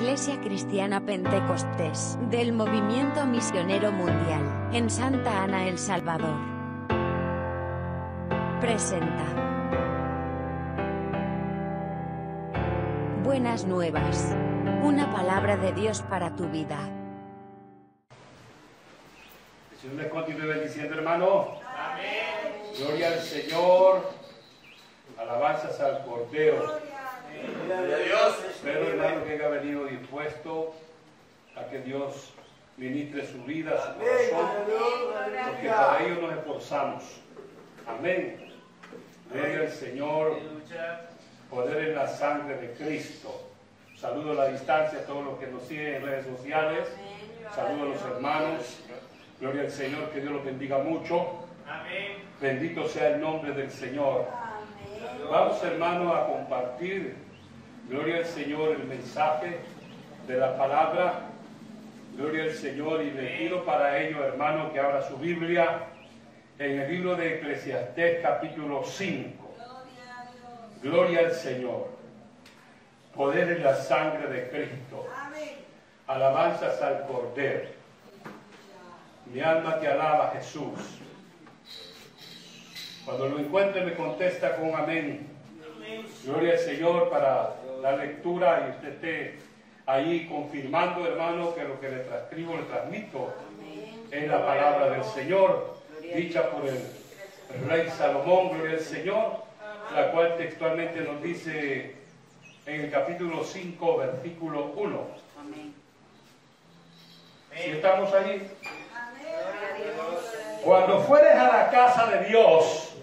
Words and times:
Iglesia 0.00 0.40
Cristiana 0.40 1.04
Pentecostés 1.04 2.16
del 2.30 2.54
Movimiento 2.54 3.26
Misionero 3.26 3.92
Mundial 3.92 4.70
en 4.72 4.88
Santa 4.88 5.42
Ana, 5.42 5.68
El 5.68 5.78
Salvador. 5.78 6.38
Presenta. 8.62 9.26
Buenas 13.22 13.66
nuevas. 13.66 14.34
Una 14.82 15.12
palabra 15.12 15.58
de 15.58 15.74
Dios 15.74 16.00
para 16.08 16.34
tu 16.34 16.48
vida. 16.48 16.78
El 19.72 19.78
Señor 19.90 20.08
continúe 20.08 20.46
bendiciendo, 20.46 20.96
hermano. 20.96 21.60
Gloria 22.78 23.08
al 23.08 23.20
Señor. 23.20 24.10
Alabanzas 25.18 25.78
al 25.78 26.06
Cordero. 26.06 26.89
Gloria 27.66 27.96
a 27.96 27.98
Dios. 27.98 28.44
Espero, 28.50 28.88
hermano, 28.88 29.24
que 29.24 29.32
haya 29.34 29.48
venido 29.48 29.84
dispuesto 29.84 30.74
a 31.56 31.64
que 31.64 31.80
Dios 31.80 32.32
ministre 32.76 33.26
su 33.26 33.42
vida, 33.44 33.72
su 33.82 34.00
corazón, 34.34 35.50
porque 35.50 35.68
para 35.68 36.04
ello 36.04 36.20
nos 36.22 36.32
esforzamos. 36.32 37.02
Amén. 37.86 38.52
Gloria 39.32 39.60
al 39.60 39.70
Señor. 39.70 40.38
Poder 41.50 41.88
en 41.88 41.94
la 41.96 42.06
sangre 42.06 42.56
de 42.56 42.72
Cristo. 42.74 43.48
Saludo 43.96 44.32
a 44.32 44.34
la 44.34 44.48
distancia 44.48 45.00
a 45.00 45.02
todos 45.02 45.24
los 45.24 45.38
que 45.38 45.48
nos 45.48 45.62
siguen 45.64 45.96
en 45.96 46.02
redes 46.02 46.26
sociales. 46.26 46.88
Saludo 47.54 47.82
a 47.82 47.86
los 47.86 48.02
hermanos. 48.02 48.80
Gloria 49.40 49.62
al 49.62 49.70
Señor, 49.70 50.10
que 50.10 50.20
Dios 50.20 50.32
los 50.32 50.44
bendiga 50.44 50.78
mucho. 50.78 51.44
Bendito 52.40 52.88
sea 52.88 53.08
el 53.14 53.20
nombre 53.20 53.52
del 53.52 53.70
Señor. 53.70 54.26
Vamos, 55.30 55.62
hermanos, 55.62 56.16
a 56.16 56.26
compartir, 56.26 57.14
gloria 57.90 58.18
al 58.18 58.24
Señor, 58.24 58.70
el 58.70 58.84
mensaje 58.84 59.58
de 60.28 60.36
la 60.36 60.56
palabra. 60.56 61.26
Gloria 62.16 62.44
al 62.44 62.52
Señor 62.52 63.02
y 63.02 63.10
le 63.10 63.38
pido 63.38 63.64
para 63.64 63.98
ello, 64.00 64.24
hermano, 64.24 64.72
que 64.72 64.78
abra 64.78 65.02
su 65.02 65.16
Biblia 65.16 65.86
en 66.58 66.80
el 66.80 66.90
libro 66.90 67.16
de 67.16 67.36
Eclesiastés 67.36 68.22
capítulo 68.22 68.84
5. 68.84 69.54
Gloria 70.82 71.20
al 71.20 71.32
Señor. 71.32 71.88
Poder 73.14 73.50
en 73.50 73.64
la 73.64 73.74
sangre 73.74 74.28
de 74.28 74.48
Cristo. 74.50 75.06
Alabanzas 76.06 76.80
al 76.82 77.06
Cordero. 77.06 77.68
Mi 79.32 79.40
alma 79.40 79.78
te 79.80 79.88
alaba, 79.88 80.32
Jesús. 80.34 81.00
Cuando 83.04 83.28
lo 83.28 83.38
encuentre 83.38 83.84
me 83.84 83.94
contesta 83.94 84.56
con 84.56 84.74
amén. 84.74 85.26
Gloria 86.24 86.52
al 86.52 86.58
Señor 86.58 87.10
para 87.10 87.54
la 87.80 87.96
lectura 87.96 88.66
y 88.66 88.70
usted 88.76 88.88
esté 88.88 89.38
ahí 89.86 90.26
confirmando, 90.28 91.06
hermano, 91.06 91.54
que 91.54 91.64
lo 91.64 91.80
que 91.80 91.88
le 91.88 91.98
transcribo, 92.00 92.56
le 92.56 92.62
transmito 92.62 93.34
es 94.10 94.28
la 94.28 94.44
palabra 94.44 94.90
del 94.90 95.04
Señor, 95.04 95.78
dicha 96.14 96.50
por 96.50 96.66
el 96.68 96.82
rey 97.68 97.88
Salomón, 97.90 98.50
gloria 98.50 98.76
al 98.76 98.80
Señor, 98.80 99.44
la 99.94 100.10
cual 100.12 100.36
textualmente 100.36 101.00
nos 101.00 101.22
dice 101.22 101.96
en 102.66 102.80
el 102.82 102.90
capítulo 102.90 103.44
5, 103.44 103.96
versículo 103.96 104.72
1. 104.76 105.06
Si 107.56 107.70
estamos 107.70 108.12
ahí. 108.14 108.48
Cuando 110.64 111.00
fueres 111.00 111.34
a 111.34 111.48
la 111.48 111.70
casa 111.70 112.06
de 112.06 112.28
Dios, 112.28 112.94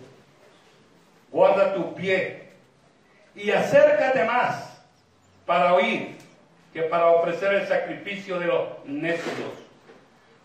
guarda 1.32 1.74
tu 1.74 1.94
pie 1.96 2.50
y 3.36 3.52
acércate 3.52 4.24
más 4.24 4.67
para 5.48 5.74
oír 5.74 6.18
que 6.74 6.84
para 6.84 7.08
ofrecer 7.08 7.54
el 7.54 7.68
sacrificio 7.68 8.38
de 8.38 8.46
los 8.46 8.68
necios, 8.86 9.54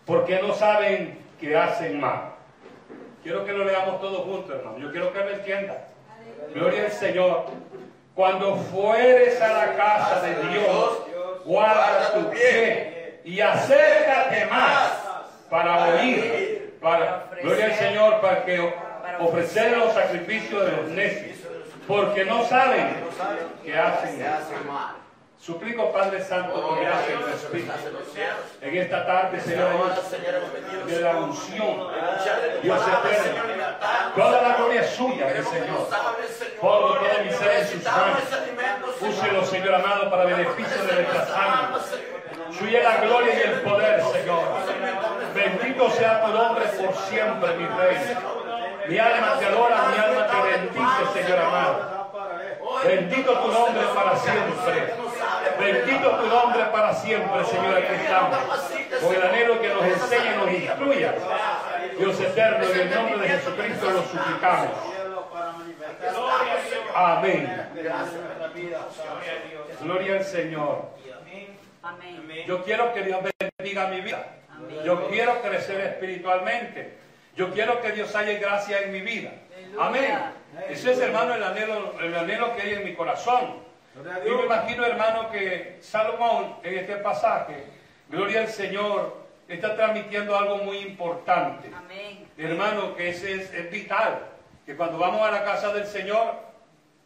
porque 0.05 0.41
no 0.41 0.55
saben 0.55 1.19
que 1.39 1.55
hacen 1.55 1.99
mal. 1.99 2.31
Quiero 3.21 3.45
que 3.45 3.51
lo 3.51 3.65
leamos 3.65 4.01
todos 4.01 4.21
juntos, 4.21 4.49
hermano. 4.49 4.79
Yo 4.79 4.91
quiero 4.91 5.13
que 5.13 5.19
me 5.19 5.33
entienda. 5.33 5.89
Gloria 6.55 6.85
al 6.85 6.91
Señor. 6.91 7.45
Cuando 8.15 8.55
fueres 8.55 9.39
a 9.41 9.53
la 9.53 9.75
casa 9.75 10.21
de 10.21 10.35
Dios, 10.49 10.99
guarda 11.45 12.13
tu 12.13 12.29
pie 12.31 13.19
y 13.23 13.39
acércate 13.39 14.45
más 14.47 14.93
para 15.49 15.95
oír. 15.95 16.77
Para, 16.81 17.29
gloria 17.41 17.65
al 17.65 17.75
Señor, 17.75 18.21
para 18.21 18.43
que 18.45 18.73
ofrecer 19.19 19.77
los 19.77 19.93
sacrificios 19.93 20.65
de 20.65 20.71
los 20.71 20.87
necios, 20.89 21.32
porque 21.87 22.25
no 22.25 22.45
saben 22.45 23.03
que 23.63 23.77
hacen 23.77 24.19
mal. 24.67 24.95
Suplico, 25.39 25.91
Padre 25.91 26.23
Santo, 26.23 26.53
por 26.53 26.79
gracia 26.79 27.15
y 27.19 27.33
Espíritu, 27.33 27.71
en 28.61 28.77
esta 28.77 29.05
tarde, 29.05 29.41
Señor, 29.41 29.93
de 30.85 31.01
la 31.01 31.17
unción, 31.17 31.87
Dios 32.61 32.81
eterno, 32.81 33.43
toda 34.15 34.41
la 34.41 34.55
gloria 34.55 34.81
es 34.81 34.89
suya, 34.91 35.25
mi 35.25 35.43
Señor. 35.43 35.89
Pongo 36.61 36.93
todo 36.93 37.23
mi 37.25 37.31
ser 37.33 37.59
en 37.59 37.67
sus 37.67 37.83
manos. 37.83 38.19
Úselo, 39.01 39.45
Señor 39.45 39.75
amado, 39.75 40.09
para 40.09 40.23
beneficio 40.23 40.81
de 40.81 40.93
nuestra 40.93 41.25
sangre. 41.25 41.81
Suya 42.57 42.83
la 42.83 42.97
gloria 43.01 43.35
y 43.35 43.41
el 43.41 43.61
poder, 43.63 44.01
Señor. 44.01 44.43
Bendito 45.35 45.89
sea 45.89 46.25
tu 46.25 46.31
nombre 46.31 46.65
por 46.67 46.95
siempre, 46.95 47.57
mi 47.57 47.65
Rey. 47.65 47.97
Mi 48.87 48.99
alma 48.99 49.39
te 49.39 49.45
adora, 49.45 49.87
mi 49.91 49.97
alma 49.97 50.27
te 50.27 50.57
bendice, 50.57 51.21
Señor 51.21 51.39
amado. 51.39 51.93
Bendito 52.85 53.33
tu 53.33 53.47
nombre 53.51 53.83
para 53.95 54.15
siempre. 54.17 54.93
Bendito 55.59 56.09
tu 56.09 56.27
nombre 56.27 56.63
para 56.65 56.93
siempre, 56.93 57.45
Señor, 57.45 57.77
aquí 57.77 57.93
estamos. 57.93 58.37
Con 59.01 59.15
el 59.15 59.23
anhelo 59.23 59.61
que 59.61 59.69
nos 59.69 59.83
enseñe, 59.83 60.35
nos 60.35 60.51
instruya. 60.51 61.13
Dios 61.97 62.19
eterno, 62.19 62.65
en 62.65 62.79
el 62.79 62.95
nombre 62.95 63.17
de 63.19 63.27
Jesucristo 63.29 63.89
lo 63.89 64.03
suplicamos. 64.03 64.69
Amén. 66.95 67.69
Gloria 69.81 70.13
al 70.17 70.23
Señor. 70.23 70.89
Yo 72.47 72.63
quiero 72.63 72.93
que 72.93 73.03
Dios 73.03 73.19
bendiga 73.57 73.87
mi 73.87 74.01
vida. 74.01 74.25
Yo 74.83 75.07
quiero 75.07 75.41
crecer 75.41 75.79
espiritualmente. 75.81 76.97
Yo 77.35 77.51
quiero 77.51 77.81
que 77.81 77.91
Dios 77.91 78.15
haya 78.15 78.39
gracia 78.39 78.81
en 78.81 78.91
mi 78.91 79.01
vida. 79.01 79.31
Amén. 79.79 80.19
Ese 80.69 80.91
es, 80.91 80.99
hermano, 80.99 81.33
el 81.33 81.43
anhelo, 81.43 81.99
el 81.99 82.15
anhelo 82.15 82.55
que 82.55 82.61
hay 82.61 82.73
en 82.73 82.83
mi 82.83 82.93
corazón. 82.93 83.63
Yo 84.25 84.37
me 84.37 84.45
imagino, 84.45 84.85
hermano, 84.85 85.31
que 85.31 85.77
Salomón 85.81 86.57
en 86.63 86.77
este 86.79 86.95
pasaje, 86.97 87.65
gloria 88.09 88.41
al 88.41 88.49
Señor, 88.49 89.17
está 89.47 89.75
transmitiendo 89.75 90.37
algo 90.37 90.57
muy 90.57 90.77
importante. 90.77 91.71
Amén. 91.75 92.27
Hermano, 92.37 92.95
que 92.95 93.09
ese 93.09 93.35
es, 93.35 93.53
es 93.53 93.71
vital. 93.71 94.27
Que 94.65 94.75
cuando 94.75 94.97
vamos 94.97 95.21
a 95.21 95.31
la 95.31 95.43
casa 95.43 95.73
del 95.73 95.85
Señor, 95.85 96.35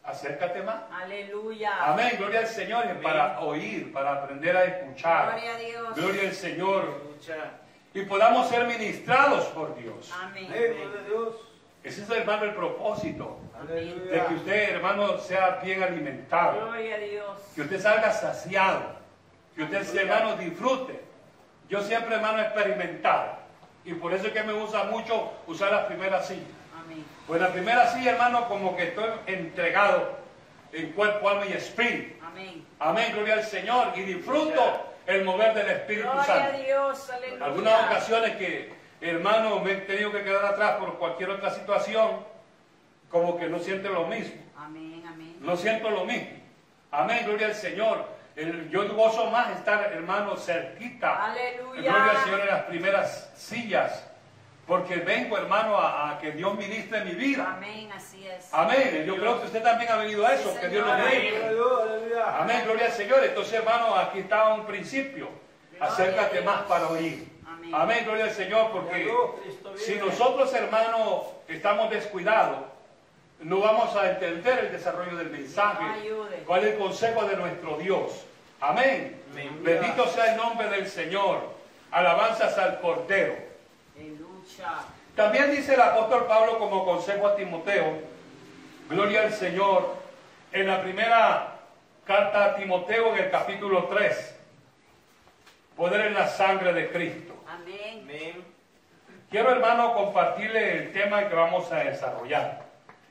acércate 0.04 0.62
más. 0.62 0.82
Aleluya. 0.92 1.72
Amén, 1.80 2.12
gloria 2.18 2.40
al 2.40 2.46
Señor, 2.46 2.86
es 2.86 2.96
para 2.98 3.40
oír, 3.40 3.92
para 3.92 4.12
aprender 4.12 4.56
a 4.56 4.64
escuchar. 4.64 5.32
Gloria 5.32 5.54
a 5.54 5.58
Dios. 5.58 5.94
Gloria 5.94 6.22
al 6.28 6.34
Señor. 6.34 7.08
Y 7.98 8.02
podamos 8.02 8.48
ser 8.48 8.64
ministrados 8.68 9.46
por 9.46 9.76
Dios. 9.76 10.12
Amén. 10.22 10.46
Ese 11.82 12.02
es, 12.02 12.10
hermano, 12.10 12.44
el 12.44 12.54
propósito. 12.54 13.40
Amén. 13.60 14.04
De 14.08 14.24
que 14.24 14.34
usted, 14.34 14.74
hermano, 14.74 15.18
sea 15.18 15.58
bien 15.64 15.82
alimentado. 15.82 16.66
Gloria 16.66 16.94
a 16.94 16.98
Dios. 16.98 17.40
Que 17.56 17.62
usted 17.62 17.80
salga 17.80 18.12
saciado. 18.12 18.82
Que 19.56 19.64
usted, 19.64 19.96
hermano, 19.96 20.36
disfrute. 20.36 21.00
Yo 21.68 21.82
siempre, 21.82 22.14
hermano, 22.14 22.38
he 22.38 22.42
experimentado. 22.42 23.32
Y 23.84 23.94
por 23.94 24.14
eso 24.14 24.28
es 24.28 24.32
que 24.32 24.44
me 24.44 24.52
gusta 24.52 24.84
mucho 24.84 25.32
usar 25.48 25.72
las 25.72 25.86
primeras 25.86 26.28
sillas. 26.28 26.44
Amén. 26.80 27.04
Pues 27.26 27.40
la 27.40 27.48
primera 27.48 27.88
silla, 27.88 28.12
hermano, 28.12 28.46
como 28.46 28.76
que 28.76 28.84
estoy 28.84 29.10
entregado 29.26 30.12
en 30.72 30.92
cuerpo, 30.92 31.28
alma 31.28 31.46
y 31.46 31.52
espíritu. 31.52 32.14
Amén. 32.24 32.64
Amén, 32.78 33.10
gloria 33.12 33.34
al 33.34 33.44
Señor. 33.44 33.88
Y 33.96 34.02
disfruto 34.02 34.87
el 35.08 35.24
mover 35.24 35.54
del 35.54 35.68
Espíritu 35.70 36.04
Gloria 36.06 36.22
a 36.22 36.24
Santo. 36.26 36.58
Dios. 36.62 37.10
Algunas 37.40 37.82
ocasiones 37.86 38.36
que, 38.36 38.72
hermano, 39.00 39.58
me 39.60 39.72
he 39.72 39.76
tenido 39.76 40.12
que 40.12 40.22
quedar 40.22 40.44
atrás 40.44 40.72
por 40.76 40.98
cualquier 40.98 41.30
otra 41.30 41.50
situación, 41.50 42.24
como 43.10 43.38
que 43.38 43.48
no 43.48 43.58
siente 43.58 43.88
lo 43.88 44.06
mismo. 44.06 44.40
Amén. 44.56 45.02
Amén. 45.08 45.36
No 45.40 45.56
siento 45.56 45.88
lo 45.90 46.04
mismo. 46.04 46.28
Amén, 46.90 47.24
gloria 47.24 47.46
al 47.48 47.54
Señor. 47.54 48.04
El- 48.36 48.68
yo 48.70 48.86
gozo 48.94 49.30
más 49.30 49.50
estar, 49.56 49.92
hermano, 49.92 50.36
cerquita. 50.36 51.24
Aleluya. 51.24 51.90
Gloria 51.90 52.10
al 52.12 52.24
Señor 52.24 52.40
en 52.40 52.46
las 52.46 52.62
primeras 52.64 53.32
sillas. 53.34 54.07
Porque 54.68 54.96
vengo, 54.96 55.38
hermano, 55.38 55.78
a, 55.78 56.10
a 56.10 56.18
que 56.18 56.32
Dios 56.32 56.54
ministre 56.54 57.02
mi 57.02 57.12
vida. 57.12 57.54
Amén. 57.56 57.90
Así 57.90 58.28
es. 58.28 58.52
Amén. 58.52 59.02
Yo 59.06 59.16
creo 59.16 59.40
que 59.40 59.46
usted 59.46 59.62
también 59.62 59.90
ha 59.90 59.96
venido 59.96 60.26
a 60.26 60.34
eso. 60.34 60.52
Sí, 60.52 60.58
que 60.60 60.68
Dios 60.68 60.86
lo 60.86 60.92
bendiga. 60.92 62.38
Amén, 62.38 62.62
gloria 62.66 62.84
al 62.86 62.92
Señor. 62.92 63.24
Entonces, 63.24 63.54
hermano, 63.54 63.94
aquí 63.96 64.18
está 64.18 64.52
un 64.52 64.66
principio. 64.66 65.30
Acércate 65.80 66.42
más 66.42 66.62
para 66.62 66.86
oír. 66.88 67.26
Amén. 67.46 67.74
Amén, 67.74 68.04
gloria 68.04 68.24
al 68.24 68.30
Señor, 68.30 68.70
porque 68.70 69.10
si 69.76 69.94
nosotros, 69.96 70.52
hermano, 70.52 71.24
estamos 71.48 71.88
descuidados, 71.90 72.58
no 73.40 73.60
vamos 73.60 73.96
a 73.96 74.10
entender 74.10 74.58
el 74.66 74.72
desarrollo 74.72 75.16
del 75.16 75.30
mensaje. 75.30 75.84
¿Cuál 76.46 76.64
es 76.64 76.74
el 76.74 76.78
consejo 76.78 77.24
de 77.24 77.36
nuestro 77.36 77.78
Dios? 77.78 78.26
Amén. 78.60 79.22
Amén. 79.32 79.62
Bendito 79.62 80.06
sea 80.08 80.32
el 80.32 80.36
nombre 80.36 80.68
del 80.68 80.86
Señor. 80.88 81.40
Alabanzas 81.90 82.58
al 82.58 82.80
Cordero. 82.80 83.47
También 85.14 85.50
dice 85.50 85.74
el 85.74 85.80
apóstol 85.80 86.26
Pablo 86.26 86.58
como 86.58 86.84
consejo 86.84 87.26
a 87.26 87.34
Timoteo, 87.36 87.98
gloria 88.88 89.22
al 89.22 89.32
Señor, 89.32 89.96
en 90.52 90.66
la 90.66 90.80
primera 90.80 91.56
carta 92.04 92.44
a 92.44 92.54
Timoteo 92.54 93.14
en 93.14 93.24
el 93.24 93.30
capítulo 93.30 93.84
3, 93.84 94.36
poder 95.76 96.06
en 96.06 96.14
la 96.14 96.28
sangre 96.28 96.72
de 96.72 96.88
Cristo. 96.90 97.34
Amén. 97.48 98.00
Amén. 98.02 98.44
Quiero 99.30 99.50
hermano 99.50 99.92
compartirle 99.92 100.78
el 100.78 100.92
tema 100.92 101.28
que 101.28 101.34
vamos 101.34 101.70
a 101.70 101.80
desarrollar 101.80 102.62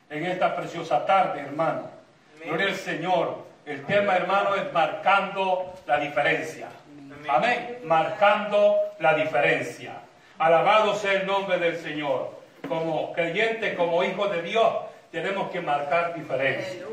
en 0.10 0.26
esta 0.26 0.56
preciosa 0.56 1.06
tarde, 1.06 1.42
hermano. 1.42 1.90
Amén. 2.36 2.48
Gloria 2.48 2.68
al 2.68 2.76
Señor. 2.76 3.46
El 3.66 3.86
tema, 3.86 4.16
hermano, 4.16 4.56
es 4.56 4.72
marcando 4.72 5.74
la 5.86 6.00
diferencia. 6.00 6.70
Amén. 6.90 7.30
Amén. 7.30 7.80
Marcando 7.84 8.78
la 9.00 9.14
diferencia. 9.14 10.07
Alabado 10.40 10.96
sea 10.96 11.14
el 11.14 11.28
nombre 11.28 11.58
del 11.58 11.78
Señor. 11.78 12.38
Como 12.68 13.14
creyentes, 13.14 13.76
como 13.76 14.04
hijos 14.04 14.32
de 14.32 14.42
Dios, 14.42 14.74
tenemos 15.12 15.50
que 15.52 15.62
marcar 15.62 16.14
diferencia. 16.16 16.84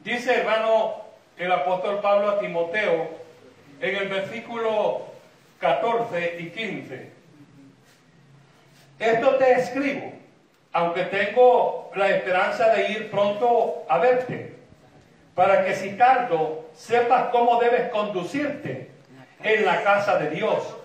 Dice, 0.00 0.40
hermano, 0.40 0.96
el 1.38 1.50
apóstol 1.50 2.00
Pablo 2.00 2.30
a 2.30 2.38
Timoteo 2.38 3.08
en 3.80 3.96
el 3.96 4.08
versículo 4.08 5.06
14 5.60 6.36
y 6.40 6.50
15. 6.50 7.12
Esto 8.98 9.36
te 9.36 9.52
escribo, 9.52 10.12
aunque 10.72 11.04
tengo 11.04 11.90
la 11.94 12.10
esperanza 12.10 12.68
de 12.70 12.90
ir 12.90 13.10
pronto 13.10 13.84
a 13.88 13.98
verte, 13.98 14.56
para 15.34 15.64
que 15.64 15.74
si 15.74 15.92
tardo 15.92 16.66
sepas 16.74 17.30
cómo 17.30 17.58
debes 17.58 17.90
conducirte 17.90 18.90
en 19.42 19.64
la 19.64 19.82
casa 19.82 20.18
de 20.18 20.30
Dios, 20.30 20.76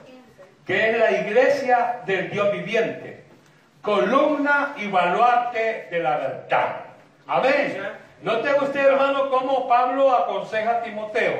que 0.67 0.89
es 0.89 0.97
la 0.97 1.11
iglesia 1.11 2.01
del 2.05 2.29
Dios 2.29 2.51
viviente, 2.51 3.23
columna 3.81 4.75
y 4.77 4.87
baluarte 4.87 5.87
de 5.89 5.99
la 5.99 6.17
verdad. 6.17 6.75
Amén. 7.25 7.81
Note 8.21 8.53
usted, 8.61 8.85
hermano, 8.85 9.29
cómo 9.29 9.67
Pablo 9.69 10.13
aconseja 10.13 10.71
a 10.71 10.81
Timoteo. 10.81 11.37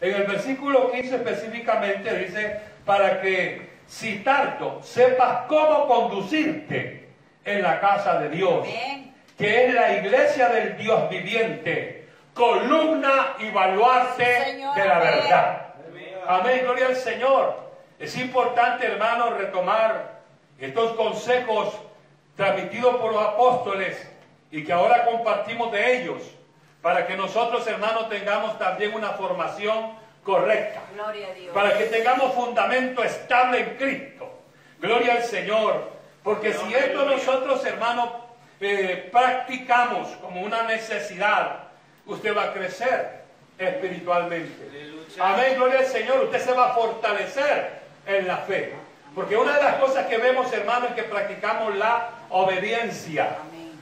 En 0.00 0.14
el 0.14 0.24
versículo 0.24 0.90
15 0.90 1.14
específicamente 1.14 2.18
dice, 2.18 2.60
para 2.84 3.20
que 3.20 3.70
si 3.86 4.18
tardo 4.18 4.82
sepas 4.82 5.46
cómo 5.46 5.86
conducirte 5.86 7.10
en 7.44 7.62
la 7.62 7.78
casa 7.78 8.18
de 8.18 8.30
Dios, 8.30 8.66
que 9.38 9.66
es 9.66 9.74
la 9.74 9.92
iglesia 9.98 10.48
del 10.48 10.76
Dios 10.76 11.08
viviente, 11.08 12.08
columna 12.32 13.34
y 13.38 13.50
baluarte 13.50 14.24
de 14.74 14.84
la 14.84 14.98
verdad. 14.98 15.66
Amén, 16.26 16.60
gloria 16.64 16.86
al 16.86 16.96
Señor. 16.96 17.63
Es 17.98 18.16
importante, 18.16 18.86
hermano, 18.86 19.30
retomar 19.30 20.20
estos 20.58 20.92
consejos 20.92 21.74
transmitidos 22.36 22.96
por 22.96 23.12
los 23.12 23.22
apóstoles 23.22 23.96
y 24.50 24.64
que 24.64 24.72
ahora 24.72 25.04
compartimos 25.04 25.72
de 25.72 26.00
ellos, 26.00 26.22
para 26.82 27.06
que 27.06 27.16
nosotros, 27.16 27.66
hermanos, 27.66 28.08
tengamos 28.08 28.58
también 28.58 28.94
una 28.94 29.10
formación 29.10 29.94
correcta, 30.22 30.82
Gloria 30.94 31.28
a 31.28 31.34
Dios. 31.34 31.54
para 31.54 31.78
que 31.78 31.84
tengamos 31.86 32.34
fundamento 32.34 33.02
estable 33.02 33.60
en 33.60 33.76
Cristo. 33.76 34.30
Gloria 34.80 35.14
al 35.14 35.22
Señor. 35.22 35.92
Porque 36.22 36.52
si 36.54 36.74
esto 36.74 37.04
nosotros, 37.04 37.64
hermanos, 37.66 38.08
eh, 38.60 39.08
practicamos 39.12 40.08
como 40.22 40.40
una 40.40 40.62
necesidad, 40.62 41.64
usted 42.06 42.34
va 42.36 42.44
a 42.44 42.52
crecer 42.52 43.23
espiritualmente. 43.58 44.52
Amén, 45.20 45.54
gloria 45.56 45.80
al 45.80 45.86
Señor. 45.86 46.24
Usted 46.24 46.40
se 46.40 46.52
va 46.52 46.70
a 46.70 46.74
fortalecer 46.74 47.80
en 48.06 48.26
la 48.26 48.38
fe. 48.38 48.74
Porque 49.14 49.36
una 49.36 49.56
de 49.56 49.62
las 49.62 49.76
cosas 49.76 50.06
que 50.06 50.18
vemos, 50.18 50.52
hermano, 50.52 50.86
es 50.86 50.94
que 50.94 51.04
practicamos 51.04 51.76
la 51.76 52.10
obediencia. 52.30 53.36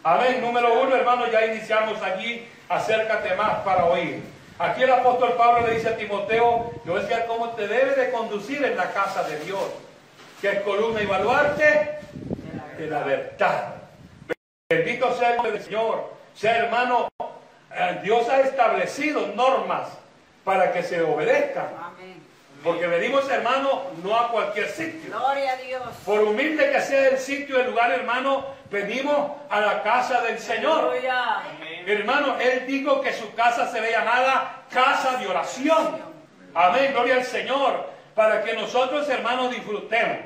Amén. 0.04 0.40
Número 0.40 0.82
uno, 0.82 0.94
hermano, 0.94 1.26
ya 1.30 1.46
iniciamos 1.46 2.00
allí. 2.02 2.46
Acércate 2.68 3.34
más 3.34 3.60
para 3.60 3.86
oír. 3.86 4.22
Aquí 4.58 4.82
el 4.82 4.92
apóstol 4.92 5.34
Pablo 5.36 5.66
le 5.66 5.74
dice 5.74 5.88
a 5.88 5.96
Timoteo, 5.96 6.70
le 6.84 6.90
voy 6.90 7.00
a 7.00 7.04
decir 7.04 7.24
cómo 7.26 7.50
te 7.50 7.66
debe 7.66 7.94
de 7.94 8.10
conducir 8.10 8.62
en 8.64 8.76
la 8.76 8.92
casa 8.92 9.24
de 9.24 9.38
Dios. 9.40 9.64
Que 10.40 10.50
es 10.50 10.60
columna 10.60 11.02
y 11.02 11.06
baluarte 11.06 11.98
de 12.76 12.86
la 12.88 13.00
verdad. 13.00 13.74
Bendito 14.68 15.16
sea 15.16 15.30
el 15.30 15.36
nombre 15.36 15.52
del 15.52 15.62
Señor. 15.62 16.12
Sea 16.34 16.58
hermano, 16.58 17.08
Dios 18.02 18.28
ha 18.28 18.40
establecido 18.40 19.28
normas 19.28 19.88
para 20.44 20.72
que 20.72 20.82
se 20.82 21.02
obedezcan. 21.02 21.68
Amén. 21.78 22.22
Porque 22.62 22.86
venimos, 22.86 23.28
hermano, 23.28 23.82
no 24.04 24.16
a 24.16 24.28
cualquier 24.30 24.68
sitio. 24.68 25.10
Gloria 25.10 25.52
a 25.52 25.56
Dios. 25.56 25.82
Por 26.04 26.20
humilde 26.20 26.70
que 26.70 26.80
sea 26.80 27.08
el 27.08 27.18
sitio, 27.18 27.58
el 27.58 27.66
lugar, 27.66 27.90
hermano, 27.90 28.46
venimos 28.70 29.32
a 29.50 29.60
la 29.60 29.82
casa 29.82 30.20
del 30.22 30.38
Señor. 30.38 30.96
Amén. 30.96 31.84
Hermano, 31.86 32.38
Él 32.38 32.64
dijo 32.66 33.00
que 33.00 33.12
su 33.12 33.34
casa 33.34 33.70
se 33.70 33.80
ve 33.80 33.90
llamada 33.90 34.62
casa 34.70 35.16
de 35.16 35.26
oración. 35.26 36.00
Amén, 36.54 36.92
gloria 36.92 37.16
al 37.16 37.24
Señor. 37.24 37.90
Para 38.14 38.44
que 38.44 38.52
nosotros, 38.52 39.08
hermanos, 39.08 39.50
disfrutemos. 39.50 40.18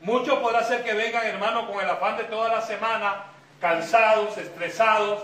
Muchos 0.00 0.38
podrá 0.38 0.64
ser 0.64 0.82
que 0.82 0.94
vengan, 0.94 1.26
hermano, 1.26 1.70
con 1.70 1.80
el 1.80 1.90
afán 1.90 2.16
de 2.16 2.24
toda 2.24 2.48
la 2.48 2.62
semana, 2.62 3.24
cansados, 3.60 4.36
estresados. 4.38 5.22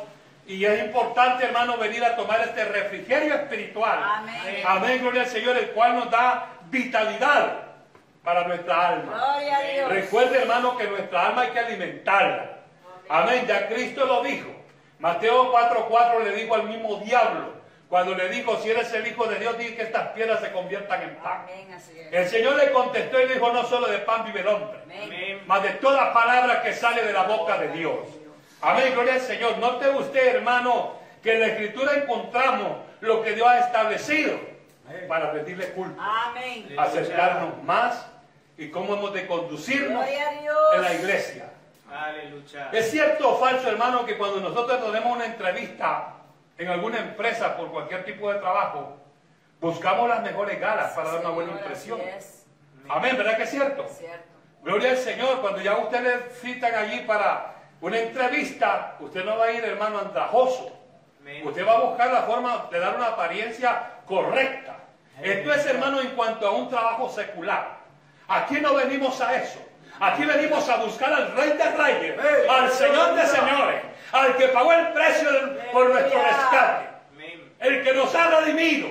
Y 0.49 0.65
es 0.65 0.83
importante, 0.83 1.45
hermano, 1.45 1.77
venir 1.77 2.03
a 2.03 2.17
tomar 2.17 2.41
este 2.41 2.65
refrigerio 2.65 3.35
espiritual. 3.35 3.99
Amén. 4.03 4.63
Amén, 4.67 4.99
gloria 5.03 5.23
al 5.23 5.29
Señor, 5.29 5.59
el 5.59 5.71
cual 5.73 5.97
nos 5.97 6.11
da 6.11 6.47
vitalidad 6.71 7.53
para 8.25 8.49
nuestra 8.49 8.89
alma. 8.89 9.13
Gloria 9.13 9.59
a 9.59 9.61
Dios. 9.61 9.91
Recuerde, 9.91 10.39
hermano, 10.39 10.77
que 10.79 10.87
nuestra 10.87 11.27
alma 11.27 11.43
hay 11.43 11.51
que 11.51 11.59
alimentarla. 11.59 12.51
Amén. 13.11 13.45
Ya 13.47 13.69
Cristo 13.69 14.07
lo 14.07 14.23
dijo. 14.23 14.49
Mateo 14.99 15.53
4:4 15.53 16.25
le 16.25 16.33
dijo 16.33 16.55
al 16.55 16.65
mismo 16.65 16.97
diablo, 16.97 17.53
cuando 17.91 18.15
le 18.15 18.31
dijo, 18.31 18.57
si 18.63 18.71
eres 18.71 18.93
el 18.95 19.07
Hijo 19.07 19.27
de 19.27 19.39
Dios, 19.39 19.57
di 19.59 19.75
que 19.75 19.83
estas 19.83 20.09
piedras 20.09 20.41
se 20.41 20.51
conviertan 20.53 21.03
en 21.03 21.17
pan. 21.17 21.43
Amén. 21.43 21.73
Así 21.75 21.93
es. 21.99 22.13
El 22.13 22.27
Señor 22.27 22.57
le 22.57 22.73
contestó 22.73 23.21
y 23.21 23.27
le 23.27 23.35
dijo, 23.35 23.53
no 23.53 23.65
solo 23.65 23.87
de 23.87 23.99
pan 23.99 24.25
vive 24.25 24.41
el 24.41 24.49
hombre, 24.49 24.79
Amén. 24.83 25.03
Amén. 25.05 25.43
mas 25.47 25.63
de 25.63 25.71
toda 25.75 26.13
palabra 26.13 26.63
que 26.63 26.73
sale 26.73 27.03
de 27.03 27.13
la 27.13 27.23
boca 27.25 27.59
de 27.59 27.69
Dios. 27.69 27.99
Amén, 28.61 28.93
gloria 28.93 29.15
al 29.15 29.21
Señor. 29.21 29.59
Note 29.59 29.89
usted, 29.91 30.37
hermano, 30.37 30.95
que 31.23 31.35
en 31.35 31.41
la 31.41 31.47
Escritura 31.49 31.95
encontramos 31.95 32.79
lo 33.01 33.23
que 33.23 33.33
Dios 33.35 33.47
ha 33.47 33.61
establecido 33.61 34.39
para 35.07 35.33
rendirle 35.33 35.71
culto 35.73 36.01
Amén. 36.01 36.75
acercarnos 36.77 37.63
más 37.63 38.07
y 38.57 38.71
cómo 38.71 38.95
hemos 38.95 39.13
de 39.13 39.27
conducirnos 39.27 40.05
Gloria 40.05 40.29
a 40.29 40.33
Dios. 40.41 40.57
en 40.75 40.83
la 40.83 40.95
iglesia. 40.95 41.51
Aleluya. 41.93 42.71
¿Es 42.73 42.91
cierto 42.91 43.31
o 43.31 43.39
falso, 43.39 43.69
hermano, 43.69 44.05
que 44.05 44.19
cuando 44.19 44.41
nosotros 44.41 44.85
tenemos 44.85 45.17
una 45.17 45.27
entrevista 45.27 46.15
en 46.57 46.69
alguna 46.69 46.99
empresa 46.99 47.57
por 47.57 47.71
cualquier 47.71 48.05
tipo 48.05 48.33
de 48.33 48.41
trabajo, 48.41 48.97
buscamos 49.61 50.09
las 50.09 50.23
mejores 50.23 50.61
galas 50.61 50.93
para 50.93 51.13
dar 51.13 51.21
una 51.21 51.31
buena 51.31 51.53
impresión? 51.53 52.01
Amén, 52.89 53.17
¿verdad 53.17 53.37
que 53.37 53.45
es 53.45 53.51
cierto? 53.51 53.85
Es 53.85 53.99
cierto. 53.99 54.25
Gloria 54.63 54.91
al 54.91 54.97
Señor, 54.97 55.41
cuando 55.41 55.61
ya 55.61 55.77
usted 55.79 56.01
le 56.03 56.31
citan 56.35 56.75
allí 56.75 57.01
para 57.01 57.55
una 57.81 57.99
entrevista, 57.99 58.97
usted 59.01 59.25
no 59.25 59.39
va 59.39 59.47
a 59.47 59.53
ir, 59.53 59.65
hermano, 59.65 59.99
andrajoso. 59.99 60.73
Usted 61.45 61.67
va 61.67 61.73
a 61.73 61.81
buscar 61.81 62.13
la 62.13 62.23
forma 62.23 62.69
de 62.71 62.79
dar 62.81 62.97
una 62.97 63.09
apariencia 63.09 63.91
correcta. 64.07 64.77
Esto 65.23 65.53
es, 65.53 65.67
hermano, 65.67 66.01
en 66.01 66.09
cuanto 66.11 66.47
a 66.49 66.53
un 66.53 66.69
trabajo 66.69 67.09
secular. 67.11 67.79
Aquí 68.29 68.61
no 68.61 68.75
venimos 68.75 69.21
a 69.21 69.37
eso. 69.37 69.61
Aquí 70.01 70.25
venimos 70.25 70.69
a 70.69 70.77
buscar 70.77 71.13
al 71.13 71.33
Rey 71.35 71.51
de 71.51 71.71
Reyes, 71.73 72.21
al 72.49 72.71
Señor 72.71 73.15
de 73.15 73.27
Señores, 73.27 73.83
al 74.13 74.37
que 74.37 74.49
pagó 74.49 74.73
el 74.73 74.89
precio 74.89 75.29
por 75.73 75.91
nuestro 75.91 76.23
rescate, 76.23 76.89
el 77.59 77.83
que 77.83 77.93
nos 77.95 78.15
ha 78.15 78.41
redimido 78.41 78.89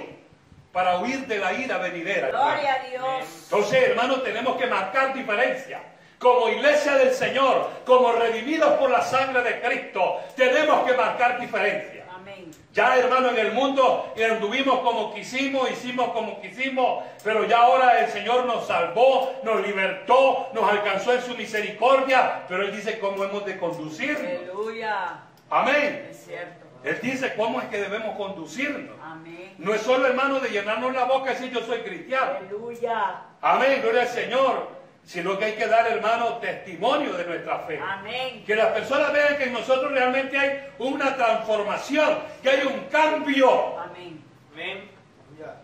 para 0.73 0.97
huir 0.99 1.25
de 1.25 1.39
la 1.39 1.53
ira 1.53 1.77
venidera. 1.77 2.27
hermano. 2.27 2.51
Gloria 2.51 2.73
a 2.73 2.79
Dios. 2.79 3.25
Entonces, 3.43 3.89
hermanos, 3.89 4.23
tenemos 4.23 4.57
que 4.57 4.67
marcar 4.67 5.13
diferencia. 5.13 5.81
Como 6.19 6.49
iglesia 6.49 6.95
del 6.95 7.13
Señor, 7.13 7.69
como 7.85 8.11
redimidos 8.11 8.71
por 8.73 8.89
la 8.89 9.01
sangre 9.01 9.43
de 9.43 9.61
Cristo, 9.61 10.19
tenemos 10.35 10.83
que 10.85 10.93
marcar 10.97 11.39
diferencia. 11.39 12.05
Amén. 12.13 12.49
Ya, 12.73 12.97
hermano, 12.97 13.29
en 13.29 13.37
el 13.37 13.51
mundo 13.51 14.13
anduvimos 14.31 14.79
como 14.79 15.13
quisimos, 15.13 15.69
hicimos 15.69 16.09
como 16.09 16.41
quisimos, 16.41 17.03
pero 17.23 17.45
ya 17.45 17.59
ahora 17.59 17.99
el 17.99 18.09
Señor 18.09 18.45
nos 18.45 18.65
salvó, 18.65 19.31
nos 19.43 19.65
libertó, 19.65 20.49
nos 20.53 20.69
alcanzó 20.69 21.13
en 21.13 21.21
su 21.21 21.35
misericordia, 21.35 22.45
pero 22.47 22.63
Él 22.63 22.75
dice 22.75 22.97
cómo 22.99 23.23
hemos 23.23 23.45
de 23.45 23.57
conducirnos. 23.57 24.21
Aleluya. 24.21 25.21
Amén. 25.49 26.07
Es 26.09 26.25
cierto. 26.25 26.65
Él 26.83 26.99
dice 27.01 27.33
cómo 27.35 27.61
es 27.61 27.67
que 27.67 27.79
debemos 27.79 28.15
conducirnos. 28.17 28.95
Amén. 29.03 29.53
No 29.57 29.73
es 29.73 29.81
solo, 29.81 30.07
hermano, 30.07 30.39
de 30.39 30.49
llenarnos 30.49 30.93
la 30.93 31.05
boca 31.05 31.31
y 31.31 31.33
decir 31.35 31.51
yo 31.51 31.61
soy 31.61 31.79
cristiano. 31.79 32.37
Aleluya. 32.39 33.21
Amén, 33.41 33.81
gloria 33.81 34.01
al 34.01 34.07
Señor. 34.07 34.76
Sino 35.07 35.39
que 35.39 35.45
hay 35.45 35.53
que 35.53 35.67
dar, 35.67 35.87
hermano, 35.87 36.35
testimonio 36.39 37.13
de 37.13 37.23
nuestra 37.23 37.59
fe. 37.59 37.79
Amén. 37.81 38.43
Que 38.45 38.57
las 38.57 38.73
personas 38.73 39.13
vean 39.13 39.37
que 39.37 39.45
en 39.45 39.53
nosotros 39.53 39.89
realmente 39.89 40.37
hay 40.37 40.67
una 40.79 41.15
transformación, 41.15 42.19
que 42.43 42.49
hay 42.49 42.67
un 42.67 42.89
cambio. 42.89 43.79
Amén. 43.79 44.21
Amén. 44.53 44.89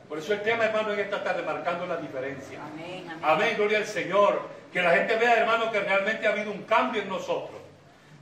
Por 0.08 0.18
eso 0.18 0.32
el 0.32 0.44
tema, 0.44 0.64
hermano, 0.64 0.94
en 0.94 1.00
esta 1.02 1.22
tarde 1.22 1.44
marcando 1.44 1.86
la 1.86 1.98
diferencia. 1.98 2.58
Amén, 2.64 3.06
amén. 3.10 3.20
Amén, 3.22 3.54
gloria 3.58 3.80
al 3.80 3.86
Señor. 3.86 4.48
Que 4.72 4.82
la 4.82 4.92
gente 4.92 5.18
vea, 5.18 5.40
hermano, 5.40 5.70
que 5.74 5.82
realmente 5.82 6.26
ha 6.26 6.32
habido 6.32 6.50
un 6.50 6.64
cambio 6.64 7.02
en 7.02 7.10
nosotros. 7.10 7.60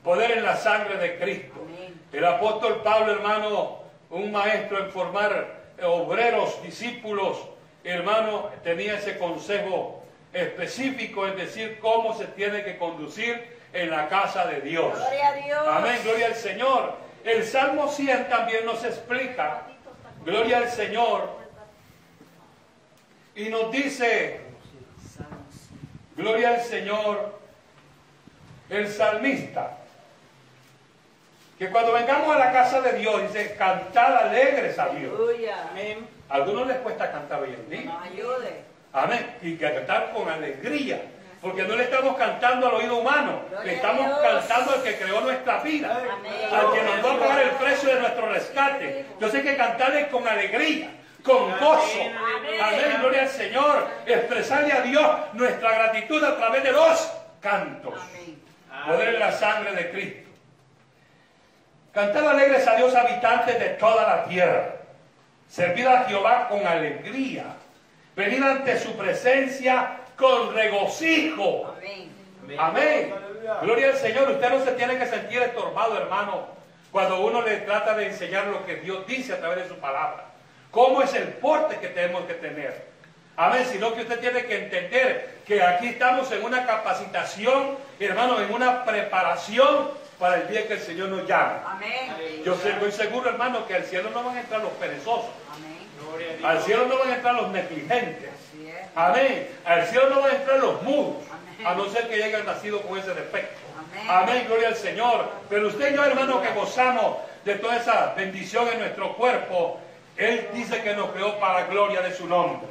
Poder 0.03 0.31
en 0.31 0.43
la 0.43 0.55
sangre 0.55 0.97
de 0.97 1.19
Cristo. 1.19 1.53
Amén. 1.63 2.01
El 2.11 2.25
apóstol 2.25 2.81
Pablo, 2.83 3.11
hermano, 3.11 3.83
un 4.09 4.31
maestro 4.31 4.83
en 4.83 4.89
formar 4.89 5.61
obreros, 5.83 6.63
discípulos, 6.63 7.37
hermano, 7.83 8.49
tenía 8.63 8.95
ese 8.95 9.19
consejo 9.19 10.00
específico 10.33 11.27
en 11.27 11.35
decir 11.35 11.79
cómo 11.79 12.17
se 12.17 12.25
tiene 12.27 12.63
que 12.63 12.77
conducir 12.77 13.59
en 13.73 13.89
la 13.89 14.07
casa 14.07 14.45
de 14.47 14.61
Dios. 14.61 14.93
Gloria 14.97 15.27
a 15.27 15.33
Dios. 15.33 15.67
Amén, 15.67 15.99
gloria 16.03 16.27
al 16.27 16.35
Señor. 16.35 16.95
El 17.23 17.45
Salmo 17.45 17.87
100 17.87 18.29
también 18.29 18.65
nos 18.65 18.83
explica, 18.83 19.63
gloria 20.25 20.57
al 20.57 20.69
Señor, 20.69 21.29
y 23.35 23.49
nos 23.49 23.71
dice, 23.71 24.41
gloria 26.15 26.55
al 26.55 26.61
Señor, 26.61 27.39
el 28.69 28.87
salmista, 28.89 29.77
que 31.59 31.69
cuando 31.69 31.93
vengamos 31.93 32.35
a 32.35 32.39
la 32.39 32.51
casa 32.51 32.81
de 32.81 32.93
Dios, 32.93 33.21
dice, 33.21 33.55
cantad 33.55 34.17
alegres 34.17 34.79
a 34.79 34.89
Dios. 34.89 35.13
Algunos 36.27 36.65
les 36.65 36.77
cuesta 36.77 37.11
cantar 37.11 37.41
hoy 37.43 37.53
en 37.53 37.69
día. 37.69 37.99
Amén. 38.93 39.37
Y 39.41 39.55
que 39.55 39.73
cantar 39.73 40.11
con 40.13 40.29
alegría. 40.29 41.01
Porque 41.41 41.63
no 41.63 41.75
le 41.75 41.85
estamos 41.85 42.15
cantando 42.17 42.67
al 42.67 42.75
oído 42.75 42.97
humano, 42.97 43.41
le 43.63 43.73
estamos 43.73 44.07
cantando 44.21 44.73
al 44.73 44.83
que 44.83 44.95
creó 44.95 45.21
nuestra 45.21 45.57
vida, 45.63 45.91
al 45.91 46.71
que 46.71 46.83
nos 46.83 47.03
va 47.03 47.15
a 47.15 47.19
pagar 47.19 47.41
el 47.41 47.49
precio 47.51 47.95
de 47.95 47.99
nuestro 47.99 48.31
rescate. 48.31 49.07
Entonces 49.13 49.39
hay 49.39 49.45
que 49.47 49.57
cantarle 49.57 50.07
con 50.09 50.27
alegría, 50.27 50.91
con 51.23 51.49
gozo. 51.57 51.99
Amén. 51.99 52.61
Amén, 52.61 52.97
gloria 52.99 53.23
al 53.23 53.29
Señor. 53.29 53.87
Expresarle 54.05 54.71
a 54.71 54.81
Dios 54.81 55.11
nuestra 55.33 55.73
gratitud 55.73 56.23
a 56.23 56.37
través 56.37 56.63
de 56.63 56.73
los 56.73 57.11
cantos. 57.39 57.95
Amén. 57.95 58.39
Poder 58.85 59.15
en 59.15 59.19
la 59.19 59.31
sangre 59.31 59.73
de 59.73 59.89
Cristo. 59.89 60.29
Cantar 61.91 62.23
alegres 62.23 62.67
a 62.67 62.75
Dios, 62.75 62.95
habitantes 62.95 63.59
de 63.59 63.69
toda 63.69 64.15
la 64.15 64.25
tierra. 64.25 64.75
Servir 65.49 65.87
a 65.87 66.03
Jehová 66.03 66.47
con 66.47 66.65
alegría. 66.65 67.45
Venir 68.15 68.43
ante 68.43 68.79
su 68.79 68.93
presencia 68.93 69.97
con 70.17 70.53
regocijo. 70.53 71.75
Amén. 71.77 72.11
Amén. 72.57 73.13
Gloria 73.61 73.87
al 73.87 73.97
Señor. 73.97 74.29
Usted 74.31 74.49
no 74.49 74.63
se 74.63 74.71
tiene 74.73 74.97
que 74.97 75.07
sentir 75.07 75.41
estorbado, 75.41 75.97
hermano, 75.97 76.47
cuando 76.91 77.21
uno 77.21 77.41
le 77.41 77.57
trata 77.57 77.95
de 77.95 78.07
enseñar 78.07 78.47
lo 78.47 78.65
que 78.65 78.77
Dios 78.77 79.07
dice 79.07 79.33
a 79.33 79.39
través 79.39 79.63
de 79.63 79.69
su 79.69 79.75
palabra. 79.75 80.25
¿Cómo 80.71 81.01
es 81.01 81.13
el 81.13 81.29
porte 81.29 81.77
que 81.77 81.87
tenemos 81.87 82.25
que 82.25 82.33
tener? 82.35 82.91
Amén. 83.37 83.65
Sino 83.71 83.93
que 83.93 84.01
usted 84.01 84.19
tiene 84.19 84.45
que 84.45 84.65
entender 84.65 85.39
que 85.45 85.63
aquí 85.63 85.87
estamos 85.87 86.31
en 86.31 86.43
una 86.43 86.65
capacitación, 86.65 87.77
hermano, 87.99 88.41
en 88.41 88.53
una 88.53 88.83
preparación 88.83 89.89
para 90.19 90.41
el 90.41 90.47
día 90.49 90.67
que 90.67 90.73
el 90.73 90.79
Señor 90.79 91.09
nos 91.09 91.27
llame. 91.27 91.53
Amén. 91.65 92.43
Yo 92.45 92.53
estoy 92.53 92.91
seguro, 92.91 93.29
hermano, 93.29 93.65
que 93.65 93.75
al 93.75 93.83
cielo 93.85 94.09
no 94.13 94.23
van 94.23 94.37
a 94.37 94.41
entrar 94.41 94.61
los 94.61 94.71
perezosos. 94.73 95.31
Amén. 95.51 95.70
Al 96.43 96.61
cielo 96.61 96.85
no 96.85 96.97
van 96.99 97.11
a 97.11 97.15
entrar 97.15 97.35
los 97.35 97.49
negligentes. 97.51 98.29
Amén. 98.95 99.47
Al 99.65 99.87
cielo 99.87 100.09
no 100.09 100.21
van 100.21 100.31
a 100.31 100.35
entrar 100.35 100.59
los 100.59 100.81
mudos, 100.83 101.23
a 101.63 101.73
no 101.75 101.89
ser 101.89 102.09
que 102.09 102.23
hayan 102.23 102.45
nacido 102.45 102.81
con 102.81 102.97
ese 102.97 103.13
defecto. 103.13 103.59
Amén. 104.07 104.45
Gloria 104.47 104.69
al 104.69 104.75
Señor. 104.75 105.29
Pero 105.49 105.67
usted 105.67 105.91
y 105.91 105.95
yo, 105.95 106.03
hermano, 106.03 106.41
que 106.41 106.51
gozamos 106.53 107.17
de 107.45 107.55
toda 107.55 107.77
esa 107.77 108.13
bendición 108.15 108.67
en 108.69 108.79
nuestro 108.79 109.15
cuerpo, 109.15 109.79
Él 110.17 110.49
dice 110.53 110.81
que 110.81 110.95
nos 110.95 111.11
creó 111.11 111.39
para 111.39 111.65
gloria 111.65 112.01
de 112.01 112.13
su 112.13 112.27
nombre. 112.27 112.67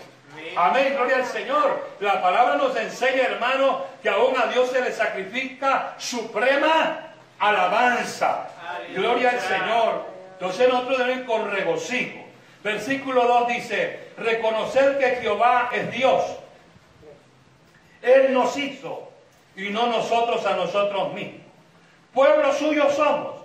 Amén, 0.57 0.95
gloria 0.95 1.17
al 1.17 1.27
Señor. 1.27 1.89
La 2.01 2.23
palabra 2.23 2.57
nos 2.57 2.77
enseña, 2.77 3.23
hermano, 3.23 3.85
que 4.03 4.09
aún 4.09 4.35
a 4.39 4.47
Dios 4.47 4.71
se 4.71 4.81
le 4.81 4.93
sacrifica 4.93 5.95
suprema 5.99 7.15
alabanza. 7.39 8.49
Gloria 8.95 9.31
al 9.31 9.41
Señor. 9.41 10.07
Entonces 10.33 10.69
nosotros 10.69 10.99
debemos 10.99 11.27
con 11.27 11.51
regocijo. 11.51 12.30
Versículo 12.63 13.27
2 13.27 13.49
dice, 13.49 14.11
reconocer 14.19 14.99
que 14.99 15.17
Jehová 15.17 15.71
es 15.73 15.91
Dios. 15.91 16.23
Él 18.03 18.33
nos 18.33 18.57
hizo 18.57 19.11
y 19.57 19.71
no 19.71 19.87
nosotros 19.87 20.45
a 20.47 20.57
nosotros 20.57 21.13
mismos. 21.15 21.41
Pueblo 22.13 22.53
suyo 22.53 22.91
somos 22.91 23.41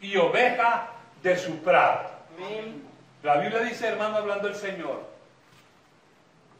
y 0.00 0.16
oveja 0.16 0.88
de 1.22 1.36
su 1.36 1.58
prado. 1.62 2.10
La 3.22 3.36
Biblia 3.38 3.60
dice, 3.60 3.88
hermano, 3.88 4.16
hablando 4.18 4.48
el 4.48 4.54
Señor, 4.54 5.10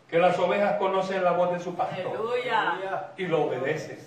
que 0.09 0.19
las 0.19 0.39
ovejas 0.39 0.77
conocen 0.79 1.23
la 1.23 1.33
voz 1.33 1.53
de 1.53 1.61
su 1.61 1.75
pastor 1.75 2.07
Aleluya. 2.09 3.13
y 3.17 3.27
lo 3.27 3.45
obedecen. 3.45 3.99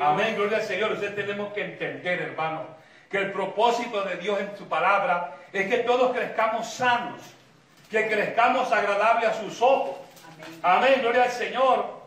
Amén, 0.00 0.36
gloria 0.36 0.58
al 0.58 0.62
Señor. 0.62 0.92
Usted 0.92 1.14
tenemos 1.14 1.52
que 1.54 1.64
entender, 1.64 2.20
hermano, 2.20 2.66
que 3.12 3.18
el 3.18 3.30
propósito 3.30 4.02
de 4.04 4.16
Dios 4.16 4.40
en 4.40 4.56
su 4.56 4.66
palabra 4.66 5.34
es 5.52 5.68
que 5.68 5.78
todos 5.78 6.16
crezcamos 6.16 6.72
sanos, 6.72 7.20
que 7.90 8.08
crezcamos 8.08 8.72
agradables 8.72 9.28
a 9.28 9.34
sus 9.34 9.60
ojos. 9.60 9.96
Amén. 10.62 10.92
Amén, 10.94 11.00
gloria 11.02 11.24
al 11.24 11.30
Señor. 11.30 12.00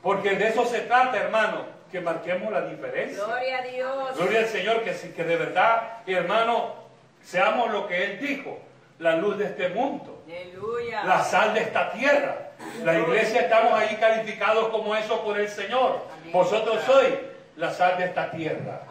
Porque 0.00 0.36
de 0.36 0.48
eso 0.48 0.64
se 0.64 0.82
trata, 0.82 1.18
hermano, 1.18 1.64
que 1.90 2.00
marquemos 2.00 2.52
la 2.52 2.62
diferencia. 2.62 3.24
Gloria 3.24 3.58
a 3.58 3.62
Dios. 3.62 4.16
Gloria 4.16 4.38
al 4.38 4.46
Señor, 4.46 4.82
que, 4.82 5.24
de 5.24 5.36
verdad, 5.36 5.98
hermano, 6.06 6.74
seamos 7.22 7.72
lo 7.72 7.88
que 7.88 8.04
Él 8.04 8.20
dijo, 8.20 8.58
la 9.00 9.16
luz 9.16 9.36
de 9.38 9.46
este 9.46 9.68
mundo 9.70 10.22
Aleluya. 10.28 11.02
la 11.02 11.24
sal 11.24 11.54
de 11.54 11.60
esta 11.60 11.90
tierra. 11.90 12.36
La 12.84 13.00
iglesia 13.00 13.42
estamos 13.42 13.72
ahí 13.72 13.96
calificados 13.96 14.68
como 14.68 14.94
eso 14.94 15.24
por 15.24 15.40
el 15.40 15.48
Señor. 15.48 16.06
Amén. 16.20 16.32
Vosotros 16.32 16.80
sois 16.86 17.14
la 17.56 17.72
sal 17.72 17.98
de 17.98 18.04
esta 18.04 18.30
tierra. 18.30 18.82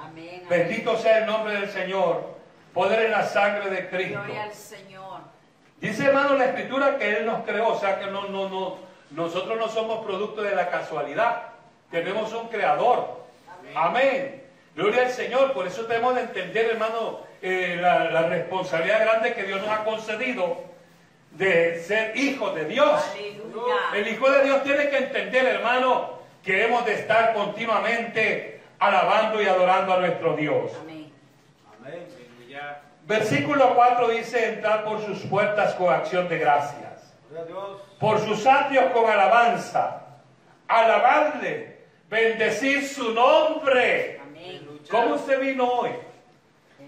Bendito 0.51 0.98
sea 0.98 1.20
el 1.20 1.27
nombre 1.27 1.53
del 1.53 1.70
Señor. 1.70 2.25
Poder 2.74 3.05
en 3.05 3.12
la 3.12 3.24
sangre 3.24 3.70
de 3.70 3.88
Cristo. 3.88 4.20
Gloria 4.22 4.43
al 4.43 4.53
Señor. 4.53 5.22
Dice 5.79 6.05
hermano 6.05 6.36
la 6.36 6.48
escritura 6.48 6.98
que 6.98 7.10
Él 7.10 7.25
nos 7.25 7.46
creó, 7.46 7.70
o 7.70 7.79
sea 7.79 8.01
que 8.01 8.08
no, 8.08 8.27
no, 8.27 8.50
no, 8.50 8.77
nosotros 9.12 9.58
no 9.58 9.70
somos 9.70 10.05
producto 10.05 10.41
de 10.41 10.53
la 10.53 10.70
casualidad. 10.70 11.43
Tenemos 11.89 12.34
un 12.34 12.50
creador. 12.50 13.22
Amén. 13.74 14.43
Gloria 14.75 15.03
al 15.03 15.12
Señor. 15.12 15.53
Por 15.53 15.67
eso 15.67 15.86
tenemos 15.86 16.15
de 16.15 16.24
entender, 16.24 16.72
hermano, 16.72 17.22
eh, 17.41 17.77
la, 17.79 18.12
la 18.12 18.24
responsabilidad 18.24 19.05
grande 19.05 19.34
que 19.34 19.43
Dios 19.43 19.62
nos 19.62 19.70
ha 19.70 19.86
concedido 19.86 20.65
de 21.31 21.81
ser 21.81 22.17
hijos 22.17 22.53
de 22.55 22.65
Dios. 22.65 23.01
Aleluya. 23.13 23.75
El 23.96 24.05
Hijo 24.10 24.29
de 24.29 24.43
Dios 24.43 24.63
tiene 24.63 24.89
que 24.89 24.98
entender, 24.98 25.46
hermano, 25.46 26.20
que 26.43 26.65
hemos 26.65 26.86
de 26.86 26.96
estar 26.96 27.34
continuamente 27.34 28.60
alabando 28.81 29.39
y 29.39 29.45
adorando 29.45 29.93
a 29.93 30.00
nuestro 30.00 30.35
Dios. 30.35 30.71
Amén. 30.81 31.11
Amén. 31.79 32.07
Versículo 33.05 33.75
4 33.75 34.09
dice, 34.09 34.53
entrar 34.53 34.83
por 34.83 35.05
sus 35.05 35.19
puertas 35.19 35.73
con 35.75 35.93
acción 35.93 36.27
de 36.27 36.39
gracias, 36.39 37.13
por 38.00 38.19
sus 38.19 38.45
atrios 38.45 38.91
con 38.91 39.09
alabanza, 39.09 40.01
alabarle, 40.67 41.79
bendecir 42.09 42.88
su 42.88 43.13
nombre. 43.13 44.19
Amén. 44.21 44.79
¿Cómo 44.89 45.15
usted 45.15 45.39
vino 45.39 45.65
hoy? 45.65 45.91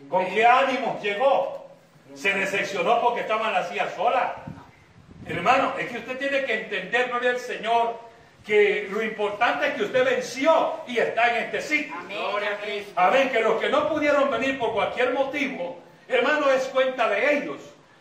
¿Con 0.09 0.25
qué 0.27 0.45
ánimos 0.45 1.01
llegó? 1.01 1.67
¿Se 2.13 2.33
decepcionó 2.33 3.01
porque 3.01 3.21
estaba 3.21 3.47
en 3.47 3.53
la 3.53 3.63
silla 3.65 3.89
sola? 3.95 4.35
Hermano, 5.27 5.73
es 5.77 5.91
que 5.91 5.97
usted 5.99 6.17
tiene 6.17 6.43
que 6.45 6.63
entender, 6.63 7.09
gloria 7.09 7.31
al 7.31 7.39
Señor, 7.39 7.99
que 8.45 8.87
lo 8.91 9.01
importante 9.01 9.67
es 9.67 9.73
que 9.75 9.83
usted 9.83 10.05
venció 10.05 10.81
y 10.87 10.97
está 10.97 11.37
en 11.37 11.45
este 11.45 11.61
sitio. 11.61 11.95
Amén. 11.97 12.17
Gloria 12.17 12.59
a 12.95 13.07
Amén. 13.07 13.29
Que 13.29 13.39
los 13.39 13.59
que 13.59 13.69
no 13.69 13.87
pudieron 13.89 14.29
venir 14.29 14.59
por 14.59 14.73
cualquier 14.73 15.13
motivo, 15.13 15.79
hermano, 16.07 16.49
es 16.51 16.65
cuenta 16.65 17.07
de 17.07 17.37
ellos. 17.37 17.57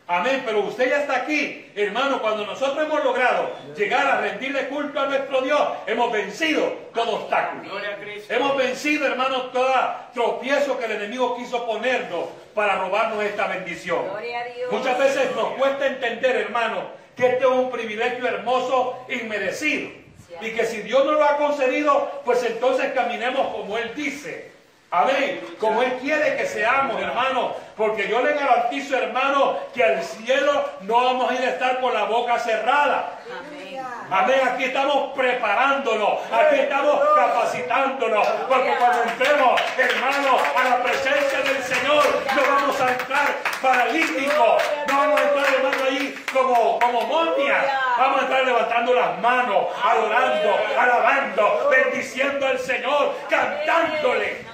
Amén, 0.09 0.43
pero 0.45 0.61
usted 0.61 0.91
ya 0.91 1.03
está 1.03 1.19
aquí, 1.19 1.71
hermano, 1.77 2.21
cuando 2.21 2.45
nosotros 2.45 2.85
hemos 2.85 3.05
logrado 3.05 3.51
llegar 3.77 4.05
a 4.05 4.21
rendirle 4.21 4.69
culto 4.69 5.01
a 5.01 5.07
nuestro 5.07 5.41
Dios, 5.43 5.63
hemos 5.87 6.13
vencido 6.13 6.71
todo 6.93 7.21
obstáculo. 7.21 7.63
Gloria 7.63 7.91
a 7.91 7.97
Cristo. 7.97 8.35
Hemos 8.35 8.57
vencido, 8.57 9.07
hermano, 9.07 9.45
todo 9.53 9.73
tropiezo 10.13 10.77
que 10.77 10.87
el 10.87 10.93
enemigo 10.93 11.37
quiso 11.37 11.65
ponernos 11.65 12.27
para 12.53 12.81
robarnos 12.81 13.23
esta 13.25 13.47
bendición. 13.47 14.05
Gloria 14.11 14.41
a 14.41 14.45
Dios. 14.45 14.73
Muchas 14.73 14.99
veces 14.99 15.35
nos 15.37 15.55
cuesta 15.55 15.87
entender, 15.87 16.37
hermano, 16.37 16.91
que 17.17 17.29
este 17.29 17.45
es 17.45 17.51
un 17.51 17.71
privilegio 17.71 18.27
hermoso, 18.27 19.07
inmerecido. 19.09 20.02
Y 20.41 20.51
que 20.53 20.67
si 20.67 20.83
Dios 20.83 21.05
nos 21.05 21.19
lo 21.19 21.25
ha 21.25 21.37
concedido, 21.37 22.23
pues 22.25 22.43
entonces 22.45 22.93
caminemos 22.93 23.55
como 23.55 23.79
Él 23.79 23.93
dice. 23.95 24.51
Amén. 24.91 25.41
Como 25.59 25.83
Él 25.83 25.95
quiere 26.01 26.37
que 26.37 26.47
seamos, 26.47 27.01
hermano. 27.01 27.55
Porque 27.77 28.09
yo 28.09 28.23
le 28.23 28.35
garantizo, 28.35 28.97
hermano, 28.97 29.59
que 29.73 29.83
al 29.83 30.03
cielo 30.03 30.65
no 30.83 31.05
vamos 31.05 31.31
a 31.31 31.35
ir 31.35 31.41
a 31.41 31.51
estar 31.51 31.81
con 31.81 31.95
la 31.95 32.05
boca 32.05 32.39
cerrada. 32.39 33.21
Amén. 33.31 33.62
Amén, 34.11 34.41
aquí 34.47 34.65
estamos 34.65 35.13
preparándonos, 35.15 36.19
aquí 36.31 36.61
estamos 36.61 37.01
capacitándonos, 37.17 38.27
porque 38.47 38.75
cuando 38.79 39.03
entremos, 39.05 39.61
hermano, 39.79 40.37
a 40.55 40.65
la 40.69 40.83
presencia 40.83 41.41
del 41.41 41.63
Señor, 41.63 42.05
no 42.37 42.43
vamos 42.43 42.79
a 42.79 42.93
entrar 42.93 43.37
paralíticos, 43.63 44.63
no 44.89 44.99
vamos 44.99 45.19
a 45.19 45.25
entrar, 45.25 45.55
hermano, 45.55 45.85
ahí 45.85 46.15
como, 46.31 46.79
como 46.79 47.01
momias, 47.07 47.65
vamos 47.97 48.21
a 48.21 48.25
entrar 48.25 48.45
levantando 48.45 48.93
las 48.93 49.19
manos, 49.21 49.67
adorando, 49.83 50.57
alabando, 50.79 51.71
bendiciendo 51.71 52.47
al 52.47 52.59
Señor, 52.59 53.15
cantándole. 53.31 54.45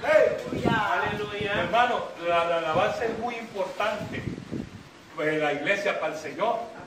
Aleluya. 0.65 1.53
Hermano, 1.63 2.05
la, 2.25 2.45
la 2.45 2.57
alabanza 2.59 3.03
es 3.03 3.19
muy 3.19 3.35
importante 3.35 4.23
en 5.19 5.39
la 5.41 5.51
iglesia 5.51 5.99
para 5.99 6.13
el 6.13 6.19
Señor. 6.19 6.78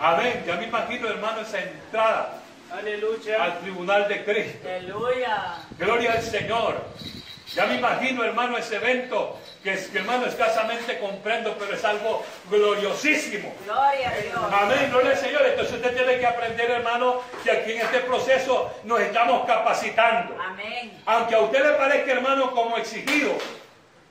Amén. 0.00 0.42
Ya 0.46 0.56
me 0.56 0.64
imagino, 0.64 1.08
hermano, 1.08 1.42
esa 1.42 1.60
entrada 1.60 2.40
Aleluya. 2.72 3.44
al 3.44 3.58
tribunal 3.60 4.08
de 4.08 4.24
Cristo. 4.24 4.66
Aleluya. 4.66 5.56
Gloria 5.78 6.12
al 6.12 6.22
Señor. 6.22 6.82
Ya 7.54 7.66
me 7.66 7.74
imagino, 7.74 8.24
hermano, 8.24 8.56
ese 8.56 8.76
evento 8.76 9.38
que 9.62 9.74
hermano, 9.94 10.24
escasamente 10.24 10.98
comprendo, 10.98 11.54
pero 11.58 11.74
es 11.74 11.84
algo 11.84 12.24
gloriosísimo. 12.48 13.52
Gloria 13.66 14.08
a 14.08 14.16
Dios. 14.16 14.52
Amén, 14.52 14.88
gloria 14.90 15.10
al 15.10 15.18
Señor. 15.18 15.42
Entonces 15.44 15.74
usted 15.74 15.94
tiene 15.94 16.18
que 16.18 16.26
aprender, 16.26 16.70
hermano, 16.70 17.20
que 17.44 17.50
aquí 17.50 17.72
en 17.72 17.80
este 17.82 18.00
proceso 18.00 18.72
nos 18.84 19.00
estamos 19.00 19.46
capacitando. 19.46 20.34
Amén. 20.40 20.98
Aunque 21.04 21.34
a 21.34 21.40
usted 21.40 21.62
le 21.62 21.72
parezca, 21.72 22.12
hermano, 22.12 22.52
como 22.52 22.78
exigido, 22.78 23.32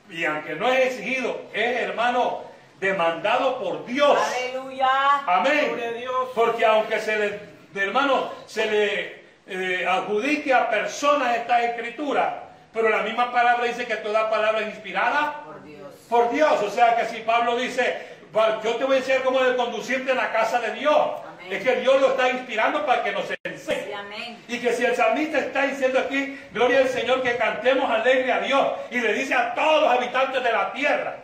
y 0.08 0.24
aunque 0.26 0.54
no 0.54 0.72
es 0.72 0.88
exigido, 0.88 1.42
es, 1.52 1.78
hermano, 1.82 2.44
demandado 2.80 3.60
por 3.62 3.86
Dios. 3.86 4.18
Aleluya. 4.38 4.88
Amén. 5.28 5.76
Dios. 5.98 6.30
Porque 6.36 6.66
aunque 6.66 7.00
se 7.00 7.18
le, 7.18 7.40
hermano, 7.82 8.32
se 8.46 8.66
le 8.66 9.20
eh, 9.48 9.86
adjudique 9.88 10.54
a 10.54 10.70
personas 10.70 11.36
esta 11.38 11.64
escritura, 11.64 12.44
pero 12.74 12.90
la 12.90 13.00
misma 13.00 13.32
palabra 13.32 13.66
dice 13.66 13.86
que 13.86 13.96
toda 13.98 14.30
palabra 14.30 14.62
es 14.62 14.68
inspirada 14.68 15.42
Por 15.46 15.64
Dios. 15.64 15.88
por 16.10 16.32
Dios. 16.32 16.62
O 16.64 16.70
sea 16.70 16.96
que 16.96 17.06
si 17.06 17.18
Pablo 17.24 17.58
dice, 17.58 18.18
"Va- 18.36 18.62
yo 18.64 18.76
te 18.76 18.84
voy 18.86 18.96
a 18.98 19.00
enseñar 19.00 19.24
cómo 19.24 19.40
de 19.44 19.56
conducirte 19.56 20.12
en 20.12 20.18
la 20.18 20.32
casa 20.32 20.60
de 20.62 20.74
Dios, 20.74 20.96
Amén. 21.28 21.52
es 21.54 21.64
que 21.64 21.76
Dios 21.78 22.00
lo 22.00 22.10
está 22.10 22.30
inspirando 22.30 22.86
para 22.86 23.04
que 23.04 23.12
nos 23.12 23.26
Sí, 23.28 23.34
enseñe. 23.44 23.94
amén. 23.96 24.38
Y 24.48 24.60
que 24.60 24.72
si 24.72 24.86
el 24.86 24.96
salmista 24.96 25.40
está 25.40 25.64
diciendo 25.64 26.00
aquí, 26.00 26.40
gloria 26.54 26.80
al 26.80 26.88
Señor, 26.90 27.24
que 27.24 27.36
cantemos 27.38 27.90
alegre 27.90 28.32
a 28.32 28.40
Dios, 28.42 28.68
y 28.92 29.00
le 29.02 29.14
dice 29.14 29.34
a 29.34 29.54
todos 29.56 29.82
los 29.84 29.92
habitantes 29.98 30.44
de 30.44 30.52
la 30.52 30.72
tierra. 30.72 31.16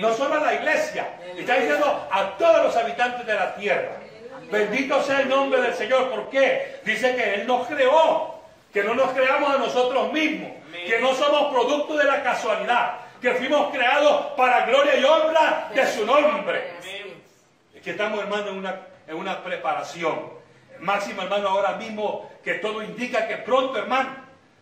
No 0.00 0.12
solo 0.14 0.34
a 0.34 0.40
la 0.40 0.54
iglesia, 0.54 1.08
está 1.36 1.54
diciendo 1.54 2.08
a 2.10 2.36
todos 2.36 2.64
los 2.64 2.76
habitantes 2.76 3.26
de 3.26 3.34
la 3.34 3.54
tierra. 3.54 3.92
Bendito 4.50 5.02
sea 5.02 5.20
el 5.20 5.28
nombre 5.28 5.60
del 5.60 5.74
Señor, 5.74 6.10
¿por 6.10 6.30
qué? 6.30 6.80
Dice 6.84 7.14
que 7.16 7.34
Él 7.34 7.46
nos 7.46 7.66
creó, 7.66 8.40
que 8.72 8.82
no 8.82 8.94
nos 8.94 9.10
creamos 9.12 9.54
a 9.54 9.58
nosotros 9.58 10.12
mismos, 10.12 10.50
que 10.86 10.98
no 11.00 11.14
somos 11.14 11.52
producto 11.52 11.96
de 11.96 12.04
la 12.04 12.22
casualidad, 12.22 12.98
que 13.20 13.32
fuimos 13.34 13.70
creados 13.72 14.26
para 14.36 14.66
gloria 14.66 14.96
y 14.96 15.04
honra 15.04 15.70
de 15.74 15.86
su 15.86 16.06
nombre. 16.06 16.70
Es 17.74 17.82
que 17.82 17.90
estamos, 17.90 18.20
hermano, 18.20 18.48
en 18.48 18.58
una, 18.58 18.80
en 19.06 19.16
una 19.16 19.42
preparación. 19.42 20.38
Máximo, 20.80 21.22
hermano, 21.22 21.48
ahora 21.48 21.72
mismo 21.72 22.30
que 22.44 22.54
todo 22.54 22.82
indica 22.82 23.26
que 23.26 23.38
pronto, 23.38 23.78
hermano, 23.78 24.10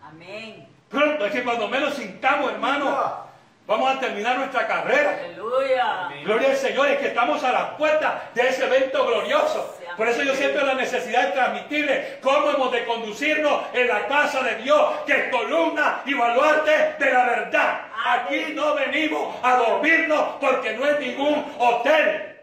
Amén. 0.02 0.66
pronto, 0.88 1.26
es 1.26 1.33
que 1.33 1.45
cuando 1.45 1.68
menos 1.68 1.95
sintamos, 1.95 2.52
hermano, 2.52 3.25
vamos 3.67 3.97
a 3.97 4.01
terminar 4.01 4.39
nuestra 4.39 4.67
carrera. 4.67 5.19
Aleluya. 5.25 6.09
Gloria 6.25 6.51
al 6.51 6.57
Señor, 6.57 6.89
es 6.89 6.99
que 6.99 7.09
estamos 7.09 7.43
a 7.45 7.53
la 7.53 7.77
puerta 7.77 8.31
de 8.35 8.49
ese 8.49 8.65
evento 8.65 9.07
glorioso. 9.07 9.77
Por 9.97 10.09
eso 10.09 10.23
yo 10.23 10.35
siento 10.35 10.65
la 10.65 10.75
necesidad 10.75 11.27
de 11.27 11.33
transmitirle 11.33 12.19
cómo 12.21 12.51
hemos 12.51 12.71
de 12.71 12.85
conducirnos 12.85 13.63
en 13.73 13.89
la 13.89 14.07
casa 14.07 14.43
de 14.43 14.57
Dios, 14.57 15.01
que 15.07 15.13
es 15.13 15.31
columna 15.31 16.03
y 16.05 16.15
baluarte 16.15 16.97
de 16.99 17.13
la 17.13 17.25
verdad. 17.25 17.81
Aquí 18.07 18.53
no 18.55 18.75
venimos 18.75 19.35
a 19.43 19.57
dormirnos 19.57 20.21
porque 20.41 20.75
no 20.75 20.87
es 20.87 21.01
ningún 21.01 21.45
hotel. 21.59 22.37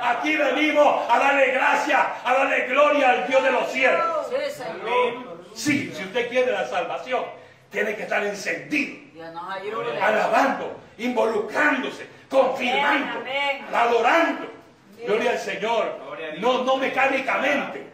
Aquí 0.00 0.36
venimos 0.36 1.10
a 1.10 1.18
darle 1.18 1.50
gracias, 1.52 2.00
a 2.24 2.34
darle 2.34 2.66
gloria 2.66 3.10
al 3.10 3.26
Dios 3.26 3.42
de 3.42 3.50
los 3.50 3.70
cielos. 3.70 4.26
Sí, 4.28 4.50
Señor. 4.50 5.36
Sí, 5.54 5.92
si 5.94 6.02
usted 6.04 6.28
quiere 6.28 6.52
la 6.52 6.66
salvación, 6.66 7.24
tiene 7.70 7.94
que 7.94 8.02
estar 8.02 8.24
encendido, 8.24 8.96
Dios 9.12 9.32
nos 9.32 9.50
ayude. 9.54 10.00
alabando, 10.00 10.80
involucrándose, 10.98 12.06
confirmando, 12.28 13.24
adorando. 13.72 14.56
Gloria 15.04 15.32
al 15.32 15.38
Señor. 15.38 15.98
No, 16.38 16.64
no 16.64 16.76
mecánicamente. 16.76 17.86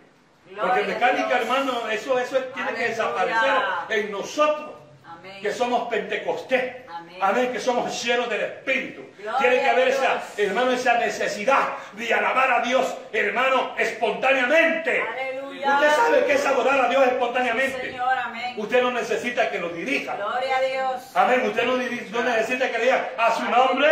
Porque 0.61 0.83
mecánica, 0.83 1.39
hermano, 1.39 1.89
eso, 1.89 2.19
eso 2.19 2.37
tiene 2.55 2.75
que 2.75 2.89
desaparecer 2.89 3.63
en 3.89 4.13
nosotros 4.13 4.71
Amén. 5.07 5.41
que 5.41 5.53
somos 5.53 5.89
pentecostés. 5.89 6.77
Amén. 6.89 7.17
Amén, 7.21 7.53
que 7.53 7.61
somos 7.61 8.03
llenos 8.03 8.29
del 8.29 8.43
Espíritu. 8.43 9.03
Gloria 9.19 9.39
Tiene 9.39 9.61
que 9.61 9.71
haber 9.71 9.89
esa, 9.89 10.23
hermano, 10.37 10.73
esa 10.73 10.99
necesidad 10.99 11.69
de 11.93 12.13
alabar 12.13 12.51
a 12.51 12.61
Dios, 12.63 12.95
hermano, 13.13 13.75
espontáneamente. 13.79 15.01
Aleluya. 15.01 15.42
Usted 15.69 15.91
sabe 15.97 16.25
que 16.27 16.33
es 16.35 16.47
adorar 16.47 16.81
a 16.81 16.89
Dios 16.89 17.07
espontáneamente. 17.07 17.81
Señor, 17.81 18.19
amén. 18.19 18.55
Usted 18.57 18.83
no 18.83 18.91
necesita 18.91 19.51
que 19.51 19.59
lo 19.59 19.69
dirija. 19.71 20.17
Gloria 20.17 20.57
a 20.57 20.61
Dios. 20.61 21.03
Amén. 21.15 21.43
Usted 21.47 21.65
no, 21.65 21.77
necesita 21.77 22.71
que 22.71 22.79
le 22.79 22.85
diga 22.85 23.09
a 23.19 23.33
su 23.35 23.43
nombre. 23.45 23.89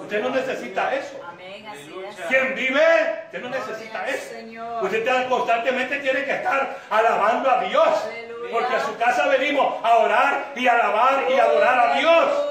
Usted 0.00 0.22
no 0.22 0.30
necesita 0.30 0.94
eso. 0.94 1.20
Amén, 1.28 1.66
así 1.68 1.82
Aleluya. 1.82 2.08
es. 2.10 2.16
¿Quién 2.28 2.54
vive? 2.54 3.22
Usted 3.26 3.42
no 3.42 3.48
necesita 3.50 3.98
Gloria 3.98 4.14
eso. 4.14 4.30
Señor. 4.30 4.84
Usted 4.84 4.98
está- 4.98 5.28
constantemente 5.28 5.98
tiene 5.98 6.24
que 6.24 6.32
estar 6.32 6.78
alabando 6.90 7.50
a 7.50 7.60
Dios. 7.64 7.88
Aleluya. 8.04 8.52
Porque 8.52 8.74
a 8.76 8.80
su 8.84 8.96
casa 8.96 9.26
venimos 9.26 9.74
a 9.84 9.96
orar 9.98 10.52
y 10.54 10.66
alabar 10.68 11.24
y 11.28 11.38
adorar 11.38 11.90
a 11.90 11.94
Dios. 11.98 12.47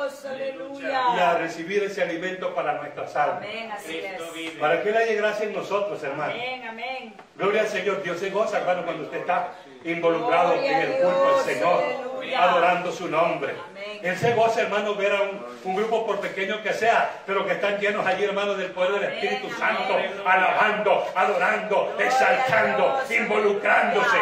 Y 0.82 1.20
a 1.20 1.38
recibir 1.38 1.84
ese 1.84 2.04
alimento 2.04 2.54
para 2.56 2.74
nuestras 2.74 3.16
almas. 3.16 3.38
Amén, 3.44 3.72
así 3.72 4.00
Cristo 4.00 4.24
es. 4.26 4.34
vive. 4.34 4.60
Para 4.60 4.82
que 4.82 4.90
Él 4.90 4.98
haya 4.98 5.14
gracia 5.14 5.46
en 5.46 5.54
nosotros, 5.54 6.02
hermano. 6.04 6.32
Amén, 6.34 6.68
amén. 6.68 7.14
Gloria 7.36 7.62
al 7.62 7.68
Señor. 7.68 8.04
Dios 8.04 8.20
se 8.20 8.30
goza, 8.30 8.60
hermano, 8.60 8.84
cuando 8.84 9.04
usted 9.04 9.18
está 9.20 9.54
involucrado 9.84 10.54
Gloria 10.54 10.82
en 10.84 10.92
el 10.92 11.02
culto 11.02 11.36
del 11.44 11.56
Señor, 11.56 11.84
aleluya. 11.84 12.44
adorando 12.44 12.92
su 12.92 13.08
nombre. 13.08 13.54
Amén. 13.70 14.00
Él 14.04 14.18
se 14.18 14.34
goza, 14.34 14.62
hermano, 14.62 14.96
ver 14.96 15.12
a 15.14 15.22
un, 15.24 15.46
un 15.64 15.76
grupo, 15.76 16.06
por 16.06 16.20
pequeño 16.20 16.62
que 16.62 16.74
sea, 16.74 17.22
pero 17.26 17.46
que 17.46 17.54
están 17.54 17.80
llenos 17.80 18.06
allí, 18.06 18.24
hermano, 18.26 18.54
del 18.56 18.72
poder 18.72 18.92
del 18.94 19.04
Amén, 19.06 19.14
Espíritu 19.18 19.48
amén. 19.48 19.58
Santo, 19.60 20.30
alabando, 20.30 21.06
adorando, 21.16 21.86
Gloria 21.86 22.06
exaltando, 22.08 23.02
Dios, 23.08 23.20
involucrándose. 23.22 24.18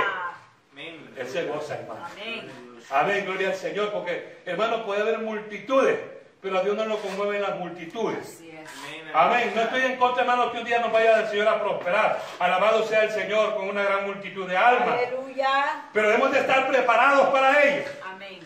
Él 1.18 1.28
se 1.30 1.46
goza, 1.46 1.76
hermano. 1.76 2.06
Amén. 2.12 2.66
Amén, 2.92 3.26
gloria 3.26 3.48
al 3.50 3.56
Señor, 3.56 3.92
porque, 3.92 4.38
hermano, 4.46 4.86
puede 4.86 5.02
haber 5.02 5.20
multitudes, 5.20 5.98
pero 6.46 6.60
a 6.60 6.62
Dios 6.62 6.78
no 6.78 6.86
lo 6.86 7.00
conmueven 7.00 7.42
las 7.42 7.56
multitudes. 7.58 8.20
Así 8.20 8.52
es. 8.52 8.70
Amén. 9.16 9.16
Amén. 9.16 9.52
No 9.56 9.62
estoy 9.64 9.82
en 9.82 9.96
contra, 9.96 10.22
hermano, 10.22 10.52
que 10.52 10.60
un 10.60 10.64
día 10.64 10.78
nos 10.78 10.92
vaya 10.92 11.22
el 11.22 11.28
Señor 11.28 11.48
a 11.48 11.60
prosperar. 11.60 12.22
Alabado 12.38 12.84
sea 12.86 13.02
el 13.02 13.10
Señor 13.10 13.56
con 13.56 13.68
una 13.68 13.82
gran 13.82 14.06
multitud 14.06 14.48
de 14.48 14.56
almas. 14.56 14.96
Aleluya. 14.96 15.86
Pero 15.92 16.10
debemos 16.10 16.32
de 16.32 16.42
estar 16.42 16.68
preparados 16.68 17.30
para 17.30 17.64
ello. 17.64 17.86
Amén. 18.06 18.40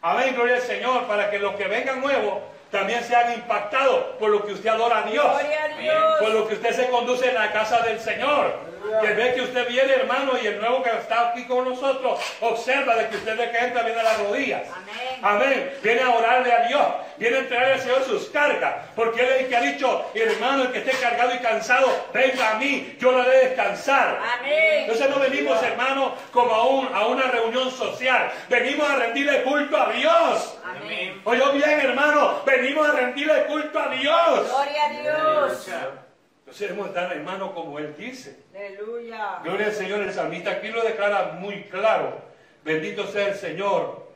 Amén, 0.00 0.34
gloria 0.34 0.54
al 0.54 0.62
Señor, 0.62 1.06
para 1.06 1.30
que 1.30 1.38
los 1.38 1.54
que 1.56 1.64
vengan 1.68 2.00
nuevos 2.00 2.38
también 2.70 3.04
sean 3.04 3.34
impactados 3.34 4.02
por 4.18 4.30
lo 4.30 4.46
que 4.46 4.54
usted 4.54 4.70
adora 4.70 5.00
a 5.00 5.02
Dios. 5.02 5.22
Gloria 5.22 5.64
a 5.64 5.68
Dios. 5.76 6.14
Por 6.20 6.30
lo 6.30 6.48
que 6.48 6.54
usted 6.54 6.72
se 6.72 6.88
conduce 6.88 7.28
en 7.28 7.34
la 7.34 7.52
casa 7.52 7.80
del 7.80 8.00
Señor. 8.00 8.71
Que 9.00 9.12
ve 9.14 9.34
que 9.34 9.42
usted 9.42 9.68
viene, 9.68 9.92
hermano, 9.92 10.32
y 10.42 10.46
el 10.46 10.60
nuevo 10.60 10.82
que 10.82 10.90
está 10.90 11.30
aquí 11.30 11.44
con 11.46 11.68
nosotros 11.68 12.20
observa 12.40 12.96
de 12.96 13.08
que 13.08 13.16
usted 13.16 13.36
de 13.36 13.50
que 13.50 13.58
entra 13.58 13.82
viene 13.82 14.00
a 14.00 14.04
las 14.04 14.18
rodillas. 14.20 14.62
Amén. 14.74 15.18
Amén. 15.22 15.74
Viene 15.82 16.00
a 16.02 16.10
orarle 16.10 16.52
a 16.52 16.66
Dios. 16.68 16.86
Viene 17.16 17.36
a 17.36 17.40
entregarle 17.40 17.74
al 17.74 17.80
Señor 17.80 18.04
sus 18.04 18.28
cargas. 18.30 18.74
Porque 18.96 19.20
Él 19.20 19.28
es 19.28 19.40
el 19.42 19.48
que 19.48 19.56
ha 19.56 19.60
dicho, 19.60 20.10
hermano, 20.14 20.64
el 20.64 20.72
que 20.72 20.78
esté 20.78 20.92
cargado 20.92 21.34
y 21.34 21.38
cansado, 21.38 22.06
venga 22.12 22.50
a 22.50 22.54
mí, 22.56 22.96
yo 22.98 23.12
lo 23.12 23.22
haré 23.22 23.48
descansar. 23.48 24.18
Amén. 24.38 24.80
Entonces 24.82 25.08
no 25.10 25.18
venimos, 25.20 25.62
hermano, 25.62 26.14
como 26.32 26.54
a, 26.54 26.66
un- 26.66 26.94
a 26.94 27.06
una 27.06 27.24
reunión 27.24 27.70
social. 27.70 28.30
Venimos 28.48 28.88
a 28.90 28.96
rendirle 28.96 29.42
culto 29.42 29.76
a 29.76 29.92
Dios. 29.92 30.58
Amén. 30.64 31.20
Oyó 31.24 31.52
bien, 31.52 31.80
hermano, 31.80 32.40
venimos 32.44 32.88
a 32.88 32.92
rendirle 32.92 33.44
culto 33.46 33.78
a 33.78 33.88
Dios. 33.88 34.48
Gloria 34.48 34.84
a 34.84 34.88
Dios. 34.90 35.68
Entonces 36.52 36.68
debemos 36.68 36.88
estar, 36.88 37.10
hermano, 37.16 37.54
como 37.54 37.78
Él 37.78 37.94
dice. 37.96 38.36
Aleluya. 38.54 39.38
Gloria 39.42 39.68
al 39.68 39.72
Señor, 39.72 40.02
el 40.02 40.12
salmista 40.12 40.50
aquí 40.50 40.68
lo 40.68 40.82
declara 40.82 41.32
muy 41.38 41.62
claro. 41.62 42.20
Bendito 42.62 43.06
sea 43.06 43.28
el 43.28 43.36
Señor. 43.36 44.06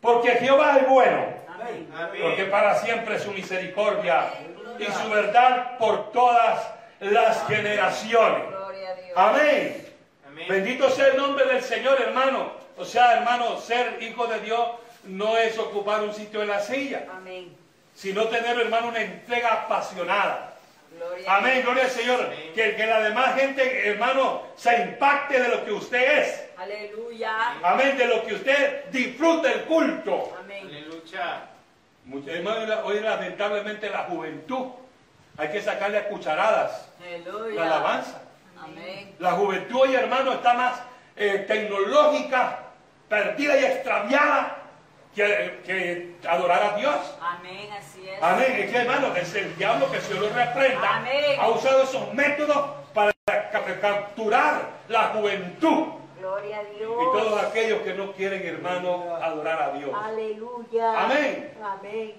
Porque 0.00 0.30
Jehová 0.36 0.78
es 0.78 0.88
bueno, 0.88 1.26
Amén. 1.48 1.88
porque 2.22 2.44
para 2.44 2.76
siempre 2.76 3.16
es 3.16 3.24
su 3.24 3.32
misericordia 3.32 4.30
y 4.78 4.84
su 4.84 5.10
verdad 5.10 5.76
por 5.78 6.12
todas 6.12 6.64
las 7.00 7.44
generaciones. 7.48 8.48
Gloria 8.50 8.90
a 8.90 8.94
Dios. 8.94 9.12
Amén. 9.16 9.86
Amén. 10.28 10.46
Bendito 10.48 10.88
sea 10.90 11.08
el 11.08 11.16
nombre 11.16 11.44
del 11.44 11.62
Señor, 11.64 12.00
hermano. 12.00 12.52
O 12.76 12.84
sea, 12.84 13.14
hermano, 13.14 13.58
ser 13.58 14.00
hijo 14.00 14.28
de 14.28 14.38
Dios 14.38 14.68
no 15.02 15.36
es 15.36 15.58
ocupar 15.58 16.02
un 16.04 16.14
sitio 16.14 16.40
en 16.40 16.50
la 16.50 16.60
silla, 16.60 17.04
Amén. 17.12 17.52
sino 17.96 18.28
tener, 18.28 18.60
hermano, 18.60 18.90
una 18.90 19.00
entrega 19.00 19.64
apasionada. 19.64 20.54
Gloria 20.96 21.36
Amén, 21.36 21.62
gloria 21.62 21.84
al 21.84 21.90
Señor. 21.90 22.20
Amén. 22.24 22.52
Que, 22.54 22.74
que 22.76 22.86
la 22.86 23.00
demás 23.00 23.34
gente, 23.36 23.88
hermano, 23.88 24.42
se 24.56 24.76
impacte 24.82 25.40
de 25.40 25.48
lo 25.48 25.64
que 25.64 25.72
usted 25.72 26.18
es. 26.20 26.44
Aleluya. 26.56 27.54
Amén, 27.62 27.96
de 27.96 28.06
lo 28.06 28.24
que 28.24 28.34
usted 28.34 28.86
disfruta 28.90 29.52
el 29.52 29.62
culto. 29.64 30.36
Amén. 30.38 30.66
Aleluya. 30.66 31.42
Muchas- 32.04 32.34
hermano, 32.34 32.60
hoy, 32.84 32.96
hoy 32.96 33.00
lamentablemente 33.00 33.90
la 33.90 34.04
juventud, 34.04 34.66
hay 35.36 35.48
que 35.50 35.60
sacarle 35.62 35.98
a 35.98 36.08
cucharadas 36.08 36.88
Aleluya. 37.00 37.54
la 37.60 37.66
alabanza. 37.66 38.22
Amén. 38.60 39.14
La 39.18 39.32
juventud 39.32 39.80
hoy, 39.82 39.94
hermano, 39.94 40.32
está 40.32 40.54
más 40.54 40.80
eh, 41.16 41.44
tecnológica, 41.46 42.60
perdida 43.08 43.56
y 43.58 43.64
extraviada 43.64 44.57
que, 45.26 45.60
que 45.66 46.28
adorar 46.28 46.62
a 46.62 46.76
Dios. 46.76 46.96
Amén, 47.20 47.68
así 47.72 48.08
es. 48.08 48.22
Amén. 48.22 48.52
Es 48.58 48.70
que, 48.70 48.76
hermano, 48.78 49.14
es 49.16 49.34
el 49.34 49.56
diablo 49.56 49.90
que 49.90 50.00
se 50.00 50.14
lo 50.14 50.28
reprenda. 50.30 50.96
Amén. 50.96 51.36
Ha 51.40 51.48
usado 51.48 51.82
esos 51.82 52.14
métodos 52.14 52.70
para 52.94 53.12
ca- 53.26 53.80
capturar 53.80 54.62
la 54.88 55.02
juventud 55.08 55.88
Gloria 56.20 56.58
a 56.58 56.64
Dios. 56.64 56.90
y 57.02 57.04
todos 57.18 57.42
aquellos 57.42 57.82
que 57.82 57.94
no 57.94 58.12
quieren, 58.12 58.46
hermano, 58.46 59.14
adorar 59.16 59.62
a 59.62 59.72
Dios. 59.72 59.90
Aleluya. 59.94 61.04
Amén. 61.04 61.52
Amén. 61.62 62.14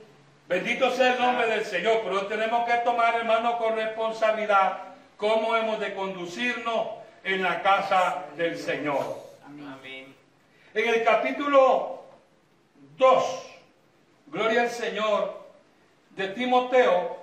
Bendito 0.47 0.91
sea 0.91 1.13
el 1.13 1.19
nombre 1.19 1.47
del 1.47 1.63
Señor, 1.65 2.01
pero 2.03 2.25
tenemos 2.27 2.65
que 2.67 2.73
tomar, 2.79 3.15
hermano, 3.15 3.57
con 3.57 3.75
responsabilidad 3.75 4.77
cómo 5.17 5.55
hemos 5.55 5.79
de 5.79 5.93
conducirnos 5.93 6.87
en 7.23 7.43
la 7.43 7.61
casa 7.61 8.25
del 8.35 8.57
Señor. 8.57 9.19
Amén. 9.45 10.15
En 10.73 10.87
el 10.89 11.03
capítulo 11.03 11.98
2, 12.99 13.23
Gloria 14.27 14.63
al 14.63 14.69
Señor, 14.69 15.41
de 16.11 16.27
Timoteo, 16.27 17.17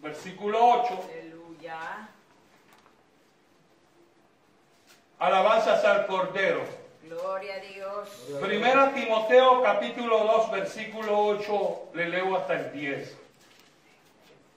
versículo 0.00 0.82
8, 0.82 1.04
Aleluya. 1.08 2.08
alabanzas 5.20 5.84
al 5.84 6.06
Cordero. 6.08 6.64
Gloria 7.04 7.54
a 7.54 7.60
Dios. 7.60 8.08
Primera 8.40 8.92
Timoteo, 8.92 9.62
capítulo 9.62 10.18
2, 10.18 10.50
versículo 10.50 11.26
8, 11.26 11.90
le 11.94 12.08
leo 12.08 12.36
hasta 12.36 12.54
el 12.54 12.72
10. 12.72 13.16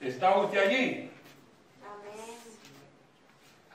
¿Está 0.01 0.35
usted 0.37 0.57
allí? 0.57 1.11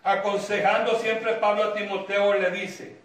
Aconsejando 0.03 0.99
siempre 0.99 1.35
Pablo 1.35 1.63
a 1.63 1.75
Timoteo 1.75 2.35
le 2.35 2.51
dice, 2.51 2.97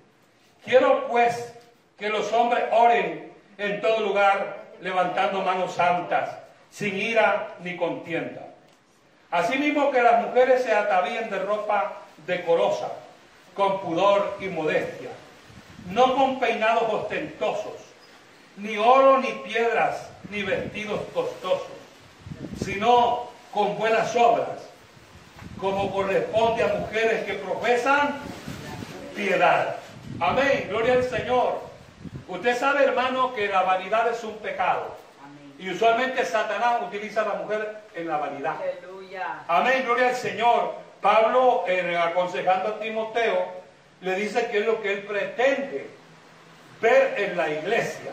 quiero 0.65 1.07
pues 1.07 1.53
que 1.95 2.09
los 2.09 2.33
hombres 2.33 2.63
oren 2.71 3.32
en 3.57 3.81
todo 3.81 4.01
lugar 4.01 4.63
levantando 4.81 5.41
manos 5.41 5.73
santas, 5.73 6.29
sin 6.71 6.97
ira 6.97 7.55
ni 7.61 7.77
contienda. 7.77 8.41
Asimismo 9.31 9.91
que 9.91 10.01
las 10.01 10.25
mujeres 10.25 10.63
se 10.63 10.71
atavíen 10.71 11.29
de 11.29 11.39
ropa 11.39 11.93
decorosa, 12.27 12.89
con 13.55 13.81
pudor 13.81 14.37
y 14.39 14.47
modestia, 14.47 15.09
no 15.89 16.15
con 16.15 16.39
peinados 16.39 16.91
ostentosos, 16.91 17.73
ni 18.57 18.77
oro 18.77 19.19
ni 19.19 19.31
piedras, 19.47 20.09
ni 20.29 20.43
vestidos 20.43 21.01
costosos, 21.13 21.67
sino 22.63 23.29
con 23.51 23.77
buenas 23.77 24.15
obras, 24.15 24.69
como 25.59 25.91
corresponde 25.91 26.63
a 26.63 26.73
mujeres 26.79 27.25
que 27.25 27.33
profesan 27.33 28.19
piedad. 29.15 29.77
Amén, 30.19 30.67
gloria 30.69 30.93
al 30.93 31.03
Señor. 31.03 31.72
Usted 32.27 32.57
sabe, 32.57 32.85
hermano, 32.85 33.33
que 33.33 33.47
la 33.47 33.63
vanidad 33.63 34.07
es 34.09 34.23
un 34.23 34.37
pecado. 34.37 34.95
Amén. 35.23 35.53
Y 35.59 35.71
usualmente 35.71 36.25
Satanás 36.25 36.81
utiliza 36.87 37.21
a 37.21 37.27
la 37.29 37.33
mujer 37.35 37.77
en 37.95 38.07
la 38.07 38.17
vanidad. 38.17 38.55
Aleluya. 38.61 39.43
Amén, 39.47 39.83
gloria 39.85 40.09
al 40.09 40.15
Señor. 40.15 40.73
Pablo, 41.01 41.65
eh, 41.67 41.97
aconsejando 41.97 42.69
a 42.69 42.79
Timoteo, 42.79 43.47
le 44.01 44.15
dice 44.15 44.47
que 44.47 44.59
es 44.59 44.65
lo 44.65 44.81
que 44.81 44.93
él 44.93 44.99
pretende 45.03 45.89
ver 46.81 47.15
en 47.17 47.37
la 47.37 47.49
iglesia. 47.49 48.11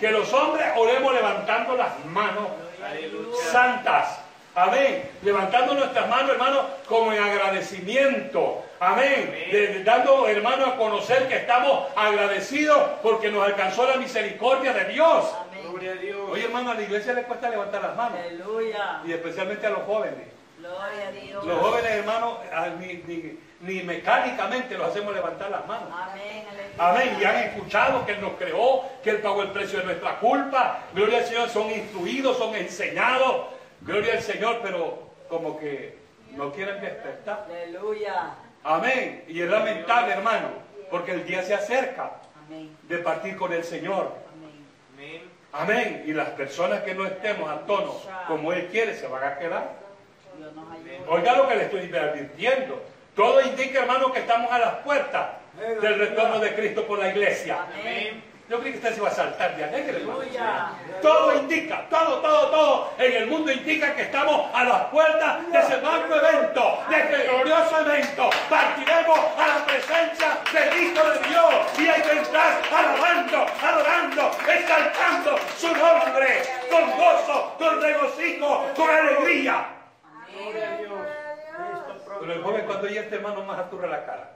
Que 0.00 0.10
los 0.10 0.32
hombres 0.32 0.66
oremos 0.76 1.14
levantando 1.14 1.76
las 1.76 2.04
manos 2.06 2.48
Aleluya. 2.84 3.36
santas. 3.52 4.18
Amén. 4.54 5.08
Levantando 5.22 5.74
nuestras 5.74 6.08
manos, 6.08 6.32
hermano, 6.32 6.66
como 6.88 7.12
en 7.12 7.22
agradecimiento. 7.22 8.64
Amén. 8.82 9.82
Dando, 9.84 10.26
hermano, 10.26 10.66
a 10.66 10.76
conocer 10.76 11.28
que 11.28 11.36
estamos 11.36 11.86
agradecidos 11.94 12.78
porque 13.02 13.30
nos 13.30 13.44
alcanzó 13.46 13.86
la 13.88 13.96
misericordia 13.96 14.72
de 14.72 14.86
Dios. 14.86 15.32
Amén. 15.48 15.62
Gloria 15.70 15.92
a 15.92 15.94
Dios. 15.94 16.30
Oye, 16.30 16.44
hermano, 16.44 16.72
a 16.72 16.74
la 16.74 16.82
iglesia 16.82 17.12
le 17.12 17.22
cuesta 17.22 17.48
levantar 17.48 17.80
las 17.80 17.96
manos. 17.96 18.18
Aleluya. 18.18 19.00
Y 19.06 19.12
especialmente 19.12 19.66
a 19.66 19.70
los 19.70 19.82
jóvenes. 19.84 20.26
Gloria 20.58 21.08
a 21.08 21.10
Dios. 21.12 21.44
Los 21.44 21.58
jóvenes, 21.60 21.90
hermanos, 21.92 22.38
ni, 22.80 22.94
ni- 23.06 23.38
ni 23.60 23.82
mecánicamente 23.84 24.76
los 24.76 24.88
hacemos 24.88 25.14
levantar 25.14 25.48
las 25.50 25.64
manos. 25.68 25.88
Amén. 25.92 26.44
Aleluya. 26.50 26.74
Amén. 26.78 27.18
Y 27.20 27.24
han 27.24 27.36
escuchado 27.36 28.04
que 28.04 28.12
Él 28.12 28.20
nos 28.20 28.32
creó, 28.32 28.82
que 29.04 29.10
Él 29.10 29.18
pagó 29.18 29.42
el 29.42 29.50
precio 29.52 29.78
de 29.78 29.84
nuestra 29.84 30.18
culpa. 30.18 30.80
Gloria 30.92 31.18
al 31.18 31.24
Señor, 31.24 31.48
son 31.48 31.70
instruidos, 31.70 32.36
son 32.36 32.54
enseñados. 32.56 33.46
Gloria 33.82 34.14
al 34.14 34.22
Señor, 34.22 34.58
pero 34.62 34.98
como 35.28 35.56
que 35.58 35.96
no 36.32 36.52
quieren 36.52 36.80
despertar. 36.80 37.46
Aleluya. 37.48 38.34
Amén. 38.64 39.24
Y 39.28 39.42
es 39.42 39.48
lamentable, 39.48 40.12
hermano, 40.12 40.48
porque 40.90 41.12
el 41.12 41.26
día 41.26 41.42
se 41.42 41.54
acerca 41.54 42.12
de 42.88 42.98
partir 42.98 43.36
con 43.36 43.52
el 43.52 43.64
Señor. 43.64 44.12
Amén. 45.52 46.04
Y 46.06 46.12
las 46.12 46.30
personas 46.30 46.82
que 46.82 46.94
no 46.94 47.04
estemos 47.04 47.50
a 47.50 47.60
tono 47.66 47.94
como 48.26 48.52
Él 48.52 48.68
quiere 48.68 48.94
se 48.94 49.06
van 49.06 49.24
a 49.24 49.38
quedar. 49.38 49.72
Dios 50.38 50.54
nos 50.54 50.72
ayude. 50.72 51.00
Oiga 51.08 51.36
lo 51.36 51.48
que 51.48 51.56
le 51.56 51.64
estoy 51.64 51.94
advirtiendo. 51.94 52.82
Todo 53.14 53.42
indica, 53.42 53.80
hermano, 53.80 54.10
que 54.12 54.20
estamos 54.20 54.50
a 54.50 54.58
las 54.58 54.74
puertas 54.76 55.28
del 55.82 55.98
retorno 55.98 56.38
de 56.38 56.54
Cristo 56.54 56.86
por 56.86 56.98
la 56.98 57.08
iglesia. 57.08 57.66
Amén. 57.78 58.32
Yo 58.48 58.60
creí 58.60 58.72
que 58.72 58.78
usted 58.78 58.92
se 58.92 58.98
iba 58.98 59.08
a 59.08 59.12
saltar 59.12 59.56
de 59.56 59.64
alegre, 59.64 59.96
hermano. 59.98 60.20
Todo 61.00 61.36
indica, 61.36 61.86
todo, 61.88 62.20
todo, 62.20 62.50
todo 62.50 62.92
en 62.98 63.12
el 63.14 63.26
mundo 63.26 63.52
indica 63.52 63.94
que 63.94 64.02
estamos 64.02 64.50
a 64.54 64.64
las 64.64 64.84
puertas 64.86 65.50
de 65.50 65.58
ese 65.58 65.76
magno 65.78 66.16
evento, 66.16 66.78
de 66.88 67.02
glorioso 67.62 67.80
evento. 67.90 68.30
Partiremos 68.48 69.18
a 69.38 69.46
la 69.46 69.66
presencia 69.66 70.38
del 70.52 70.82
Hijo 70.82 71.04
de 71.10 71.28
Dios 71.28 71.54
y 71.78 71.86
hay 71.88 72.02
que 72.02 72.12
entrar 72.18 72.62
alabando, 72.72 73.46
adorando, 73.62 74.30
exaltando 74.48 75.36
su 75.56 75.68
nombre 75.68 76.42
con 76.70 76.90
gozo, 76.96 77.54
con 77.58 77.80
regocijo, 77.82 78.66
con 78.76 78.90
alegría. 78.90 79.66
Pero 82.20 82.32
el 82.32 82.42
joven 82.42 82.64
cuando 82.66 82.86
oye 82.86 83.00
este 83.00 83.16
hermano 83.16 83.44
más 83.44 83.58
aturra 83.58 83.88
la 83.88 84.04
cara. 84.06 84.34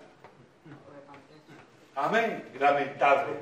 Amén. 1.95 2.51
Lamentable. 2.59 3.35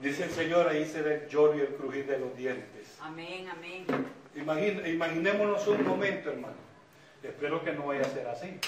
Dice 0.00 0.24
el 0.24 0.30
Señor, 0.30 0.68
ahí 0.68 0.86
se 0.86 1.02
ve 1.02 1.14
el 1.24 1.28
lloro 1.28 1.56
y 1.56 1.60
el 1.60 1.74
crujir 1.74 2.06
de 2.06 2.18
los 2.18 2.36
dientes. 2.36 2.96
Amén. 3.02 3.48
Amén. 3.50 3.84
Imagin- 4.36 4.86
imaginémonos 4.86 5.66
un 5.66 5.84
momento, 5.84 6.30
hermano. 6.30 6.54
Espero 7.22 7.64
que 7.64 7.72
no 7.72 7.86
vaya 7.86 8.02
a 8.02 8.04
ser 8.04 8.26
así. 8.28 8.58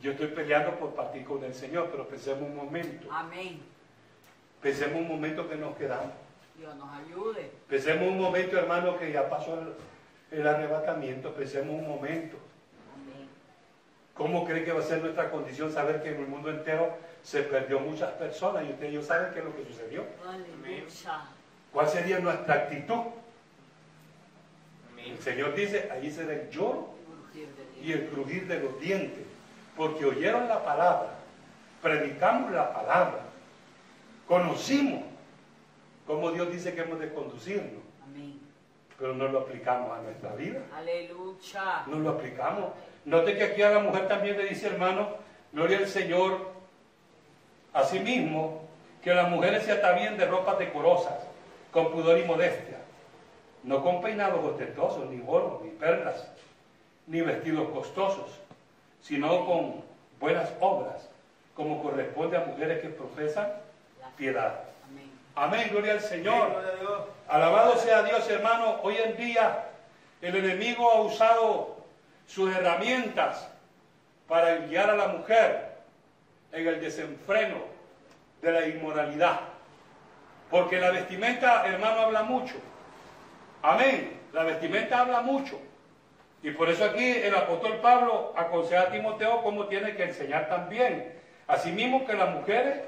Yo 0.00 0.12
estoy 0.12 0.28
peleando 0.28 0.78
por 0.78 0.94
partir 0.94 1.24
con 1.24 1.42
el 1.44 1.54
Señor, 1.54 1.88
pero 1.90 2.06
pensemos 2.06 2.42
un 2.42 2.54
momento. 2.54 3.08
Amén. 3.10 3.62
Pensemos 4.60 4.96
un 5.00 5.08
momento 5.08 5.48
que 5.48 5.56
nos 5.56 5.76
quedamos. 5.76 6.12
Dios 6.58 6.74
nos 6.76 6.88
ayude. 6.94 7.50
Pensemos 7.68 8.08
un 8.08 8.18
momento, 8.18 8.58
hermano, 8.58 8.98
que 8.98 9.10
ya 9.10 9.28
pasó 9.28 9.58
el, 9.60 10.38
el 10.38 10.46
arrebatamiento. 10.46 11.32
Pensemos 11.34 11.74
un 11.74 11.88
momento. 11.88 12.36
Amén. 12.94 13.28
¿Cómo 14.12 14.44
cree 14.44 14.64
que 14.64 14.72
va 14.72 14.80
a 14.80 14.84
ser 14.84 15.00
nuestra 15.00 15.30
condición 15.30 15.72
saber 15.72 16.02
que 16.02 16.10
en 16.10 16.20
el 16.20 16.26
mundo 16.26 16.50
entero 16.50 16.96
se 17.22 17.42
perdió 17.42 17.80
muchas 17.80 18.10
personas 18.12 18.64
y 18.64 18.72
ustedes 18.72 18.90
ellos 18.92 19.06
saben 19.06 19.32
qué 19.32 19.38
es 19.38 19.44
lo 19.46 19.56
que 19.56 19.64
sucedió? 19.64 20.04
Aleluya. 20.26 20.84
¿Cuál 21.72 21.88
sería 21.88 22.18
nuestra 22.18 22.54
actitud? 22.54 23.00
Amén. 24.92 25.12
El 25.12 25.18
Señor 25.18 25.54
dice, 25.54 25.88
allí 25.90 26.10
será 26.10 26.34
el 26.34 26.50
lloro 26.50 26.93
y 27.82 27.92
el 27.92 28.08
crujir 28.08 28.46
de 28.46 28.60
los 28.60 28.80
dientes, 28.80 29.24
porque 29.76 30.04
oyeron 30.04 30.48
la 30.48 30.64
palabra, 30.64 31.14
predicamos 31.82 32.52
la 32.52 32.72
palabra, 32.72 33.20
conocimos 34.26 35.02
cómo 36.06 36.30
Dios 36.30 36.50
dice 36.50 36.74
que 36.74 36.82
hemos 36.82 36.98
de 37.00 37.12
conducirnos, 37.12 37.82
Amén. 38.04 38.38
pero 38.98 39.14
no 39.14 39.28
lo 39.28 39.40
aplicamos 39.40 39.98
a 39.98 40.02
nuestra 40.02 40.34
vida, 40.34 40.60
Aleluya. 40.76 41.84
no 41.86 41.98
lo 41.98 42.10
aplicamos. 42.10 42.70
Note 43.04 43.36
que 43.36 43.44
aquí 43.44 43.62
a 43.62 43.70
la 43.70 43.80
mujer 43.80 44.08
también 44.08 44.38
le 44.38 44.48
dice, 44.48 44.66
hermano, 44.68 45.08
gloria 45.52 45.78
al 45.78 45.86
Señor, 45.88 46.52
asimismo, 47.72 48.62
que 49.02 49.12
las 49.12 49.28
mujeres 49.28 49.64
se 49.64 49.72
atavíen 49.72 50.16
de 50.16 50.24
ropas 50.24 50.58
decorosas, 50.58 51.18
con 51.70 51.90
pudor 51.92 52.18
y 52.18 52.24
modestia, 52.24 52.78
no 53.64 53.82
con 53.82 54.00
peinados 54.00 54.42
ostentosos, 54.42 55.10
ni 55.10 55.22
oro, 55.26 55.60
ni 55.62 55.70
perlas, 55.70 56.30
ni 57.06 57.20
vestidos 57.20 57.68
costosos, 57.70 58.30
sino 59.02 59.46
con 59.46 59.82
buenas 60.20 60.50
obras, 60.60 61.08
como 61.54 61.82
corresponde 61.82 62.36
a 62.36 62.44
mujeres 62.44 62.80
que 62.80 62.88
profesan 62.88 63.48
piedad. 64.16 64.60
Amén. 64.88 65.10
Amén, 65.34 65.68
gloria 65.70 65.92
al 65.92 66.00
Señor. 66.00 66.50
Gloria 66.50 66.70
a 66.70 66.76
Dios. 66.76 67.00
Alabado 67.28 67.76
sea 67.76 68.02
Dios, 68.02 68.28
hermano. 68.28 68.80
Hoy 68.82 68.96
en 68.96 69.16
día 69.16 69.66
el 70.22 70.36
enemigo 70.36 70.90
ha 70.90 71.00
usado 71.02 71.76
sus 72.26 72.54
herramientas 72.54 73.48
para 74.28 74.56
guiar 74.58 74.90
a 74.90 74.96
la 74.96 75.08
mujer 75.08 75.74
en 76.52 76.66
el 76.66 76.80
desenfreno 76.80 77.56
de 78.40 78.52
la 78.52 78.66
inmoralidad. 78.66 79.40
Porque 80.50 80.78
la 80.78 80.90
vestimenta, 80.90 81.66
hermano, 81.66 82.02
habla 82.02 82.22
mucho. 82.22 82.54
Amén. 83.62 84.20
La 84.32 84.44
vestimenta 84.44 85.00
habla 85.00 85.20
mucho. 85.20 85.58
Y 86.44 86.50
por 86.50 86.68
eso 86.68 86.84
aquí 86.84 87.10
el 87.10 87.34
apóstol 87.34 87.78
Pablo 87.80 88.34
aconseja 88.36 88.82
a 88.82 88.90
Timoteo 88.90 89.42
cómo 89.42 89.64
tiene 89.64 89.96
que 89.96 90.04
enseñar 90.04 90.46
también. 90.46 91.10
Asimismo 91.48 92.06
que 92.06 92.12
las 92.12 92.34
mujeres 92.34 92.82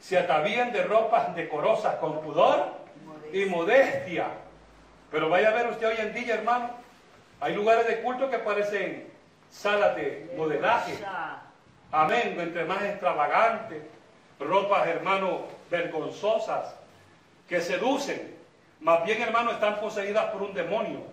se 0.00 0.16
atavían 0.16 0.72
de 0.72 0.82
ropas 0.84 1.36
decorosas 1.36 1.96
con 1.96 2.22
pudor 2.22 2.72
y 3.30 3.44
modestia. 3.44 4.28
Pero 5.10 5.28
vaya 5.28 5.50
a 5.50 5.52
ver 5.52 5.66
usted 5.66 5.88
hoy 5.88 5.96
en 5.98 6.14
día, 6.14 6.36
hermano, 6.36 6.70
hay 7.38 7.54
lugares 7.54 7.86
de 7.86 8.00
culto 8.00 8.30
que 8.30 8.38
parecen 8.38 9.06
salas 9.50 9.94
de 9.94 10.32
modelaje. 10.34 10.94
Amén, 11.90 12.34
entre 12.40 12.64
más 12.64 12.82
extravagantes, 12.82 13.82
ropas, 14.40 14.86
hermano, 14.86 15.42
vergonzosas, 15.70 16.74
que 17.46 17.60
seducen. 17.60 18.34
Más 18.80 19.04
bien, 19.04 19.20
hermano, 19.20 19.50
están 19.50 19.80
poseídas 19.80 20.30
por 20.30 20.40
un 20.40 20.54
demonio. 20.54 21.11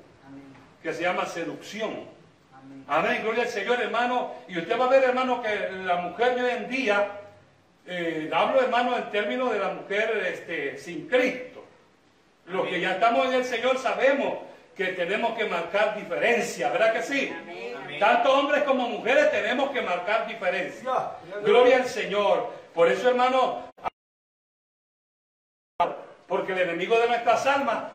Que 0.81 0.93
se 0.93 1.03
llama 1.03 1.25
seducción. 1.25 2.05
Amén. 2.53 2.85
Amén, 2.87 3.21
gloria 3.23 3.43
al 3.43 3.49
Señor, 3.49 3.81
hermano. 3.81 4.33
Y 4.47 4.57
usted 4.57 4.79
va 4.79 4.85
a 4.85 4.89
ver, 4.89 5.03
hermano, 5.03 5.41
que 5.41 5.71
la 5.83 5.97
mujer 5.97 6.35
de 6.35 6.43
hoy 6.43 6.51
en 6.51 6.69
día, 6.69 7.11
eh, 7.85 8.29
hablo, 8.33 8.61
hermano, 8.61 8.97
en 8.97 9.09
términos 9.11 9.51
de 9.51 9.59
la 9.59 9.69
mujer 9.69 10.23
este, 10.33 10.77
sin 10.77 11.07
Cristo. 11.07 11.65
Los 12.47 12.67
que 12.67 12.79
ya 12.79 12.93
estamos 12.93 13.27
en 13.27 13.33
el 13.33 13.45
Señor 13.45 13.77
sabemos 13.77 14.39
que 14.75 14.87
tenemos 14.87 15.37
que 15.37 15.45
marcar 15.45 15.95
diferencia, 15.97 16.69
¿verdad 16.69 16.93
que 16.93 17.03
sí? 17.03 17.33
Amén. 17.37 17.99
Tanto 17.99 18.33
hombres 18.33 18.63
como 18.63 18.87
mujeres 18.87 19.29
tenemos 19.29 19.71
que 19.71 19.81
marcar 19.81 20.25
diferencia. 20.25 21.11
Gloria 21.43 21.77
al 21.77 21.85
Señor. 21.85 22.53
Por 22.73 22.87
eso, 22.87 23.09
hermano, 23.09 23.69
porque 26.27 26.53
el 26.53 26.59
enemigo 26.59 26.97
de 26.97 27.07
nuestras 27.07 27.45
almas 27.45 27.91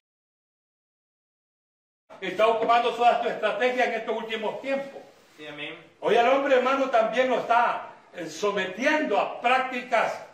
está 2.28 2.46
ocupando 2.46 2.90
toda 2.94 3.22
su 3.22 3.28
estrategia 3.28 3.86
en 3.86 3.94
estos 3.94 4.16
últimos 4.16 4.60
tiempos. 4.60 5.02
Sí, 5.36 5.46
amén. 5.46 5.74
Hoy 6.00 6.16
el 6.16 6.28
hombre, 6.28 6.56
hermano, 6.56 6.90
también 6.90 7.30
lo 7.30 7.40
está 7.40 7.88
eh, 8.14 8.26
sometiendo 8.26 9.18
a 9.18 9.40
prácticas 9.40 10.24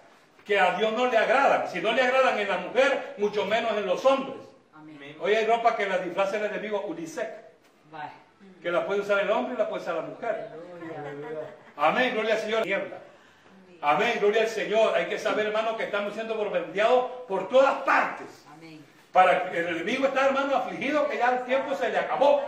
que 0.44 0.58
a 0.58 0.74
Dios 0.74 0.92
no 0.92 1.06
le 1.06 1.16
agradan. 1.16 1.68
Si 1.68 1.80
no 1.80 1.92
le 1.92 2.02
agradan 2.02 2.38
en 2.38 2.48
la 2.48 2.58
mujer, 2.58 3.14
mucho 3.18 3.44
menos 3.46 3.72
en 3.76 3.86
los 3.86 4.04
hombres. 4.04 4.36
Amén. 4.74 5.16
Hoy 5.20 5.34
hay 5.34 5.46
ropa 5.46 5.76
que 5.76 5.86
la 5.86 5.98
disfraza 5.98 6.36
el 6.36 6.46
enemigo 6.46 6.80
unisex, 6.82 7.28
Bye. 7.90 8.60
que 8.62 8.70
la 8.70 8.86
puede 8.86 9.00
usar 9.00 9.20
el 9.20 9.30
hombre 9.30 9.54
y 9.54 9.58
la 9.58 9.68
puede 9.68 9.82
usar 9.82 9.94
la 9.94 10.02
mujer. 10.02 10.48
Amén, 11.76 12.12
gloria 12.12 12.34
al 12.34 12.40
Señor. 12.40 12.66
Niebla. 12.66 12.98
Amén, 13.80 14.18
gloria 14.20 14.42
al 14.42 14.48
Señor. 14.48 14.94
Hay 14.94 15.06
que 15.06 15.18
saber, 15.18 15.46
hermano, 15.46 15.76
que 15.76 15.84
estamos 15.84 16.12
siendo 16.12 16.34
bombardeados 16.34 17.10
por 17.26 17.48
todas 17.48 17.82
partes. 17.82 18.26
Para 19.12 19.50
que 19.50 19.58
el 19.58 19.68
enemigo 19.68 20.06
está, 20.06 20.26
hermano, 20.26 20.56
afligido, 20.56 21.08
que 21.08 21.18
ya 21.18 21.32
el 21.32 21.44
tiempo 21.44 21.74
se 21.74 21.88
le 21.88 21.98
acabó. 21.98 22.42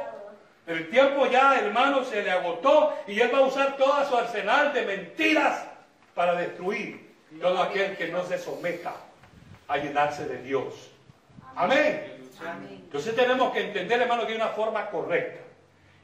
El 0.67 0.89
tiempo 0.91 1.27
ya, 1.27 1.59
hermano, 1.59 2.05
se 2.05 2.23
le 2.23 2.31
agotó 2.31 2.97
y 3.09 3.21
él 3.21 3.31
va 3.35 3.39
a 3.39 3.43
usar 3.43 3.77
todo 3.77 4.05
su 4.09 4.17
arsenal 4.17 4.73
de 4.73 4.85
mentiras 4.87 5.65
para 6.15 6.35
destruir 6.35 7.11
todo 7.41 7.61
aquel 7.63 7.97
que 7.97 8.09
no 8.09 8.25
se 8.25 8.39
someta 8.39 8.95
a 9.67 9.77
llenarse 9.79 10.27
de 10.27 10.41
Dios. 10.43 10.91
Amén. 11.57 12.17
Entonces 12.85 13.17
tenemos 13.17 13.53
que 13.53 13.61
entender, 13.67 14.03
hermano, 14.03 14.25
que 14.25 14.33
hay 14.33 14.37
una 14.37 14.49
forma 14.49 14.87
correcta. 14.91 15.41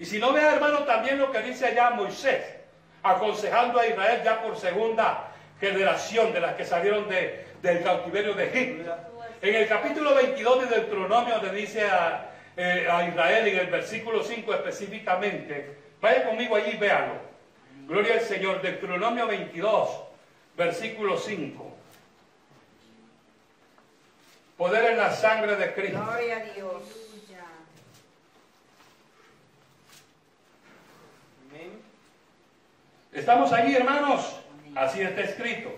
Y 0.01 0.05
si 0.07 0.19
no 0.19 0.33
vea, 0.33 0.55
hermano, 0.55 0.81
también 0.81 1.19
lo 1.19 1.31
que 1.31 1.41
dice 1.43 1.67
allá 1.67 1.91
Moisés, 1.91 2.43
aconsejando 3.03 3.79
a 3.79 3.87
Israel 3.87 4.23
ya 4.25 4.43
por 4.43 4.57
segunda 4.57 5.29
generación 5.61 6.33
de 6.33 6.41
las 6.41 6.55
que 6.55 6.65
salieron 6.65 7.09
de- 7.09 7.47
del 7.63 7.83
cautiverio 7.85 8.35
de 8.35 8.45
Egipto. 8.49 8.93
En 9.41 9.55
el 9.55 9.69
capítulo 9.69 10.15
22 10.17 10.69
de 10.69 10.77
Deuteronomio 10.77 11.41
le 11.41 11.53
dice 11.53 11.89
a, 11.89 12.31
eh, 12.57 12.89
a 12.91 13.09
Israel, 13.09 13.47
en 13.47 13.59
el 13.59 13.67
versículo 13.69 14.25
5 14.25 14.53
específicamente, 14.53 15.77
vaya 16.01 16.25
conmigo 16.25 16.57
allí 16.57 16.73
y 16.73 16.77
véanlo. 16.77 17.15
Gloria 17.87 18.15
al 18.15 18.21
Señor, 18.21 18.61
Deuteronomio 18.61 19.29
22, 19.29 19.91
versículo 20.57 21.17
5. 21.17 21.77
Poder 24.57 24.91
en 24.91 24.99
la 24.99 25.13
sangre 25.13 25.55
de 25.55 25.73
Cristo. 25.73 26.03
Gloria 26.05 26.37
a 26.39 26.41
Dios. 26.41 26.83
Amén. 31.49 31.81
Estamos 33.13 33.53
allí, 33.53 33.77
hermanos. 33.77 34.41
Así 34.75 35.01
está 35.01 35.21
escrito. 35.21 35.71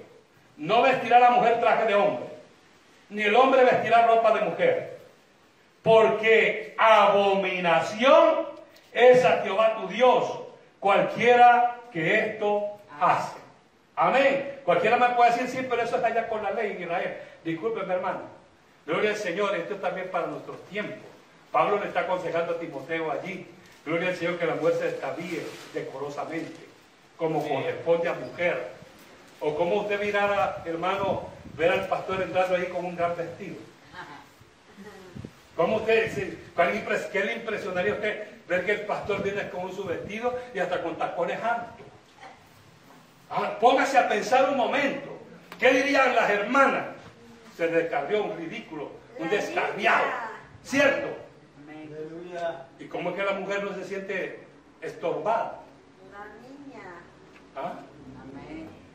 No 0.57 0.81
vestirá 0.81 1.19
la 1.19 1.31
mujer 1.31 1.61
traje 1.61 1.85
de 1.85 1.95
hombre, 1.95 2.30
ni 3.11 3.23
el 3.23 3.35
hombre 3.35 3.65
vestirá 3.65 4.07
ropa 4.07 4.33
de 4.33 4.41
mujer. 4.43 4.99
Porque 5.83 6.75
abominación 6.79 8.47
es 8.93 9.25
a 9.25 9.43
Jehová 9.43 9.77
tu 9.77 9.89
Dios, 9.89 10.41
cualquiera 10.79 11.77
que 11.93 12.19
esto 12.19 12.79
hace. 13.01 13.39
Amén. 13.97 14.61
Cualquiera 14.65 14.97
me 14.97 15.11
puede 15.11 15.33
decir, 15.33 15.49
sí, 15.49 15.67
pero 15.69 15.83
eso 15.83 15.97
está 15.97 16.09
allá 16.09 16.29
con 16.29 16.43
la 16.43 16.53
ley 16.53 16.73
en 16.73 16.83
Israel. 16.83 17.17
Discúlpeme, 17.45 17.95
hermano. 17.95 18.21
Gloria 18.87 19.11
al 19.11 19.17
Señor, 19.17 19.55
esto 19.57 19.75
es 19.75 19.81
también 19.81 20.11
para 20.11 20.27
nuestros 20.27 20.63
tiempos. 20.67 20.99
Pablo 21.53 21.79
le 21.79 21.89
está 21.89 22.01
aconsejando 22.01 22.53
a 22.55 22.59
Timoteo 22.59 23.11
allí. 23.11 23.47
Gloria 23.85 24.09
al 24.09 24.17
Señor 24.17 24.39
que 24.39 24.47
la 24.47 24.55
mujer 24.55 24.75
se 24.75 24.85
destabíe 24.85 25.43
decorosamente, 25.75 26.67
como 27.17 27.47
corresponde 27.47 28.09
a 28.09 28.15
mujer. 28.15 28.69
O 29.41 29.55
como 29.55 29.77
usted 29.77 30.01
mirara, 30.01 30.63
hermano, 30.67 31.30
ver 31.61 31.71
al 31.73 31.87
pastor 31.89 32.23
entrando 32.23 32.57
ahí 32.57 32.65
con 32.67 32.85
un 32.87 32.97
gran 32.97 33.15
vestido. 33.17 33.57
¿Cómo 35.55 35.77
usted, 35.77 36.11
se- 36.15 36.39
cuál 36.55 36.73
impres- 36.75 37.11
¿Qué 37.11 37.23
le 37.23 37.35
impresionaría 37.35 37.93
a 37.93 37.97
usted 37.97 38.29
ver 38.49 38.65
que 38.65 38.73
el 38.73 38.81
pastor 38.87 39.23
viene 39.23 39.51
con 39.51 39.71
su 39.75 39.85
vestido 39.85 40.37
y 40.55 40.59
hasta 40.59 40.83
con 40.83 40.97
tacones 40.97 41.39
altos? 41.43 41.87
Póngase 43.61 43.99
a 43.99 44.09
pensar 44.09 44.49
un 44.49 44.57
momento. 44.57 45.19
¿Qué 45.59 45.71
dirían 45.71 46.17
las 46.17 46.31
hermanas? 46.31 46.87
Se 47.59 47.69
descarrió 47.69 48.25
un 48.25 48.39
ridículo, 48.39 48.91
un 49.19 49.29
descarriado. 49.29 50.05
¿Cierto? 50.65 51.09
¿Y 52.79 52.87
cómo 52.87 53.11
es 53.11 53.17
que 53.17 53.23
la 53.25 53.33
mujer 53.33 53.63
no 53.63 53.75
se 53.75 53.85
siente 53.85 54.41
estorbada? 54.81 55.61
La 56.11 56.25
niña. 56.41 56.89
¿Ah? 57.55 57.75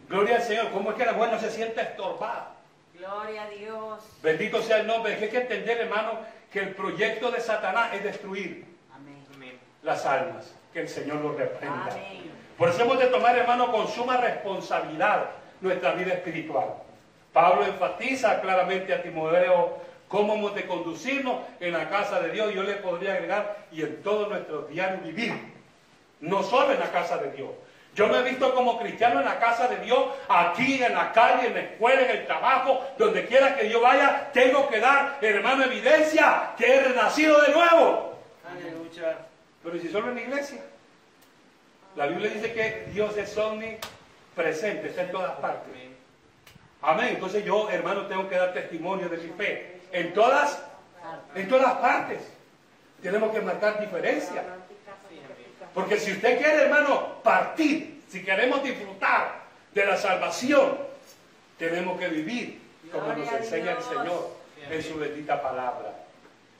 Gloria 0.08 0.38
al 0.38 0.44
Señor. 0.44 0.72
¿Cómo 0.72 0.91
es 0.91 0.98
que 0.98 1.06
la 1.06 1.13
mujer 1.13 1.32
no 1.32 1.39
se 1.39 1.52
siente 1.52 1.82
estorbada? 1.82 2.54
Gloria 2.94 3.44
a 3.44 3.50
Dios. 3.50 4.00
Bendito 4.22 4.62
sea 4.62 4.80
el 4.80 4.88
nombre. 4.88 5.13
Es 5.13 5.20
que 5.20 5.26
hay 5.26 5.32
que 5.32 5.38
entender, 5.41 5.80
hermano, 5.80 6.20
que 6.52 6.60
el 6.60 6.76
proyecto 6.76 7.32
de 7.32 7.41
Satanás 7.41 7.94
es 7.94 8.04
destruir. 8.04 8.65
Amén. 8.94 9.60
las 9.84 10.06
almas. 10.06 10.54
Que 10.74 10.82
el 10.82 10.89
Señor 10.89 11.18
los 11.18 11.36
reprenda. 11.36 11.88
Amén. 11.91 12.32
Por 12.58 12.70
eso 12.70 12.84
hemos 12.84 13.00
de 13.00 13.08
tomar, 13.08 13.38
hermano, 13.38 13.72
con 13.72 13.88
suma 13.88 14.18
responsabilidad 14.18 15.30
nuestra 15.62 15.91
vida 15.94 16.13
espiritual. 16.13 16.76
Pablo 17.34 17.65
enfatiza 17.65 18.39
claramente 18.39 18.94
a 18.94 19.02
Timoteo 19.02 19.78
cómo 20.08 20.36
hemos 20.36 20.56
de 20.56 20.65
conducirnos 20.65 21.41
en 21.60 21.74
la 21.74 21.89
casa 21.89 22.22
de 22.22 22.32
Dios. 22.32 22.54
Yo 22.54 22.63
le 22.63 22.76
podría 22.76 23.13
agregar 23.13 23.58
y 23.72 23.82
en 23.82 24.02
todo 24.02 24.30
nuestro 24.30 24.62
diario 24.63 25.00
vivir. 25.04 25.34
No 26.22 26.44
solo 26.44 26.72
en 26.72 26.80
la 26.80 26.91
casa 26.91 27.18
de 27.18 27.32
Dios. 27.32 27.50
Yo 27.95 28.08
me 28.08 28.19
he 28.19 28.23
visto 28.23 28.53
como 28.53 28.77
cristiano 28.77 29.21
en 29.21 29.25
la 29.25 29.39
casa 29.39 29.69
de 29.69 29.77
Dios, 29.77 30.05
aquí 30.27 30.84
en 30.84 30.93
la 30.93 31.13
calle, 31.13 31.47
en 31.47 31.53
la 31.53 31.62
escuela, 31.62 32.01
en 32.01 32.10
el 32.10 32.25
trabajo, 32.25 32.86
donde 32.97 33.25
quiera 33.25 33.55
que 33.55 33.69
yo 33.69 33.79
vaya, 33.79 34.29
tengo 34.34 34.67
que 34.67 34.81
dar, 34.81 35.17
hermano, 35.21 35.63
evidencia 35.63 36.51
que 36.58 36.75
he 36.75 36.81
renacido 36.81 37.41
de 37.41 37.53
nuevo. 37.53 38.19
Aleluya. 38.45 39.17
Pero 39.63 39.77
¿y 39.77 39.79
si 39.79 39.88
solo 39.88 40.10
en 40.10 40.15
la 40.15 40.21
iglesia? 40.21 40.60
La 41.95 42.08
Biblia 42.08 42.29
dice 42.31 42.51
que 42.51 42.88
Dios 42.91 43.15
es 43.15 43.38
omnipresente, 43.38 44.89
está 44.89 45.03
en 45.03 45.12
todas 45.12 45.31
partes. 45.39 45.73
Amén. 45.73 45.95
Amén. 46.81 47.10
Entonces 47.13 47.45
yo, 47.45 47.69
hermano, 47.69 48.08
tengo 48.08 48.27
que 48.27 48.36
dar 48.36 48.53
testimonio 48.53 49.08
de 49.08 49.17
mi 49.17 49.29
fe. 49.29 49.79
En 49.93 50.13
todas, 50.13 50.62
en 51.34 51.47
todas 51.47 51.75
partes. 51.75 52.19
Tenemos 53.01 53.31
que 53.31 53.39
marcar 53.39 53.79
diferencia. 53.79 54.43
Porque 55.76 56.00
si 56.00 56.14
usted 56.14 56.40
quiere, 56.40 56.64
hermano, 56.64 57.22
partir, 57.22 58.02
si 58.10 58.24
queremos 58.24 58.64
disfrutar 58.64 59.44
de 59.74 59.86
la 59.86 59.98
salvación, 59.98 60.78
tenemos 61.60 62.00
que 62.00 62.08
vivir 62.08 62.62
como 62.92 63.08
nos 63.08 63.18
Gloria 63.18 63.38
enseña 63.38 63.72
el. 63.74 63.84
Señor 63.84 64.46
en 64.70 64.84
su 64.84 64.96
bendita 64.96 65.42
palabra. 65.42 65.94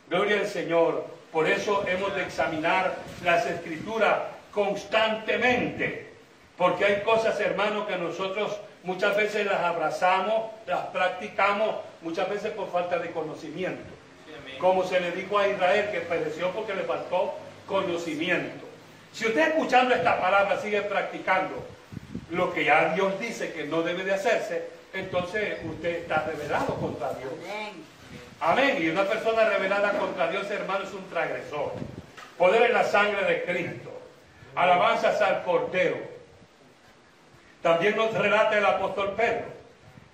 Gloria 0.10 0.40
al 0.40 0.48
Señor. 0.48 1.06
Por 1.32 1.48
eso 1.48 1.86
hemos 1.88 2.16
de 2.16 2.24
examinar 2.24 2.96
las 3.24 3.46
escrituras 3.46 4.20
constantemente. 4.52 6.14
Porque 6.58 6.86
hay 6.86 7.02
cosas, 7.02 7.40
hermano, 7.40 7.86
que 7.88 7.98
nosotros 7.98 8.58
muchas 8.84 9.18
veces 9.18 9.46
las 9.46 9.60
abrazamos, 9.60 10.52
las 10.68 10.88
practicamos, 10.88 11.76
muchas 12.02 12.30
veces 12.30 12.52
por 12.52 12.72
falta 12.72 13.00
de 13.00 13.12
conocimiento. 13.12 13.84
Como 14.60 14.86
se 14.86 15.00
le 15.00 15.12
dijo 15.12 15.38
a 15.38 15.48
Israel 15.48 15.90
que 15.92 16.02
pereció 16.02 16.52
porque 16.52 16.74
le 16.74 16.84
faltó 16.84 17.34
conocimiento. 17.68 18.65
Si 19.16 19.26
usted 19.26 19.48
escuchando 19.48 19.96
esta 19.96 20.20
palabra 20.20 20.60
sigue 20.60 20.82
practicando 20.82 21.66
lo 22.32 22.54
que 22.54 22.66
ya 22.66 22.94
Dios 22.94 23.18
dice 23.18 23.54
que 23.54 23.64
no 23.64 23.82
debe 23.82 24.04
de 24.04 24.14
hacerse, 24.14 24.68
entonces 24.94 25.58
usted 25.64 26.00
está 26.00 26.26
revelado 26.26 26.76
contra 26.76 27.14
Dios. 27.14 27.32
Amén. 28.42 28.78
Y 28.78 28.90
una 28.90 29.06
persona 29.06 29.46
revelada 29.46 29.94
contra 29.94 30.28
Dios, 30.28 30.52
hermano, 30.52 30.84
es 30.84 30.92
un 30.92 31.08
transgresor. 31.10 31.72
Poder 32.38 32.64
en 32.64 32.74
la 32.74 32.84
sangre 32.84 33.24
de 33.24 33.44
Cristo. 33.46 33.90
Alabanzas 34.54 35.22
al 35.22 35.44
Cordero. 35.44 35.98
También 37.62 37.96
nos 37.96 38.14
relata 38.14 38.58
el 38.58 38.66
apóstol 38.66 39.14
Pedro. 39.16 39.46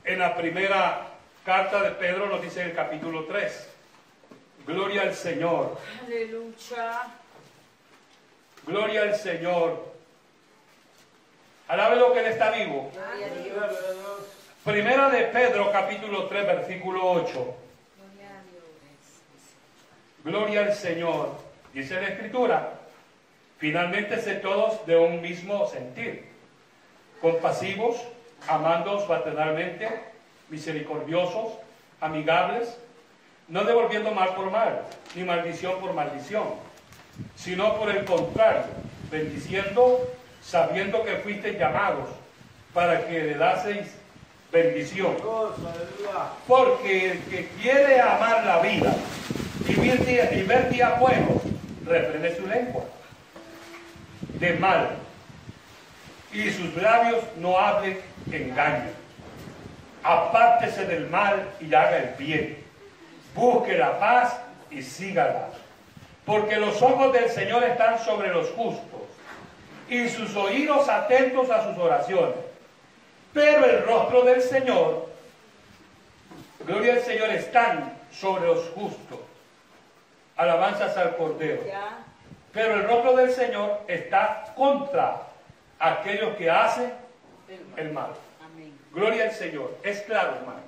En 0.04 0.20
la 0.20 0.36
primera 0.38 1.08
carta 1.44 1.82
de 1.82 1.90
Pedro 1.92 2.28
nos 2.28 2.40
dice 2.40 2.62
en 2.62 2.70
el 2.70 2.76
capítulo 2.76 3.26
3. 3.26 3.68
Gloria 4.68 5.02
al 5.02 5.16
Señor. 5.16 5.80
Aleluya. 6.06 7.21
Gloria 8.66 9.04
al 9.04 9.16
Señor. 9.16 9.92
Alabe 11.68 11.96
lo 11.96 12.14
que 12.14 12.20
Él 12.20 12.26
está 12.28 12.52
vivo. 12.52 12.92
Gloria 12.94 13.26
a 13.28 13.44
Dios. 13.44 13.78
Primera 14.64 15.10
de 15.10 15.24
Pedro, 15.26 15.72
capítulo 15.72 16.28
3, 16.28 16.46
versículo 16.46 17.12
8. 17.12 17.24
Gloria 17.24 18.30
a 18.30 18.44
Dios. 18.44 18.64
Gloria 20.24 20.62
al 20.62 20.74
Señor. 20.74 21.30
Dice 21.74 21.96
la 21.96 22.08
Escritura. 22.08 22.74
Finalmente 23.58 24.20
sé 24.22 24.36
todos 24.36 24.86
de 24.86 24.98
un 24.98 25.22
mismo 25.22 25.68
sentir. 25.68 26.26
Compasivos, 27.22 27.96
amándoos 28.48 29.06
fraternalmente, 29.06 29.88
misericordiosos, 30.50 31.54
amigables, 32.00 32.78
no 33.48 33.64
devolviendo 33.64 34.12
mal 34.12 34.34
por 34.36 34.50
mal, 34.50 34.84
ni 35.16 35.24
maldición 35.24 35.80
por 35.80 35.94
maldición, 35.94 36.56
sino 37.36 37.78
por 37.78 37.90
el 37.90 38.06
contrario, 38.06 38.66
bendiciendo, 39.10 40.08
sabiendo 40.44 41.04
que 41.04 41.18
fuisteis 41.18 41.58
llamados 41.58 42.10
para 42.74 43.06
que 43.06 43.18
heredaseis 43.18 43.88
bendición. 44.52 45.16
Porque 46.48 47.12
el 47.12 47.20
que 47.24 47.50
quiere 47.62 48.00
amar 48.00 48.46
la 48.46 48.60
vida 48.60 48.96
y 49.68 49.74
ver 49.76 50.06
días, 50.06 50.32
y 50.34 50.44
ver 50.44 52.36
su 52.38 52.48
lengua 52.48 52.84
de 54.40 54.54
mal 54.54 54.90
y 56.34 56.50
sus 56.50 56.76
labios 56.82 57.24
no 57.38 57.58
hablen 57.58 58.00
engaño. 58.32 58.90
Apártese 60.04 60.86
del 60.86 61.10
mal 61.10 61.48
y 61.60 61.74
haga 61.74 61.98
el 61.98 62.16
bien. 62.16 62.58
Busque 63.36 63.78
la 63.78 64.00
paz 64.00 64.40
y 64.70 64.82
sígala. 64.82 65.50
Porque 66.32 66.56
los 66.56 66.82
ojos 66.82 67.12
del 67.12 67.30
Señor 67.30 67.62
están 67.66 68.00
sobre 68.00 68.30
los 68.30 68.52
justos 68.52 69.02
y 69.90 70.08
sus 70.08 70.34
oídos 70.38 70.88
atentos 70.88 71.50
a 71.50 71.62
sus 71.62 71.78
oraciones. 71.78 72.38
Pero 73.34 73.66
el 73.66 73.84
rostro 73.84 74.22
del 74.22 74.42
Señor, 74.42 75.10
gloria 76.66 76.94
al 76.94 77.02
Señor, 77.02 77.32
están 77.32 77.98
sobre 78.14 78.48
los 78.48 78.70
justos. 78.70 79.20
Alabanzas 80.38 80.96
al 80.96 81.18
Cordero. 81.18 81.64
Pero 82.54 82.76
el 82.76 82.88
rostro 82.88 83.18
del 83.18 83.32
Señor 83.32 83.82
está 83.90 84.54
contra 84.56 85.24
aquellos 85.80 86.38
que 86.38 86.50
hacen 86.50 86.94
El 87.76 87.92
mal. 87.92 88.12
Gloria 88.94 89.26
al 89.26 89.32
Señor. 89.32 89.76
Es 89.84 90.00
claro, 90.04 90.38
hermano. 90.38 90.62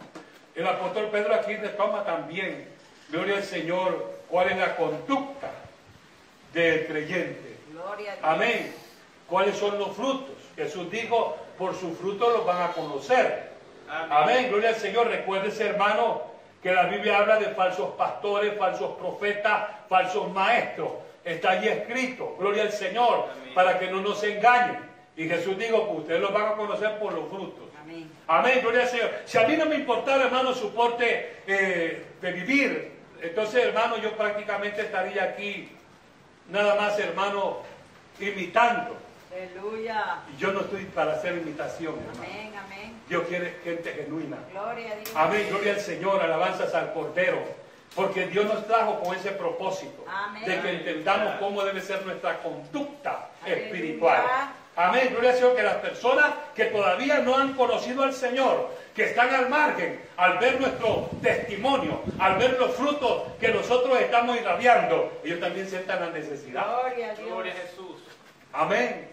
El 0.55 0.67
apóstol 0.67 1.07
Pedro 1.09 1.33
aquí 1.33 1.55
retoma 1.55 2.03
también, 2.03 2.67
gloria 3.09 3.37
al 3.37 3.43
Señor, 3.43 4.12
cuál 4.33 4.49
es 4.49 4.57
la 4.57 4.75
conducta 4.75 5.51
del 6.53 6.87
creyente. 6.87 7.55
Gloria 7.71 8.13
a 8.13 8.15
Dios. 8.15 8.27
Amén. 8.27 8.75
¿Cuáles 9.29 9.55
son 9.55 9.77
los 9.77 9.95
frutos? 9.95 10.35
Jesús 10.55 10.89
dijo, 10.89 11.37
por 11.55 11.75
sus 11.75 11.95
frutos 11.99 12.33
los 12.33 12.43
van 12.43 12.63
a 12.63 12.71
conocer. 12.71 13.51
Amén. 13.87 14.49
Gloria 14.49 14.69
al 14.69 14.75
Señor. 14.75 15.07
Recuérdese, 15.07 15.67
hermano, 15.67 16.23
que 16.63 16.71
la 16.71 16.87
Biblia 16.87 17.19
habla 17.19 17.37
de 17.37 17.49
falsos 17.49 17.91
pastores, 17.91 18.57
falsos 18.57 18.97
profetas, 18.97 19.69
falsos 19.87 20.31
maestros. 20.31 20.93
Está 21.23 21.51
allí 21.51 21.67
escrito. 21.67 22.35
Gloria 22.39 22.63
al 22.63 22.71
Señor. 22.71 23.29
Amén. 23.31 23.53
Para 23.53 23.77
que 23.77 23.91
no 23.91 24.01
nos 24.01 24.23
engañen. 24.23 24.79
Y 25.15 25.29
Jesús 25.29 25.59
dijo, 25.59 25.85
pues 25.85 25.99
ustedes 25.99 26.21
los 26.21 26.33
van 26.33 26.53
a 26.53 26.55
conocer 26.55 26.97
por 26.97 27.13
los 27.13 27.29
frutos. 27.29 27.69
Amén. 27.79 28.09
Amén, 28.25 28.61
gloria 28.63 28.81
al 28.81 28.89
Señor. 28.89 29.11
Si 29.25 29.37
a 29.37 29.47
mí 29.47 29.55
no 29.57 29.67
me 29.67 29.75
importara, 29.75 30.23
hermano, 30.23 30.55
su 30.55 30.73
porte 30.73 31.35
eh, 31.45 32.03
de 32.19 32.31
vivir, 32.31 32.93
entonces, 33.23 33.65
hermano, 33.65 33.97
yo 33.97 34.15
prácticamente 34.17 34.81
estaría 34.81 35.23
aquí, 35.23 35.69
nada 36.49 36.75
más, 36.75 36.99
hermano, 36.99 37.59
imitando. 38.19 38.97
Aleluya. 39.31 40.19
Y 40.33 40.37
yo 40.39 40.51
no 40.51 40.61
estoy 40.61 40.85
para 40.85 41.13
hacer 41.13 41.37
imitación, 41.37 41.95
hermano. 41.97 42.23
Amén, 42.23 42.53
amén. 42.65 42.93
Dios 43.07 43.23
quiere 43.27 43.59
gente 43.63 43.91
genuina. 43.93 44.37
Gloria 44.51 44.91
a 44.91 44.95
Dios. 44.95 45.11
Amén, 45.15 45.47
gloria 45.49 45.73
al 45.73 45.79
Señor, 45.79 46.21
alabanzas 46.21 46.73
al 46.75 46.93
Cordero. 46.93 47.41
Porque 47.95 48.25
Dios 48.27 48.45
nos 48.45 48.65
trajo 48.67 48.99
con 49.01 49.15
ese 49.15 49.31
propósito 49.31 50.03
Amén. 50.07 50.45
de 50.45 50.61
que 50.61 50.69
entendamos 50.71 51.35
cómo 51.39 51.63
debe 51.63 51.79
ser 51.79 52.03
nuestra 52.05 52.41
conducta 52.41 53.29
Aleluya. 53.43 53.65
espiritual. 53.65 54.23
Amén, 54.75 55.09
gloria 55.11 55.31
al 55.31 55.35
Señor, 55.35 55.55
que 55.55 55.63
las 55.63 55.75
personas 55.75 56.33
que 56.55 56.65
todavía 56.65 57.19
no 57.19 57.37
han 57.37 57.53
conocido 57.53 58.03
al 58.03 58.13
Señor, 58.13 58.71
que 58.95 59.05
están 59.05 59.33
al 59.33 59.49
margen, 59.49 59.99
al 60.17 60.39
ver 60.39 60.59
nuestro 60.59 61.09
testimonio, 61.21 62.01
al 62.19 62.37
ver 62.37 62.59
los 62.59 62.75
frutos 62.75 63.23
que 63.39 63.49
nosotros 63.49 63.99
estamos 64.01 64.35
irradiando, 64.35 65.21
ellos 65.23 65.39
también 65.39 65.69
sientan 65.69 65.99
la 65.99 66.09
necesidad. 66.09 66.65
Gloria 66.65 67.11
a 67.11 67.15
Dios. 67.15 67.27
Gloria 67.27 67.53
a 67.53 67.55
Jesús. 67.55 67.97
Amén. 68.51 69.07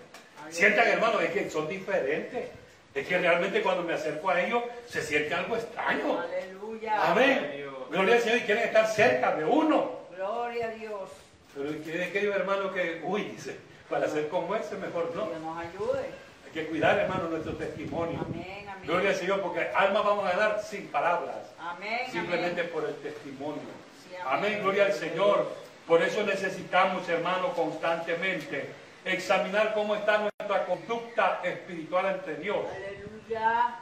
Sientan, 0.48 0.88
hermano, 0.88 1.20
es 1.20 1.30
que 1.30 1.50
son 1.50 1.68
diferentes. 1.68 2.48
Es 2.94 3.06
que 3.06 3.18
realmente 3.18 3.62
cuando 3.62 3.82
me 3.82 3.94
acerco 3.94 4.30
a 4.30 4.40
ellos 4.40 4.62
se 4.88 5.02
siente 5.02 5.34
algo 5.34 5.56
extraño. 5.56 6.20
Aleluya. 6.20 7.10
Amén. 7.10 7.66
Gloria 7.90 8.14
al 8.14 8.20
Señor 8.20 8.38
y 8.38 8.42
quieren 8.42 8.64
estar 8.64 8.86
cerca 8.86 9.36
de 9.36 9.44
uno. 9.44 10.00
Gloria 10.16 10.66
a 10.66 10.70
Dios. 10.70 11.10
Pero 11.54 11.70
es 11.70 12.08
aquellos 12.08 12.34
hermanos 12.34 12.72
que, 12.72 13.00
uy, 13.04 13.24
dice, 13.24 13.56
para 13.90 14.08
ser 14.08 14.28
como 14.28 14.54
ese 14.54 14.76
mejor 14.76 15.12
no. 15.14 15.26
Dios 15.26 15.40
nos 15.40 15.58
ayude. 15.58 16.04
Hay 16.46 16.50
que 16.52 16.66
cuidar, 16.68 16.98
hermano, 16.98 17.28
nuestro 17.28 17.54
testimonio. 17.54 18.20
Amén, 18.24 18.66
amén. 18.68 18.86
Gloria 18.86 19.10
al 19.10 19.16
Señor, 19.16 19.42
porque 19.42 19.68
alma 19.74 20.00
vamos 20.02 20.24
a 20.26 20.30
ganar 20.36 20.62
sin 20.62 20.86
palabras, 20.88 21.36
Amén, 21.58 22.00
simplemente 22.10 22.60
amén. 22.62 22.72
por 22.72 22.84
el 22.84 22.94
testimonio. 22.96 23.60
Sí, 24.08 24.14
amén. 24.16 24.32
Amén, 24.32 24.62
gloria 24.62 24.86
al 24.86 24.92
Señor. 24.92 25.46
Por 25.86 26.02
eso 26.02 26.22
necesitamos, 26.24 27.08
hermano, 27.08 27.52
constantemente 27.52 28.70
examinar 29.04 29.74
cómo 29.74 29.94
está 29.96 30.18
nuestra 30.18 30.66
conducta 30.66 31.40
espiritual 31.42 32.06
ante 32.06 32.36
Dios. 32.36 32.58
Aleluya. 32.74 33.76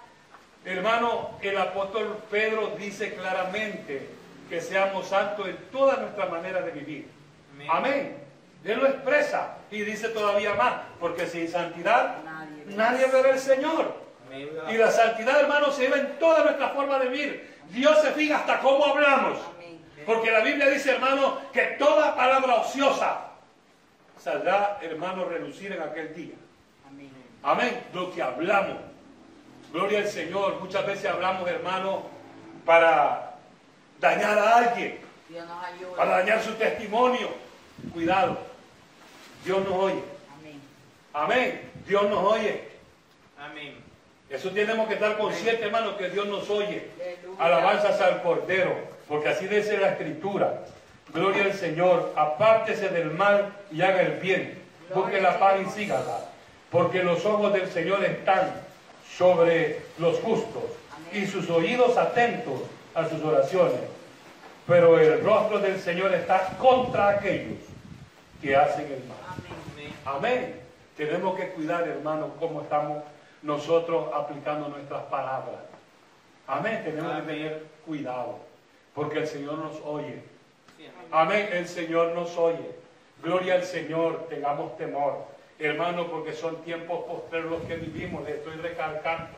Hermano, 0.65 1.31
el 1.41 1.57
apóstol 1.59 2.19
Pedro 2.31 2.75
dice 2.79 3.15
claramente 3.15 4.09
que 4.49 4.61
seamos 4.61 5.09
santos 5.09 5.49
en 5.49 5.57
toda 5.71 5.97
nuestra 5.97 6.27
manera 6.27 6.63
de 6.63 6.71
vivir. 6.73 7.09
Amén. 7.55 7.69
Amén. 7.71 8.28
Él 8.69 8.81
lo 8.81 8.87
expresa 8.87 9.57
y 9.71 9.81
dice 9.83 10.09
todavía 10.11 10.55
más, 10.55 10.75
porque 11.01 11.27
sin 11.27 11.49
santidad 11.49 12.17
Nadie 12.25 12.65
verá. 12.65 12.77
nadie 12.77 13.07
verá 13.07 13.33
al 13.33 13.39
Señor. 13.39 13.95
Y 14.71 14.77
la 14.77 14.91
santidad, 14.91 15.41
hermano, 15.41 15.73
se 15.73 15.89
ve 15.89 15.99
en 16.01 16.19
toda 16.19 16.45
nuestra 16.45 16.69
forma 16.71 16.99
de 16.99 17.09
vivir. 17.09 17.57
Dios 17.71 17.99
se 18.03 18.13
fija 18.13 18.37
hasta 18.37 18.61
cómo 18.61 18.85
hablamos. 18.85 19.39
Porque 20.05 20.31
la 20.31 20.41
Biblia 20.41 20.69
dice, 20.69 20.93
hermano, 20.93 21.39
que 21.53 21.63
toda 21.79 22.15
palabra 22.15 22.57
ociosa 22.57 23.21
saldrá, 24.19 24.79
hermano, 24.83 25.25
relucir 25.25 25.73
en 25.73 25.83
aquel 25.83 26.15
día. 26.15 26.35
Amén. 27.43 27.81
Lo 27.95 28.13
que 28.13 28.23
hablamos. 28.23 28.77
Gloria 29.73 30.01
al 30.01 30.09
Señor. 30.09 30.61
Muchas 30.61 30.85
veces 30.87 31.07
hablamos, 31.11 31.49
hermano, 31.49 32.05
para 32.67 33.35
dañar 34.01 34.39
a 34.39 34.57
alguien, 34.57 34.99
para 35.97 36.19
dañar 36.19 36.43
su 36.43 36.53
testimonio. 36.55 37.29
Cuidado. 37.93 38.48
Dios 39.45 39.65
nos 39.65 39.73
oye. 39.73 40.03
Amén. 40.39 40.61
Amén. 41.13 41.61
Dios 41.87 42.09
nos 42.09 42.25
oye. 42.33 42.63
Amén. 43.39 43.75
Eso 44.31 44.51
tenemos 44.51 44.89
que 44.89 44.95
estar 44.95 45.17
conscientes, 45.17 45.65
hermano, 45.65 45.97
que 45.97 46.11
Dios 46.11 46.27
nos 46.27 46.49
oye. 46.51 46.91
Alabanzas 47.39 48.01
al 48.01 48.23
Cordero, 48.23 48.75
porque 49.09 49.31
así 49.31 49.47
dice 49.47 49.79
la 49.79 49.91
Escritura. 49.91 50.65
Gloria 51.15 51.45
al 51.45 51.55
Señor, 51.55 52.13
apártese 52.15 52.91
del 52.91 53.11
mal 53.11 53.53
y 53.73 53.81
haga 53.81 54.03
el 54.03 54.21
bien. 54.21 54.59
Busque 54.95 55.21
la 55.21 55.39
paz 55.39 55.59
y 55.67 55.71
sígala. 55.71 56.21
Porque 56.71 57.03
los 57.03 57.25
ojos 57.25 57.53
del 57.55 57.71
Señor 57.71 58.05
están 58.05 58.53
sobre 59.17 59.81
los 59.99 60.19
justos 60.21 60.65
y 61.13 61.27
sus 61.27 61.49
oídos 61.49 61.97
atentos 61.97 62.61
a 62.95 63.09
sus 63.09 63.23
oraciones. 63.23 63.81
Pero 64.67 64.99
el 65.01 65.25
rostro 65.25 65.61
del 65.61 65.81
Señor 65.81 66.13
está 66.13 66.51
contra 66.59 67.09
aquellos 67.09 67.57
que 68.41 68.57
hacen 68.57 68.87
el 68.87 69.05
mal. 69.05 69.19
Amén. 70.05 70.61
Tenemos 70.97 71.37
que 71.37 71.49
cuidar, 71.51 71.87
hermanos, 71.87 72.31
cómo 72.39 72.63
estamos 72.63 73.03
nosotros 73.43 74.11
aplicando 74.13 74.69
nuestras 74.69 75.05
palabras. 75.05 75.61
Amén. 76.47 76.83
Tenemos 76.85 77.17
que 77.17 77.23
tener 77.23 77.67
cuidado, 77.87 78.39
porque 78.95 79.21
el 79.21 79.27
Señor 79.27 79.59
nos 79.59 79.81
oye. 79.85 80.23
Amén. 81.11 81.49
El 81.53 81.69
Señor 81.69 82.15
nos 82.15 82.37
oye. 82.37 82.77
Gloria 83.23 83.55
al 83.55 83.65
Señor, 83.65 84.27
tengamos 84.29 84.77
temor. 84.77 85.27
Hermano, 85.59 86.07
porque 86.07 86.33
son 86.33 86.63
tiempos 86.63 87.05
postreros 87.05 87.51
los 87.51 87.63
que 87.63 87.77
vivimos, 87.77 88.25
le 88.25 88.37
estoy 88.37 88.55
recalcando 88.57 89.29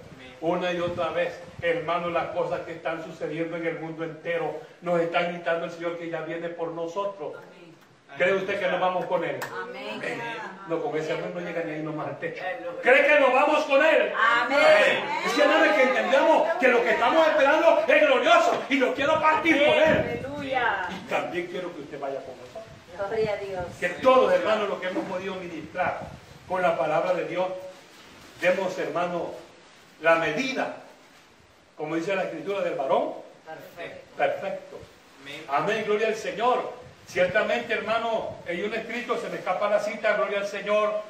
una 0.40 0.72
y 0.72 0.80
otra 0.80 1.10
vez, 1.10 1.38
hermano, 1.60 2.08
las 2.08 2.28
cosas 2.28 2.60
que 2.60 2.72
están 2.72 3.04
sucediendo 3.04 3.56
en 3.56 3.66
el 3.66 3.78
mundo 3.78 4.04
entero 4.04 4.54
nos 4.80 4.98
está 5.00 5.24
gritando 5.24 5.66
el 5.66 5.70
Señor 5.70 5.98
que 5.98 6.08
ya 6.08 6.22
viene 6.22 6.48
por 6.48 6.70
nosotros. 6.72 7.34
Amén. 8.20 8.28
¿Cree 8.28 8.34
usted 8.34 8.60
que 8.60 8.68
nos 8.70 8.80
vamos 8.80 9.06
con 9.06 9.24
Él? 9.24 9.40
Amén. 9.62 10.20
No, 10.68 10.82
con 10.82 10.96
ese 10.96 11.12
amor 11.12 11.30
no 11.34 11.40
llega 11.40 11.62
ni 11.64 11.72
ahí 11.72 11.82
nomás 11.82 12.08
al 12.08 12.18
techo. 12.18 12.42
¿Cree 12.82 13.06
que 13.06 13.20
nos 13.20 13.32
vamos 13.32 13.64
con 13.64 13.84
Él? 13.84 14.12
Amén. 14.16 15.04
Es 15.26 15.32
que 15.32 15.44
nada 15.46 15.74
que 15.74 15.82
entendamos 15.82 16.48
que 16.60 16.68
lo 16.68 16.82
que 16.82 16.90
estamos 16.90 17.26
esperando 17.26 17.84
es 17.88 18.00
glorioso 18.02 18.62
y 18.68 18.76
lo 18.76 18.94
quiero 18.94 19.20
partir 19.20 19.58
con 19.58 19.74
Él. 19.74 20.20
Aleluya. 20.22 20.88
Y 20.90 21.08
también 21.08 21.46
quiero 21.46 21.74
que 21.74 21.80
usted 21.80 21.98
vaya 21.98 22.20
con 22.24 22.34
nosotros. 22.36 22.64
Gloria 23.08 23.32
a 23.32 23.36
Dios. 23.36 23.64
Que 23.80 23.88
todos, 23.88 24.32
hermanos, 24.32 24.68
lo 24.68 24.80
que 24.80 24.88
hemos 24.88 25.04
podido 25.06 25.34
ministrar 25.36 26.00
con 26.46 26.60
la 26.60 26.76
palabra 26.76 27.14
de 27.14 27.24
Dios, 27.24 27.46
demos, 28.40 28.78
hermano, 28.78 29.30
la 30.02 30.16
medida, 30.16 30.76
como 31.76 31.96
dice 31.96 32.14
la 32.14 32.24
escritura 32.24 32.60
del 32.60 32.74
varón, 32.74 33.14
Perfecto. 33.46 34.16
perfecto. 34.16 34.78
Amén. 35.22 35.44
Amén, 35.48 35.84
gloria 35.86 36.08
al 36.08 36.14
Señor. 36.16 36.80
Ciertamente, 37.10 37.74
hermano, 37.74 38.36
hay 38.46 38.62
un 38.62 38.72
escrito, 38.72 39.20
se 39.20 39.28
me 39.30 39.38
escapa 39.38 39.68
la 39.68 39.80
cita, 39.80 40.12
gloria 40.12 40.38
al 40.38 40.46
Señor, 40.46 41.02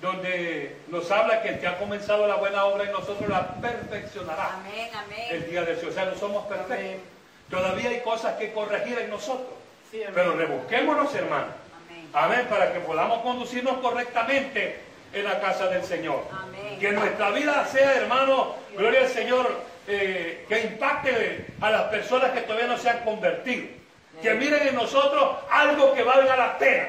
donde 0.00 0.78
nos 0.88 1.08
habla 1.12 1.42
que 1.42 1.50
el 1.50 1.60
que 1.60 1.68
ha 1.68 1.78
comenzado 1.78 2.26
la 2.26 2.34
buena 2.34 2.64
obra 2.64 2.82
en 2.82 2.90
nosotros 2.90 3.28
la 3.28 3.54
perfeccionará 3.60 4.54
Amén, 4.54 4.90
el 5.30 5.36
amén. 5.36 5.50
día 5.50 5.62
del 5.62 5.76
Señor. 5.76 5.92
O 5.92 5.94
sea, 5.94 6.04
no 6.06 6.16
somos 6.16 6.46
perfectos. 6.46 7.06
Todavía 7.48 7.90
hay 7.90 8.00
cosas 8.00 8.34
que 8.34 8.52
corregir 8.52 8.98
en 8.98 9.10
nosotros. 9.10 9.46
Sí. 9.92 10.02
Pero 10.12 10.34
rebusquémonos, 10.34 11.14
hermano. 11.14 11.46
Amén. 11.86 12.08
Amén, 12.12 12.46
para 12.50 12.72
que 12.72 12.80
podamos 12.80 13.22
conducirnos 13.22 13.78
correctamente 13.78 14.80
en 15.12 15.24
la 15.24 15.40
casa 15.40 15.68
del 15.68 15.84
Señor. 15.84 16.24
Amén. 16.32 16.80
Que 16.80 16.90
nuestra 16.90 17.30
vida 17.30 17.64
sea, 17.66 17.94
hermano, 17.94 18.56
gloria 18.76 19.02
al 19.02 19.08
Señor, 19.08 19.48
eh, 19.86 20.46
que 20.48 20.62
impacte 20.62 21.46
a 21.60 21.70
las 21.70 21.82
personas 21.84 22.32
que 22.32 22.40
todavía 22.40 22.66
no 22.66 22.76
se 22.76 22.90
han 22.90 23.04
convertido. 23.04 23.83
Que 24.24 24.32
miren 24.32 24.68
en 24.68 24.74
nosotros 24.74 25.36
algo 25.50 25.92
que 25.92 26.02
valga 26.02 26.34
la 26.34 26.56
pena. 26.56 26.88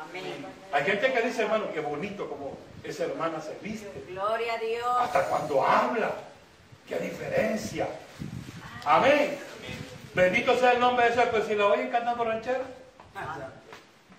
Amén. 0.00 0.46
Hay 0.72 0.84
gente 0.84 1.12
que 1.12 1.22
dice, 1.22 1.42
hermano, 1.42 1.64
qué 1.74 1.80
bonito 1.80 2.28
como 2.28 2.56
esa 2.84 3.06
hermana 3.06 3.40
se 3.40 3.52
viste. 3.60 3.90
Gloria 4.06 4.54
a 4.54 4.58
Dios. 4.58 4.96
Hasta 5.00 5.24
cuando 5.24 5.66
habla. 5.66 6.12
Qué 6.88 7.00
diferencia. 7.00 7.88
Amén. 8.84 9.36
Bendito 10.14 10.56
sea 10.56 10.70
el 10.70 10.78
nombre 10.78 11.06
de 11.06 11.14
Jesús. 11.14 11.28
Pues 11.32 11.46
si 11.46 11.56
la 11.56 11.66
oyen 11.66 11.90
cantando 11.90 12.22
ranchera. 12.22 12.62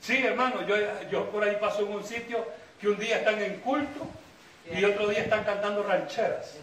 Sí, 0.01 0.17
hermano, 0.25 0.67
yo, 0.67 0.75
yo 1.09 1.29
por 1.29 1.45
ahí 1.45 1.55
paso 1.61 1.83
en 1.83 1.93
un 1.93 2.03
sitio 2.03 2.45
que 2.81 2.89
un 2.89 2.99
día 2.99 3.19
están 3.19 3.41
en 3.41 3.61
culto 3.61 4.05
y 4.69 4.83
otro 4.83 5.07
día 5.07 5.21
están 5.21 5.45
cantando 5.45 5.83
rancheras. 5.83 6.57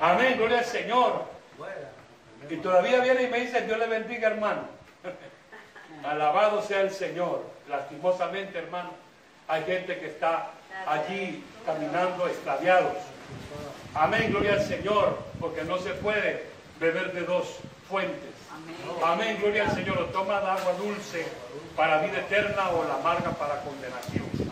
Amén, 0.00 0.36
gloria 0.38 0.58
al 0.58 0.64
Señor. 0.64 1.24
Y 2.50 2.56
todavía 2.56 2.98
viene 2.98 3.22
y 3.22 3.28
me 3.28 3.40
dice, 3.42 3.60
Dios 3.60 3.78
le 3.78 3.86
bendiga, 3.86 4.26
hermano. 4.26 4.74
Alabado 6.04 6.62
sea 6.62 6.80
el 6.80 6.90
Señor. 6.90 7.44
Lastimosamente, 7.68 8.58
hermano, 8.58 8.90
hay 9.48 9.64
gente 9.64 9.98
que 9.98 10.08
está 10.08 10.50
allí 10.86 11.42
caminando 11.64 12.26
extraviados. 12.26 12.96
Amén, 13.94 14.30
gloria 14.30 14.54
al 14.54 14.62
Señor, 14.62 15.18
porque 15.40 15.64
no 15.64 15.78
se 15.78 15.90
puede 15.94 16.44
beber 16.80 17.12
de 17.12 17.22
dos 17.22 17.58
fuentes. 17.88 18.34
Amén. 19.04 19.38
Gloria 19.40 19.64
al 19.64 19.74
Señor. 19.74 19.98
O 19.98 20.04
toma 20.06 20.40
de 20.40 20.46
agua 20.46 20.72
dulce 20.78 21.26
para 21.76 22.00
vida 22.02 22.18
eterna 22.18 22.70
o 22.70 22.84
la 22.84 22.94
amarga 22.94 23.30
para 23.32 23.60
condenación. 23.60 24.43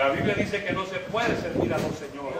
La 0.00 0.08
Biblia 0.08 0.34
dice 0.34 0.64
que 0.64 0.72
no 0.72 0.86
se 0.86 0.96
puede 0.98 1.36
servir 1.42 1.74
a 1.74 1.76
dos 1.76 1.92
señores. 1.98 2.38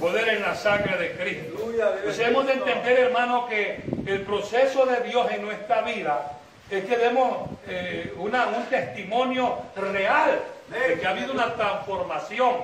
Poder 0.00 0.28
en 0.30 0.40
la 0.40 0.54
sangre 0.54 0.96
de 0.96 1.12
Cristo. 1.12 1.58
Pues 2.02 2.18
hemos 2.20 2.46
de 2.46 2.54
entender, 2.54 3.00
hermano, 3.00 3.46
que 3.46 3.84
el 4.06 4.22
proceso 4.22 4.86
de 4.86 5.02
Dios 5.06 5.30
en 5.30 5.42
nuestra 5.44 5.82
vida 5.82 6.38
es 6.70 6.86
que 6.86 6.96
demos 6.96 7.50
eh, 7.68 8.14
una- 8.16 8.46
un 8.46 8.64
testimonio 8.70 9.58
real 9.76 10.40
de 10.70 10.98
que 10.98 11.06
ha 11.06 11.10
habido 11.10 11.34
una 11.34 11.52
transformación, 11.54 12.54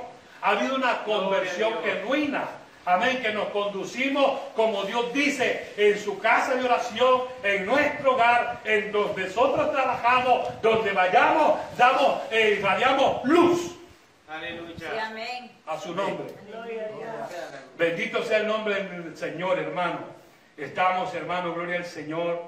ha 0.40 0.50
habido 0.52 0.76
una 0.76 1.04
conversión 1.04 1.74
genuina. 1.84 2.44
Amén, 2.86 3.20
que 3.20 3.30
nos 3.32 3.48
conducimos 3.48 4.40
como 4.56 4.84
Dios 4.84 5.12
dice, 5.12 5.74
en 5.76 5.98
su 6.02 6.18
casa 6.18 6.54
de 6.54 6.64
oración, 6.64 7.20
en 7.42 7.66
nuestro 7.66 8.14
hogar, 8.14 8.60
en 8.64 8.90
donde 8.92 9.24
nosotros 9.26 9.70
trabajamos, 9.72 10.48
donde 10.62 10.90
vayamos, 10.92 11.58
damos, 11.76 12.22
eh, 12.30 12.56
irradiamos 12.58 13.22
luz 14.38 14.74
Sí, 14.78 14.84
Aleluya. 14.84 15.06
amén. 15.08 15.50
a 15.66 15.78
su 15.78 15.94
nombre. 15.94 16.26
Gloria 16.46 16.84
a 16.84 16.88
Dios. 16.88 17.30
Bendito 17.76 18.22
sea 18.22 18.38
el 18.38 18.46
nombre 18.46 18.74
del 18.82 19.16
Señor, 19.16 19.58
hermano. 19.58 19.98
Estamos, 20.56 21.12
hermano, 21.14 21.54
gloria 21.54 21.78
al 21.78 21.84
Señor. 21.86 22.40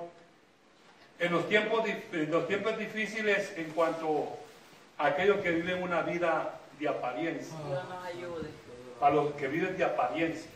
En 1.18 1.32
los 1.32 1.48
tiempos, 1.48 1.84
en 2.12 2.30
los 2.30 2.46
tiempos 2.48 2.76
difíciles 2.78 3.52
en 3.56 3.70
cuanto 3.70 4.28
a 4.98 5.06
aquellos 5.06 5.38
que 5.40 5.50
viven 5.50 5.82
una 5.82 6.02
vida 6.02 6.58
de 6.78 6.88
apariencia, 6.88 7.56
Dios 7.68 7.88
nos 7.88 8.04
ayude. 8.04 8.48
para 9.00 9.14
los 9.14 9.32
que 9.34 9.48
viven 9.48 9.76
de 9.76 9.84
apariencia. 9.84 10.50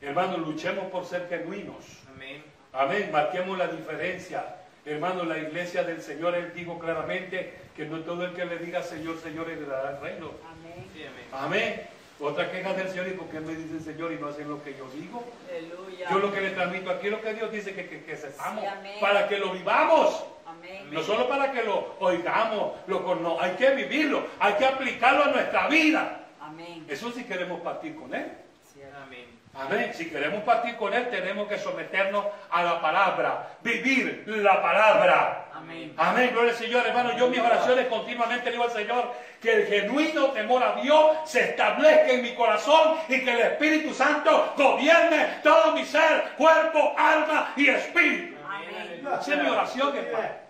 Hermano, 0.00 0.38
luchemos 0.38 0.86
por 0.90 1.04
ser 1.06 1.28
genuinos. 1.28 1.84
Amén. 2.14 2.42
Amén, 2.72 3.10
marquemos 3.12 3.56
la 3.58 3.68
diferencia. 3.68 4.56
Hermano, 4.84 5.24
la 5.24 5.38
iglesia 5.38 5.84
del 5.84 6.02
Señor, 6.02 6.34
Él 6.34 6.52
dijo 6.54 6.78
claramente 6.78 7.54
que 7.76 7.86
no 7.86 8.00
todo 8.00 8.24
el 8.24 8.32
que 8.34 8.44
le 8.44 8.58
diga 8.58 8.82
Señor, 8.82 9.18
Señor, 9.18 9.48
heredará 9.50 9.90
el 9.96 10.00
reino. 10.00 10.30
Amén. 10.50 10.86
Sí, 10.94 11.02
amén. 11.04 11.24
Amén. 11.32 11.82
Otra 12.20 12.50
queja 12.52 12.72
del 12.74 12.88
Señor, 12.88 13.08
¿y 13.08 13.12
por 13.12 13.26
qué 13.28 13.40
me 13.40 13.54
dicen 13.54 13.80
Señor 13.82 14.12
y 14.12 14.16
no 14.16 14.28
hacen 14.28 14.48
lo 14.48 14.62
que 14.62 14.74
yo 14.76 14.88
digo? 14.94 15.24
Aleluya. 15.50 16.08
Yo 16.10 16.18
lo 16.18 16.32
que 16.32 16.40
le 16.40 16.50
transmito 16.50 16.90
aquí 16.90 17.06
es 17.06 17.12
lo 17.12 17.20
que 17.20 17.34
Dios 17.34 17.50
dice 17.50 17.74
que, 17.74 17.88
que, 17.88 18.04
que 18.04 18.16
sepamos, 18.16 18.60
Sí, 18.62 18.66
amén. 18.66 18.96
para 19.00 19.26
que 19.26 19.38
lo 19.38 19.50
vivamos, 19.52 20.24
Amén. 20.46 20.88
no 20.92 21.02
solo 21.02 21.28
para 21.28 21.50
que 21.50 21.64
lo 21.64 21.96
oigamos, 21.98 22.74
lo 22.86 23.02
cono- 23.04 23.40
hay 23.40 23.52
que 23.52 23.70
vivirlo, 23.74 24.24
hay 24.38 24.54
que 24.54 24.66
aplicarlo 24.66 25.24
a 25.24 25.28
nuestra 25.28 25.66
vida. 25.68 26.26
Amén. 26.40 26.84
Eso 26.88 27.10
sí 27.10 27.24
queremos 27.24 27.60
partir 27.62 27.96
con 27.96 28.14
Él. 28.14 28.30
Cierto. 28.72 28.96
Amén. 29.04 29.26
Amén. 29.54 29.92
Si 29.92 30.08
queremos 30.08 30.42
partir 30.44 30.76
con 30.76 30.94
Él, 30.94 31.10
tenemos 31.10 31.46
que 31.46 31.58
someternos 31.58 32.24
a 32.50 32.62
la 32.62 32.80
palabra, 32.80 33.50
vivir 33.62 34.24
la 34.26 34.62
palabra. 34.62 35.46
Amén. 35.54 35.92
Amén, 35.98 36.30
gloria 36.32 36.52
al 36.52 36.56
Señor, 36.56 36.86
hermano. 36.86 37.16
Yo 37.18 37.28
mis 37.28 37.38
oraciones 37.38 37.86
continuamente 37.88 38.50
digo 38.50 38.64
al 38.64 38.70
Señor 38.70 39.12
que 39.42 39.52
el 39.52 39.66
genuino 39.66 40.28
temor 40.28 40.62
a 40.62 40.80
Dios 40.80 41.16
se 41.26 41.50
establezca 41.50 42.08
en 42.12 42.22
mi 42.22 42.34
corazón 42.34 42.96
y 43.08 43.22
que 43.22 43.30
el 43.30 43.40
Espíritu 43.40 43.92
Santo 43.92 44.54
gobierne 44.56 45.40
todo 45.42 45.72
mi 45.72 45.84
ser, 45.84 46.32
cuerpo, 46.38 46.94
alma 46.96 47.52
y 47.54 47.68
espíritu. 47.68 48.36
Amén. 48.48 49.06
Esa 49.20 49.34
es 49.34 49.42
mi 49.42 49.48
oración, 49.48 49.94
hermano. 49.94 50.41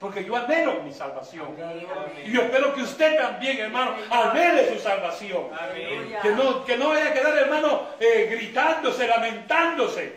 Porque 0.00 0.24
yo 0.24 0.34
anhelo 0.34 0.82
mi 0.82 0.94
salvación. 0.94 1.54
Y 2.24 2.32
yo 2.32 2.40
espero 2.40 2.74
que 2.74 2.80
usted 2.80 3.18
también, 3.18 3.58
hermano, 3.58 3.94
anhele 4.10 4.72
su 4.72 4.80
salvación. 4.82 5.48
Que 6.22 6.30
no, 6.30 6.64
que 6.64 6.78
no 6.78 6.88
vaya 6.88 7.10
a 7.10 7.12
quedar, 7.12 7.36
hermano, 7.36 7.82
eh, 8.00 8.26
gritándose, 8.30 9.06
lamentándose. 9.06 10.14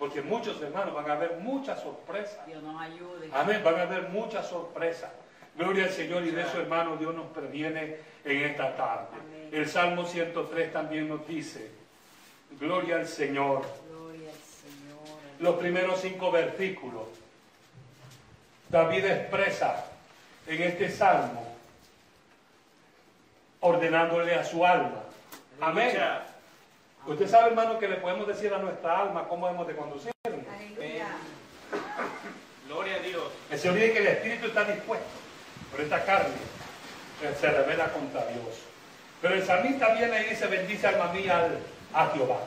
Porque 0.00 0.20
muchos, 0.20 0.60
hermanos, 0.60 0.92
van 0.92 1.08
a 1.08 1.12
haber 1.12 1.36
muchas 1.36 1.80
sorpresas. 1.80 2.44
Dios 2.44 2.60
nos 2.64 2.82
ayude. 2.82 3.30
Amén, 3.32 3.62
van 3.64 3.78
a 3.78 3.82
haber 3.82 4.08
muchas 4.08 4.48
sorpresas. 4.48 5.12
Gloria 5.56 5.84
al 5.84 5.90
Señor 5.90 6.24
y 6.24 6.32
de 6.32 6.42
eso, 6.42 6.60
hermano, 6.60 6.96
Dios 6.96 7.14
nos 7.14 7.26
previene 7.26 7.98
en 8.24 8.42
esta 8.42 8.74
tarde. 8.74 9.06
Amén. 9.12 9.48
El 9.52 9.68
Salmo 9.68 10.04
103 10.06 10.72
también 10.72 11.08
nos 11.08 11.24
dice, 11.28 11.70
Gloria 12.58 12.96
al 12.96 13.06
Señor. 13.06 13.64
Gloria 13.88 14.28
al 14.28 14.34
Señor. 14.34 15.20
Los 15.38 15.54
primeros 15.54 16.00
cinco 16.00 16.32
versículos. 16.32 17.23
David 18.74 19.04
expresa 19.04 19.84
en 20.48 20.60
este 20.60 20.90
salmo, 20.90 21.46
ordenándole 23.60 24.34
a 24.34 24.42
su 24.44 24.66
alma. 24.66 25.00
Amén. 25.60 25.96
Usted 27.06 27.28
sabe, 27.28 27.50
hermano, 27.50 27.78
que 27.78 27.86
le 27.86 27.98
podemos 27.98 28.26
decir 28.26 28.52
a 28.52 28.58
nuestra 28.58 28.98
alma 28.98 29.28
cómo 29.28 29.48
hemos 29.48 29.68
de 29.68 29.76
conducirla. 29.76 30.12
Aleluya. 30.26 31.06
Gloria 32.66 32.96
a 32.96 32.98
Dios. 32.98 33.22
Que 33.48 33.58
se 33.58 33.68
olvide 33.70 33.92
que 33.92 33.98
el 34.00 34.06
espíritu 34.08 34.46
está 34.48 34.64
dispuesto, 34.64 35.06
pero 35.70 35.84
esta 35.84 36.04
carne 36.04 36.34
se 37.40 37.50
revela 37.52 37.92
contra 37.92 38.26
Dios. 38.26 38.56
Pero 39.22 39.34
el 39.36 39.44
salmista 39.44 39.94
viene 39.94 40.20
y 40.22 40.30
dice, 40.30 40.48
bendice 40.48 40.88
alma 40.88 41.12
mía 41.12 41.38
al- 41.44 41.58
a 41.94 42.10
Jehová. 42.12 42.40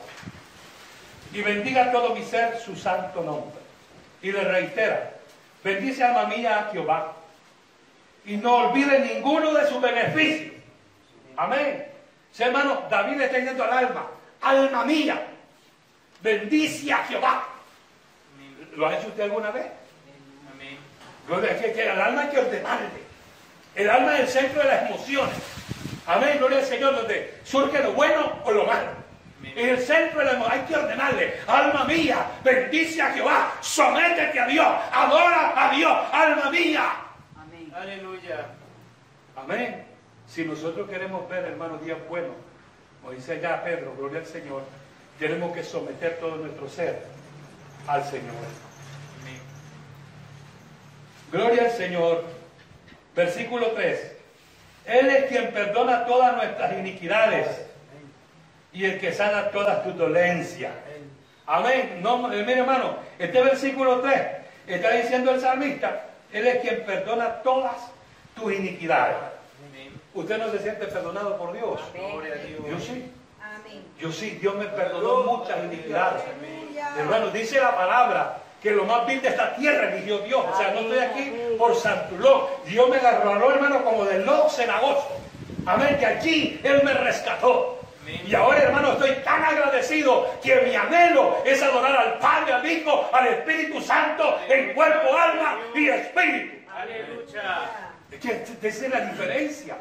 Y 1.32 1.40
bendiga 1.40 1.90
todo 1.90 2.14
mi 2.14 2.22
ser 2.22 2.58
su 2.60 2.76
santo 2.76 3.22
nombre. 3.22 3.58
Y 4.20 4.30
le 4.30 4.44
reitera, 4.44 5.14
bendice 5.62 6.04
alma 6.04 6.24
mía 6.24 6.58
a 6.58 6.72
Jehová. 6.72 7.12
Y 8.24 8.36
no 8.36 8.54
olvide 8.56 8.98
ninguno 9.00 9.52
de 9.54 9.66
sus 9.68 9.80
beneficios. 9.80 10.54
Amén. 11.36 11.86
Sí, 12.32 12.42
hermano, 12.42 12.82
David 12.90 13.16
le 13.16 13.24
está 13.24 13.38
diciendo 13.38 13.64
al 13.64 13.86
alma, 13.86 14.06
alma 14.42 14.84
mía, 14.84 15.26
bendice 16.20 16.92
a 16.92 17.04
Jehová. 17.04 17.44
Amén. 18.34 18.70
¿Lo 18.76 18.86
ha 18.86 18.96
hecho 18.96 19.08
usted 19.08 19.22
alguna 19.24 19.50
vez? 19.50 19.66
Amén. 20.52 20.76
Gloria, 21.26 21.60
que, 21.60 21.72
que 21.72 21.88
al 21.88 22.00
alma 22.00 22.22
hay 22.22 22.28
que 22.28 22.38
ordenarle. 22.38 23.08
El 23.74 23.88
alma 23.88 24.14
es 24.14 24.20
el 24.20 24.28
centro 24.28 24.62
de 24.62 24.68
las 24.68 24.90
emociones. 24.90 25.36
Amén, 26.06 26.38
gloria 26.38 26.58
al 26.58 26.64
Señor, 26.64 26.96
donde 26.96 27.38
surge 27.44 27.82
lo 27.82 27.92
bueno 27.92 28.40
o 28.44 28.50
lo 28.50 28.64
malo. 28.64 28.90
En 29.42 29.68
el 29.68 29.78
centro 29.78 30.18
de 30.18 30.24
la 30.24 30.32
emoción 30.32 30.52
hay 30.52 30.66
que 30.66 30.76
ordenarle, 30.76 31.34
alma 31.46 31.84
mía, 31.84 32.26
bendice 32.42 33.00
a 33.00 33.12
Jehová, 33.12 33.52
sométete 33.60 34.38
a 34.38 34.46
Dios, 34.46 34.66
adora 34.92 35.52
a 35.56 35.74
Dios, 35.74 35.96
alma 36.12 36.50
mía. 36.50 36.92
Amén. 37.36 37.72
Aleluya. 37.74 38.46
Amén. 39.36 39.84
Si 40.26 40.44
nosotros 40.44 40.88
queremos 40.90 41.28
ver, 41.28 41.44
hermanos, 41.44 41.84
días 41.84 41.98
buenos, 42.08 42.32
como 43.00 43.12
dice 43.12 43.40
ya 43.40 43.62
Pedro, 43.62 43.94
gloria 43.96 44.18
al 44.20 44.26
Señor, 44.26 44.62
tenemos 45.18 45.54
que 45.54 45.62
someter 45.62 46.18
todo 46.18 46.36
nuestro 46.36 46.68
ser 46.68 47.04
al 47.86 48.04
Señor. 48.04 48.34
Amén. 49.22 49.40
Gloria 51.30 51.64
al 51.64 51.70
Señor. 51.72 52.24
Versículo 53.14 53.68
3. 53.72 54.16
Él 54.86 55.10
es 55.10 55.24
quien 55.26 55.52
perdona 55.52 56.06
todas 56.06 56.36
nuestras 56.36 56.72
iniquidades 56.78 57.67
y 58.72 58.84
el 58.84 59.00
que 59.00 59.12
sana 59.12 59.50
todas 59.50 59.82
tus 59.84 59.96
dolencias. 59.96 60.72
Amén. 61.46 62.00
No, 62.02 62.32
eh, 62.32 62.44
mire 62.44 62.60
hermano, 62.60 62.96
este 63.18 63.42
versículo 63.42 64.00
3 64.00 64.22
está 64.66 64.90
diciendo 64.92 65.30
el 65.30 65.40
salmista, 65.40 66.04
Él 66.32 66.46
es 66.46 66.60
quien 66.60 66.84
perdona 66.84 67.42
todas 67.42 67.76
tus 68.34 68.52
iniquidades. 68.52 69.16
Amén. 69.68 69.98
¿Usted 70.14 70.38
no 70.38 70.50
se 70.50 70.58
siente 70.58 70.86
perdonado 70.86 71.38
por 71.38 71.52
Dios? 71.54 71.80
Gloria 71.94 72.34
a 72.34 72.36
Dios. 72.36 72.60
Yo 72.68 72.78
sí. 72.78 73.10
Amén. 73.40 73.82
Yo 73.98 74.12
sí, 74.12 74.30
Dios 74.40 74.54
me 74.56 74.66
perdonó 74.66 75.38
muchas 75.38 75.64
iniquidades. 75.64 76.22
Hermano, 76.98 77.30
dice 77.30 77.60
la 77.60 77.74
palabra 77.74 78.38
que 78.62 78.72
lo 78.72 78.84
más 78.84 79.06
vil 79.06 79.22
de 79.22 79.28
esta 79.28 79.54
tierra 79.56 79.94
eligió 79.94 80.18
Dios. 80.18 80.44
O 80.52 80.56
sea, 80.56 80.72
no 80.72 80.80
estoy 80.80 80.98
aquí 80.98 81.32
por 81.56 81.74
Santulón. 81.74 82.42
Dios 82.66 82.88
me 82.90 82.96
agarró, 82.96 83.52
hermano, 83.52 83.84
como 83.84 84.04
del 84.04 84.26
lodo 84.26 84.50
cenagoso. 84.50 85.08
Amén, 85.64 85.96
que 85.98 86.06
allí 86.06 86.60
Él 86.62 86.82
me 86.84 86.92
rescató. 86.92 87.77
Y 88.08 88.34
ahora, 88.34 88.58
hermano, 88.58 88.92
estoy 88.92 89.12
tan 89.24 89.44
agradecido 89.44 90.34
que 90.42 90.62
mi 90.62 90.74
anhelo 90.74 91.42
es 91.44 91.62
adorar 91.62 91.96
al 91.96 92.18
Padre, 92.18 92.54
al 92.54 92.70
Hijo, 92.70 93.08
al 93.12 93.26
Espíritu 93.26 93.80
Santo 93.80 94.38
en 94.48 94.74
cuerpo, 94.74 95.16
alma 95.16 95.58
y 95.74 95.88
espíritu. 95.88 96.70
Aleluya. 96.74 97.70
Esa 98.10 98.86
es 98.86 98.90
la 98.90 99.00
diferencia. 99.00 99.76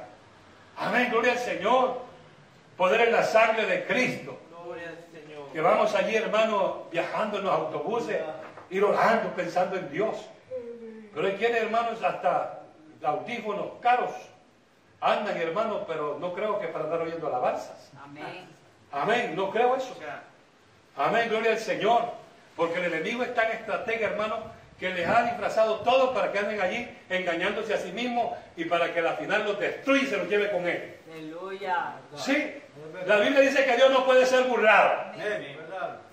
Amén, 0.78 1.10
gloria 1.10 1.34
al 1.34 1.40
Señor. 1.40 2.02
Poder 2.76 3.02
en 3.02 3.14
la 3.14 3.24
sangre 3.24 3.66
de 3.66 3.86
Cristo. 3.86 4.38
Gloria 4.50 4.90
al 4.90 5.20
Señor. 5.22 5.52
Que 5.54 5.62
vamos 5.62 5.96
allí, 5.96 6.16
hermano, 6.16 6.88
viajando 6.92 7.38
en 7.38 7.46
los 7.46 7.54
autobuses, 7.54 8.18
ir 8.70 8.84
orando, 8.84 9.30
pensando 9.36 9.78
en 9.78 9.90
Dios. 9.90 10.18
Pero 11.14 11.28
hay 11.28 11.34
quienes, 11.34 11.64
hermanos, 11.64 12.04
hasta 12.04 12.60
audífonos 13.04 13.68
caros 13.82 14.12
andan, 15.02 15.38
hermanos, 15.38 15.84
pero 15.88 16.18
no 16.20 16.34
creo 16.34 16.60
que 16.60 16.68
para 16.68 16.86
andar 16.86 17.02
oyendo 17.02 17.28
alabanzas. 17.28 17.91
Amén. 18.04 18.48
Amén, 18.91 19.36
no 19.36 19.52
creo 19.52 19.76
eso. 19.76 19.95
Amén, 20.95 21.30
gloria 21.30 21.52
al 21.52 21.60
Señor. 21.60 22.06
Porque 22.56 22.80
el 22.80 22.93
enemigo 22.93 23.22
es 23.24 23.36
tan 23.36 23.52
estratega, 23.52 24.08
hermano, 24.08 24.38
que 24.80 24.89
les 24.89 25.08
ha 25.08 25.24
disfrazado 25.24 25.82
todo 25.82 26.14
para 26.14 26.32
que 26.32 26.39
anden 26.39 26.60
allí 26.60 26.88
engañándose 27.10 27.74
a 27.74 27.78
sí 27.78 27.91
mismos 27.91 28.36
y 28.56 28.66
para 28.66 28.93
que 28.93 29.00
al 29.00 29.18
final 29.18 29.43
los 29.43 29.60
destruya 29.60 30.04
y 30.04 30.08
se 30.08 30.18
los 30.18 30.28
lleve 30.28 30.52
con 30.52 30.68
él. 30.68 30.95
Aleluya. 31.12 31.93
Sí, 32.16 32.54
la 33.06 33.18
Biblia 33.20 33.41
dice 33.41 33.66
que 33.66 33.76
Dios 33.76 33.91
no 33.91 34.06
puede 34.06 34.26
ser 34.26 34.45
burlado. 34.45 35.12
Amén. 35.14 35.58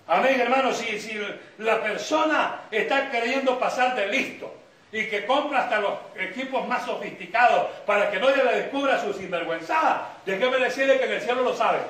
Amén, 0.06 0.40
hermano. 0.40 0.72
Si, 0.72 1.00
si 1.00 1.18
la 1.58 1.82
persona 1.82 2.60
está 2.70 3.10
queriendo 3.10 3.58
pasar 3.58 3.96
de 3.96 4.06
listo 4.08 4.52
y 4.94 5.08
que 5.08 5.26
compra 5.26 5.64
hasta 5.64 5.80
los 5.80 5.94
equipos 6.16 6.68
más 6.68 6.86
sofisticados 6.86 7.66
para 7.84 8.12
que 8.12 8.20
nadie 8.20 8.44
le 8.44 8.60
descubra 8.60 9.02
su 9.02 9.12
sinvergüenzada, 9.12 10.18
déjeme 10.24 10.56
decirle 10.58 10.98
que 10.98 11.06
en 11.06 11.12
el 11.14 11.20
cielo 11.20 11.42
lo 11.42 11.56
sabe. 11.56 11.80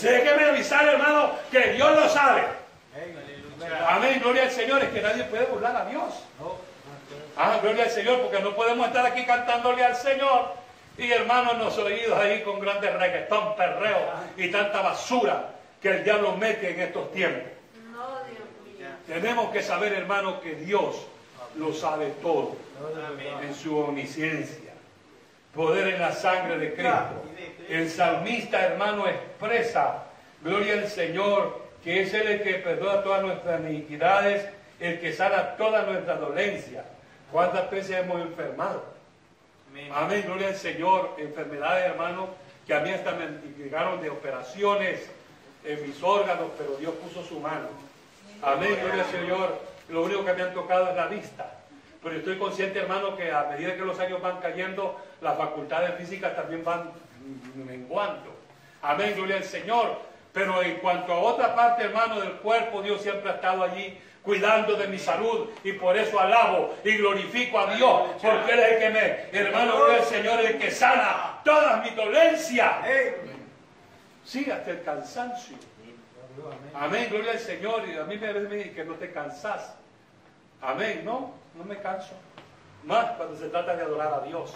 Déjeme 0.00 0.44
avisar, 0.44 0.86
hermano, 0.86 1.32
que 1.50 1.72
Dios 1.72 1.90
lo 1.96 2.08
sabe. 2.08 2.42
Amén, 3.88 4.20
gloria 4.22 4.44
al 4.44 4.52
Señor. 4.52 4.84
Es 4.84 4.90
que 4.90 5.02
nadie 5.02 5.24
puede 5.24 5.46
burlar 5.46 5.76
a 5.76 5.84
Dios. 5.86 6.14
Ah, 7.36 7.58
gloria 7.60 7.84
al 7.84 7.90
Señor, 7.90 8.20
porque 8.20 8.38
no 8.40 8.54
podemos 8.54 8.86
estar 8.86 9.04
aquí 9.04 9.26
cantándole 9.26 9.84
al 9.84 9.96
Señor 9.96 10.54
y 10.96 11.10
hermanos 11.10 11.58
nos 11.58 11.76
oídos 11.78 12.16
ahí 12.16 12.42
con 12.42 12.60
grandes 12.60 12.94
reggaetón, 12.94 13.56
perreo 13.56 13.98
y 14.36 14.48
tanta 14.48 14.80
basura 14.80 15.50
que 15.82 15.88
el 15.88 16.04
diablo 16.04 16.36
mete 16.36 16.70
en 16.70 16.80
estos 16.82 17.10
tiempos. 17.12 17.50
Tenemos 19.08 19.50
que 19.50 19.60
saber, 19.60 19.92
hermano, 19.92 20.40
que 20.40 20.54
Dios 20.54 21.08
lo 21.56 21.72
sabe 21.72 22.12
todo 22.22 22.56
en 23.42 23.54
su 23.54 23.76
omnisciencia. 23.76 24.72
Poder 25.54 25.94
en 25.94 26.00
la 26.00 26.12
sangre 26.12 26.58
de 26.58 26.74
Cristo. 26.74 27.24
El 27.68 27.88
salmista, 27.88 28.66
hermano, 28.66 29.06
expresa, 29.06 30.04
gloria 30.42 30.74
al 30.74 30.88
Señor, 30.88 31.62
que 31.82 32.02
es 32.02 32.12
Él 32.12 32.26
el 32.26 32.42
que 32.42 32.54
perdona 32.54 33.02
todas 33.02 33.22
nuestras 33.22 33.60
iniquidades, 33.60 34.46
el 34.80 35.00
que 35.00 35.12
sana 35.12 35.56
todas 35.56 35.86
nuestras 35.86 36.20
dolencias. 36.20 36.84
¿Cuántas 37.30 37.70
veces 37.70 37.98
hemos 37.98 38.20
enfermado? 38.20 38.84
Amén. 39.70 39.90
Amén, 39.94 40.22
gloria 40.26 40.48
al 40.48 40.56
Señor. 40.56 41.14
Enfermedades, 41.18 41.86
hermano, 41.86 42.28
que 42.66 42.74
a 42.74 42.80
mí 42.80 42.90
hasta 42.90 43.12
me 43.12 43.26
llegaron 43.56 44.00
de 44.02 44.10
operaciones 44.10 45.08
en 45.64 45.86
mis 45.86 46.02
órganos, 46.02 46.48
pero 46.58 46.76
Dios 46.76 46.94
puso 46.94 47.24
su 47.24 47.40
mano. 47.40 47.68
Amén, 48.42 48.76
gloria 48.82 49.04
al 49.04 49.10
Señor. 49.10 49.73
Lo 49.88 50.02
único 50.02 50.24
que 50.24 50.32
me 50.32 50.42
han 50.42 50.54
tocado 50.54 50.90
es 50.90 50.96
la 50.96 51.06
vista. 51.06 51.50
Pero 52.02 52.16
estoy 52.16 52.36
consciente, 52.36 52.78
hermano, 52.78 53.16
que 53.16 53.32
a 53.32 53.44
medida 53.44 53.74
que 53.74 53.82
los 53.82 53.98
años 53.98 54.20
van 54.20 54.38
cayendo, 54.40 55.00
las 55.22 55.38
facultades 55.38 55.94
físicas 55.96 56.36
también 56.36 56.62
van 56.62 56.90
menguando. 57.54 58.34
Amén, 58.82 59.14
gloria 59.16 59.36
al 59.36 59.44
Señor. 59.44 59.98
Pero 60.32 60.62
en 60.62 60.76
cuanto 60.76 61.12
a 61.12 61.18
otra 61.18 61.54
parte, 61.54 61.84
hermano, 61.84 62.20
del 62.20 62.32
cuerpo, 62.32 62.82
Dios 62.82 63.00
siempre 63.00 63.30
ha 63.30 63.34
estado 63.34 63.62
allí 63.62 63.98
cuidando 64.22 64.74
de 64.74 64.88
mi 64.88 64.98
salud 64.98 65.50
y 65.62 65.72
por 65.72 65.96
eso 65.96 66.18
alabo 66.18 66.74
y 66.82 66.96
glorifico 66.96 67.58
a 67.58 67.74
Dios, 67.74 68.10
porque 68.22 68.52
Él 68.52 68.58
es 68.58 68.72
el 68.72 68.78
que 68.78 68.90
me, 68.90 69.38
hermano, 69.38 69.84
al 69.84 70.02
Señor, 70.02 70.40
el 70.40 70.58
que 70.58 70.70
sana 70.70 71.40
todas 71.44 71.84
mis 71.84 71.94
dolencias. 71.94 72.72
Sí, 74.24 74.50
hasta 74.50 74.70
el 74.70 74.82
cansancio. 74.82 75.56
Amén, 76.74 77.08
gloria 77.10 77.32
al 77.32 77.38
Señor. 77.38 77.88
Y 77.88 77.96
a 77.96 78.04
mí 78.04 78.18
me 78.18 78.32
dice 78.34 78.72
que 78.72 78.84
no 78.84 78.94
te 78.94 79.12
cansas. 79.12 79.74
Amén, 80.60 81.02
no, 81.04 81.32
no 81.54 81.64
me 81.64 81.78
canso. 81.78 82.14
Más 82.84 83.12
cuando 83.12 83.36
se 83.36 83.48
trata 83.48 83.76
de 83.76 83.82
adorar 83.82 84.14
a 84.14 84.26
Dios. 84.26 84.52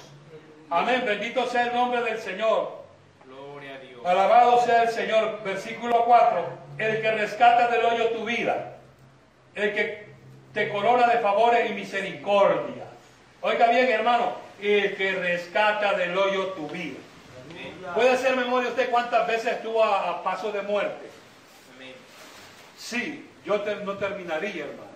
Amén, 0.71 1.03
bendito 1.07 1.47
sea 1.47 1.69
el 1.69 1.75
nombre 1.75 2.03
del 2.03 2.19
Señor. 2.19 2.83
Gloria 3.25 3.75
a 3.75 3.79
Dios. 3.79 4.05
Alabado 4.05 4.61
sea 4.63 4.83
el 4.83 4.91
Señor. 4.91 5.43
Versículo 5.45 6.05
4. 6.05 6.45
El 6.79 7.01
que 7.01 7.11
rescata 7.13 7.69
del 7.69 7.85
hoyo 7.85 8.11
tu 8.11 8.25
vida. 8.25 8.77
El 9.55 9.75
que 9.75 10.09
te 10.53 10.69
corona 10.71 11.07
de 11.07 11.19
favores 11.19 11.71
y 11.71 11.75
misericordia. 11.75 12.85
Oiga 13.41 13.69
bien, 13.69 13.89
hermano. 13.89 14.33
El 14.61 14.97
que 14.97 15.13
rescata 15.13 15.95
del 15.95 16.17
hoyo 16.17 16.49
tu 16.49 16.69
vida. 16.69 16.99
¿Puede 17.95 18.11
hacer 18.11 18.37
memoria 18.37 18.69
usted 18.69 18.91
cuántas 18.91 19.27
veces 19.27 19.55
estuvo 19.55 19.83
a, 19.83 20.11
a 20.11 20.23
paso 20.23 20.53
de 20.53 20.63
muerte? 20.63 21.08
Amén. 22.79 22.85
Sí, 23.23 23.31
yo 23.45 23.61
te- 23.63 23.77
no 23.77 23.95
terminaría, 23.99 24.65
hermano. 24.65 24.89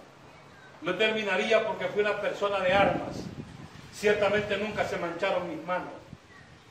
No 0.82 0.94
terminaría 0.96 1.64
porque 1.66 1.86
fui 1.86 2.02
una 2.02 2.20
persona 2.20 2.60
de 2.60 2.72
armas. 2.72 3.16
Ciertamente 3.92 4.56
nunca 4.56 4.84
se 4.84 4.96
mancharon 4.96 5.48
mis 5.48 5.64
manos. 5.66 5.92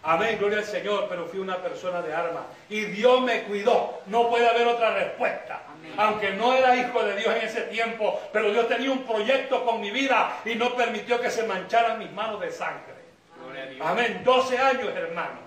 Amén, 0.04 0.38
gloria 0.40 0.58
al 0.60 0.66
Señor, 0.66 1.06
pero 1.10 1.28
fui 1.28 1.40
una 1.40 1.58
persona 1.58 2.02
de 2.02 2.12
armas. 2.14 2.44
Y 2.70 2.82
Dios 2.86 3.22
me 3.22 3.44
cuidó. 3.44 4.02
No 4.08 4.30
puede 4.30 4.50
haber 4.50 4.68
otra 4.68 4.96
respuesta. 4.96 5.62
Amén. 5.72 5.94
Aunque 5.96 6.32
no 6.32 6.54
era 6.54 6.76
hijo 6.76 7.04
de 7.04 7.16
Dios 7.18 7.36
en 7.36 7.42
ese 7.44 7.62
tiempo, 7.64 8.20
pero 8.34 8.52
Dios 8.52 8.68
tenía 8.68 8.92
un 8.92 9.04
proyecto 9.04 9.64
con 9.64 9.80
mi 9.80 9.92
vida 9.92 10.40
y 10.44 10.56
no 10.56 10.76
permitió 10.76 11.22
que 11.22 11.30
se 11.30 11.44
mancharan 11.44 12.00
mis 12.00 12.12
manos 12.12 12.42
de 12.42 12.52
sangre. 12.52 12.96
Gloria 13.44 13.64
a 13.64 13.66
Dios. 13.68 13.88
Amén. 13.88 14.22
12 14.26 14.58
años, 14.58 14.88
hermano. 14.96 15.40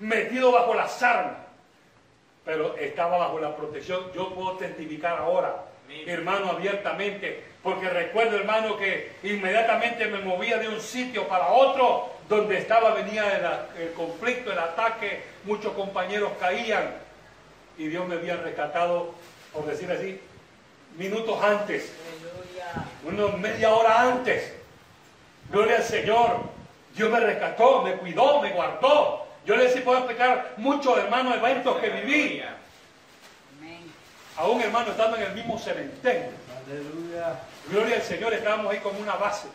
Metido 0.00 0.50
bajo 0.50 0.74
las 0.74 1.00
armas. 1.02 1.36
Pero 2.50 2.76
estaba 2.76 3.16
bajo 3.16 3.38
la 3.38 3.54
protección. 3.54 4.10
Yo 4.12 4.34
puedo 4.34 4.56
testificar 4.56 5.18
ahora, 5.18 5.66
Amén. 5.84 6.02
hermano, 6.08 6.50
abiertamente. 6.50 7.44
Porque 7.62 7.88
recuerdo, 7.88 8.38
hermano, 8.38 8.76
que 8.76 9.12
inmediatamente 9.22 10.06
me 10.06 10.18
movía 10.18 10.58
de 10.58 10.66
un 10.66 10.80
sitio 10.80 11.28
para 11.28 11.52
otro. 11.52 12.10
Donde 12.28 12.58
estaba, 12.58 12.92
venía 12.94 13.68
el, 13.76 13.82
el 13.82 13.92
conflicto, 13.92 14.50
el 14.50 14.58
ataque. 14.58 15.22
Muchos 15.44 15.74
compañeros 15.74 16.32
caían. 16.40 16.92
Y 17.78 17.86
Dios 17.86 18.08
me 18.08 18.16
había 18.16 18.34
rescatado, 18.34 19.14
por 19.52 19.66
decir 19.66 19.88
así, 19.92 20.20
minutos 20.98 21.40
antes 21.40 21.92
unos 23.04 23.38
media 23.38 23.72
hora 23.72 24.02
antes. 24.02 24.52
Gloria 25.50 25.76
al 25.76 25.84
Señor. 25.84 26.40
Dios 26.96 27.10
me 27.10 27.20
rescató, 27.20 27.82
me 27.82 27.92
cuidó, 27.92 28.42
me 28.42 28.50
guardó. 28.50 29.29
Yo 29.46 29.56
les 29.56 29.80
puedo 29.80 29.98
explicar 29.98 30.54
muchos 30.56 30.98
hermanos 30.98 31.36
eventos 31.36 31.78
que 31.78 31.88
viví. 31.90 32.42
Aún 34.36 34.60
hermano 34.60 34.90
estando 34.90 35.16
en 35.16 35.24
el 35.24 35.32
mismo 35.34 35.58
cementerio. 35.58 36.30
Aleluya. 36.66 37.40
Gloria 37.68 37.96
al 37.96 38.02
Señor, 38.02 38.32
estábamos 38.32 38.72
ahí 38.72 38.78
como 38.78 38.98
una 39.00 39.16
base. 39.16 39.48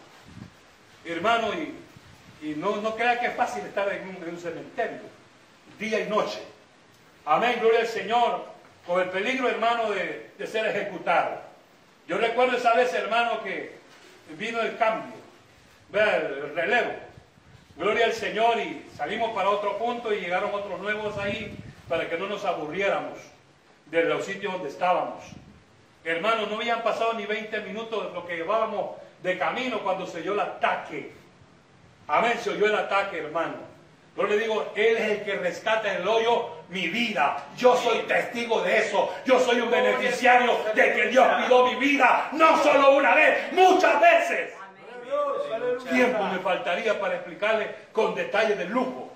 Hermano, 1.06 1.54
y 1.54 1.74
Y 2.42 2.54
no, 2.56 2.76
no 2.78 2.96
crea 2.96 3.20
que 3.20 3.28
es 3.28 3.36
fácil 3.36 3.64
estar 3.66 3.92
en 3.92 4.10
un, 4.10 4.16
en 4.18 4.30
un 4.36 4.40
cementerio, 4.40 5.00
día 5.80 6.02
y 6.02 6.10
noche. 6.10 6.44
Amén, 7.26 7.58
gloria 7.60 7.80
al 7.80 7.88
Señor, 7.88 8.46
con 8.86 9.02
el 9.02 9.10
peligro, 9.10 9.50
hermano, 9.50 9.90
de, 9.92 10.32
de 10.38 10.48
ser 10.48 10.66
ejecutado. 10.68 11.42
Yo 12.08 12.18
recuerdo 12.18 12.58
esa 12.58 12.76
vez, 12.76 12.94
hermano, 12.94 13.42
que 13.42 13.78
vino 14.38 14.60
el 14.62 14.78
cambio, 14.78 15.16
vea, 15.90 16.18
el 16.18 16.56
relevo. 16.56 16.94
Gloria 17.78 18.06
al 18.06 18.14
Señor 18.14 18.58
y 18.60 18.86
salimos 18.96 19.32
para 19.32 19.50
otro 19.50 19.78
punto 19.78 20.14
y 20.14 20.22
llegaron 20.22 20.54
otros 20.54 20.80
nuevos 20.80 21.18
ahí 21.18 21.58
para 21.90 22.10
que 22.10 22.18
no 22.18 22.28
nos 22.28 22.46
aburriéramos 22.46 23.20
de 23.88 24.06
los 24.06 24.26
sitios 24.26 24.54
donde 24.54 24.70
estábamos. 24.70 25.24
Hermano, 26.06 26.46
no 26.46 26.56
habían 26.56 26.84
pasado 26.84 27.14
ni 27.14 27.26
20 27.26 27.62
minutos 27.62 28.08
de 28.08 28.14
lo 28.14 28.26
que 28.26 28.38
llevábamos 28.38 28.92
de 29.22 29.38
camino 29.38 29.80
cuando 29.80 30.08
se 30.08 30.20
oyó 30.20 30.34
el 30.34 30.40
ataque. 30.40 31.12
Amén, 32.08 32.38
se 32.40 32.52
oyó 32.52 32.68
el 32.68 32.76
ataque, 32.76 33.18
hermano. 33.18 33.56
Yo 34.16 34.24
le 34.24 34.40
digo, 34.40 34.72
Él 34.76 34.96
es 34.96 35.12
el 35.12 35.24
que 35.24 35.36
rescata 35.36 35.94
en 35.94 36.02
el 36.02 36.08
hoyo 36.08 36.50
mi 36.70 36.88
vida. 36.88 37.46
Yo 37.58 37.76
soy 37.76 38.00
testigo 38.04 38.62
de 38.62 38.78
eso. 38.78 39.14
Yo 39.26 39.38
soy 39.40 39.60
un 39.60 39.70
beneficiario 39.70 40.58
de 40.74 40.94
que 40.94 41.08
Dios 41.08 41.28
cuidó 41.40 41.68
mi 41.68 41.76
vida. 41.76 42.30
No 42.32 42.64
solo 42.64 42.96
una 42.96 43.14
vez, 43.14 43.52
muchas 43.52 44.00
veces. 44.00 44.54
Tiempo 45.89 46.24
me 46.24 46.39
faltaría 46.39 46.99
para 46.99 47.16
explicarle 47.16 47.70
con 47.91 48.16
detalle 48.16 48.56
de 48.56 48.66
lujo 48.66 49.12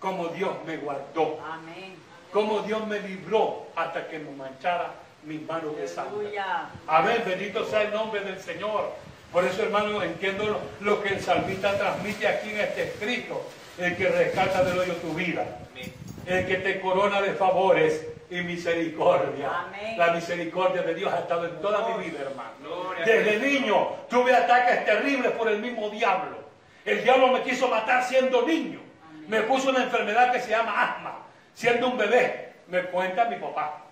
cómo 0.00 0.28
Dios 0.28 0.56
me 0.66 0.76
guardó, 0.76 1.38
Amén. 1.50 1.94
cómo 2.32 2.60
Dios 2.60 2.86
me 2.86 3.00
libró 3.00 3.66
hasta 3.74 4.08
que 4.08 4.18
me 4.18 4.30
manchara 4.32 4.92
mis 5.24 5.46
manos 5.46 5.76
de 5.76 5.88
sangre. 5.88 6.38
Amén, 6.86 7.22
bendito 7.26 7.64
sea 7.64 7.82
el 7.82 7.92
nombre 7.92 8.20
del 8.20 8.38
Señor. 8.40 8.92
Por 9.32 9.44
eso, 9.44 9.62
hermano, 9.62 10.02
entiendo 10.02 10.44
lo, 10.44 10.60
lo 10.80 11.02
que 11.02 11.14
el 11.14 11.20
salmista 11.20 11.76
transmite 11.76 12.28
aquí 12.28 12.50
en 12.50 12.60
este 12.60 12.84
escrito. 12.84 13.42
El 13.76 13.96
que 13.96 14.08
rescata 14.08 14.62
del 14.62 14.78
hoyo 14.78 14.94
tu 14.96 15.12
vida. 15.14 15.44
Amén. 15.72 15.92
El 16.26 16.46
que 16.46 16.56
te 16.56 16.80
corona 16.80 17.20
de 17.20 17.34
favores 17.34 18.06
y 18.30 18.40
misericordia. 18.40 19.66
Amén. 19.66 19.98
La 19.98 20.12
misericordia 20.12 20.82
de 20.82 20.94
Dios 20.94 21.12
ha 21.12 21.20
estado 21.20 21.46
en 21.46 21.60
toda 21.60 21.88
mi 21.88 22.04
vida, 22.04 22.20
hermano. 22.22 22.50
Gloria 22.60 23.04
Desde 23.04 23.38
niño 23.38 23.88
tuve 24.08 24.34
ataques 24.34 24.84
terribles 24.84 25.32
por 25.32 25.48
el 25.48 25.58
mismo 25.60 25.90
diablo. 25.90 26.38
El 26.84 27.02
diablo 27.02 27.28
me 27.28 27.42
quiso 27.42 27.68
matar 27.68 28.04
siendo 28.04 28.42
niño. 28.42 28.80
Me 29.28 29.42
puso 29.42 29.70
una 29.70 29.84
enfermedad 29.84 30.32
que 30.32 30.40
se 30.40 30.50
llama 30.50 30.82
asma. 30.82 31.18
Siendo 31.54 31.88
un 31.88 31.96
bebé, 31.96 32.54
me 32.68 32.82
cuenta 32.84 33.26
mi 33.26 33.36
papá. 33.36 33.82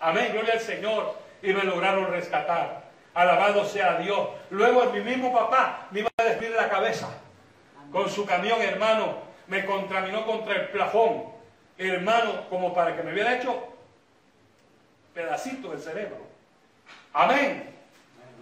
Amén, 0.00 0.28
gloria 0.32 0.54
al 0.54 0.60
Señor. 0.60 1.14
Y 1.42 1.52
me 1.52 1.64
lograron 1.64 2.10
rescatar. 2.10 2.88
Alabado 3.14 3.64
sea 3.64 3.96
Dios. 3.98 4.28
Luego 4.50 4.84
mi 4.92 5.00
mismo 5.00 5.32
papá 5.32 5.88
me 5.90 6.00
iba 6.00 6.08
a 6.16 6.24
desviar 6.24 6.52
la 6.52 6.68
cabeza. 6.68 7.08
Con 7.90 8.08
su 8.08 8.26
camión, 8.26 8.60
hermano, 8.60 9.16
me 9.46 9.64
contaminó 9.64 10.24
contra 10.26 10.54
el 10.54 10.68
plafón. 10.68 11.37
Hermano, 11.78 12.48
como 12.50 12.74
para 12.74 12.96
que 12.96 13.02
me 13.02 13.12
hubiera 13.12 13.36
hecho 13.36 13.62
pedacito 15.14 15.70
del 15.70 15.80
cerebro. 15.80 16.18
Amén. 17.12 17.70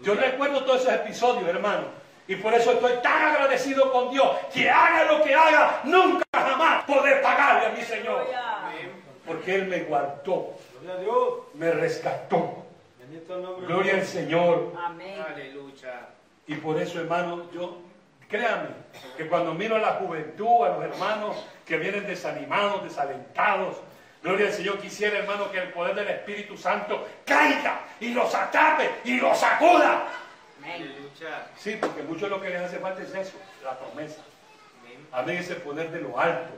Yo 0.03 0.15
recuerdo 0.15 0.65
todos 0.65 0.83
esos 0.83 0.95
episodios, 0.95 1.49
hermano. 1.49 1.85
Y 2.29 2.37
por 2.37 2.53
eso 2.55 2.73
estoy 2.73 2.95
tan 3.03 3.23
agradecido 3.23 3.93
con 3.93 4.11
Dios. 4.11 4.29
Que 4.53 4.69
haga 4.69 5.05
lo 5.13 5.23
que 5.23 5.35
haga, 5.35 5.81
nunca 5.85 6.25
jamás 6.35 6.85
poder 6.85 7.23
pagarle 7.23 7.67
a 7.67 7.71
mi 7.71 7.83
Señor. 7.83 8.27
Porque 9.25 9.55
Él 9.57 9.67
me 9.67 9.81
guardó, 9.85 10.55
Gloria 10.81 10.95
a 10.95 10.99
Dios. 11.01 11.35
me 11.55 11.71
rescató. 11.73 12.63
Gloria 13.67 13.95
al. 13.95 14.05
Señor. 14.07 14.73
Amén. 14.79 15.21
Aleluya. 15.21 16.09
Y 16.47 16.55
por 16.57 16.81
eso, 16.81 17.01
hermano, 17.01 17.51
yo, 17.53 17.79
créame, 18.29 18.69
que 19.17 19.29
cuando 19.29 19.55
miro 19.55 19.77
a 19.77 19.79
la 19.79 19.95
juventud, 19.95 20.65
a 20.65 20.77
los 20.77 20.85
hermanos 20.85 21.45
que 21.65 21.77
vienen 21.77 22.07
desanimados, 22.07 22.85
desalentados, 22.85 23.77
gloria 24.23 24.47
al 24.47 24.53
Señor, 24.53 24.79
quisiera, 24.79 25.19
hermano, 25.19 25.51
que 25.51 25.59
el 25.59 25.73
poder 25.73 25.95
del 25.95 26.09
Espíritu 26.09 26.57
Santo 26.57 27.07
caiga 27.25 27.81
y 28.01 28.11
los 28.11 28.35
atrape 28.35 28.91
y 29.05 29.21
los 29.21 29.39
sacuda. 29.39 30.09
Sí, 31.57 31.79
porque 31.81 32.03
mucho 32.03 32.29
lo 32.29 32.41
que 32.41 32.51
les 32.51 32.61
hace 32.61 32.79
falta 32.79 33.03
es 33.03 33.15
eso, 33.15 33.39
la 33.63 33.79
promesa. 33.79 34.21
Amén. 34.81 35.07
Amén, 35.13 35.37
ese 35.39 35.55
poder 35.57 35.91
de 35.91 36.01
lo 36.01 36.19
alto. 36.19 36.53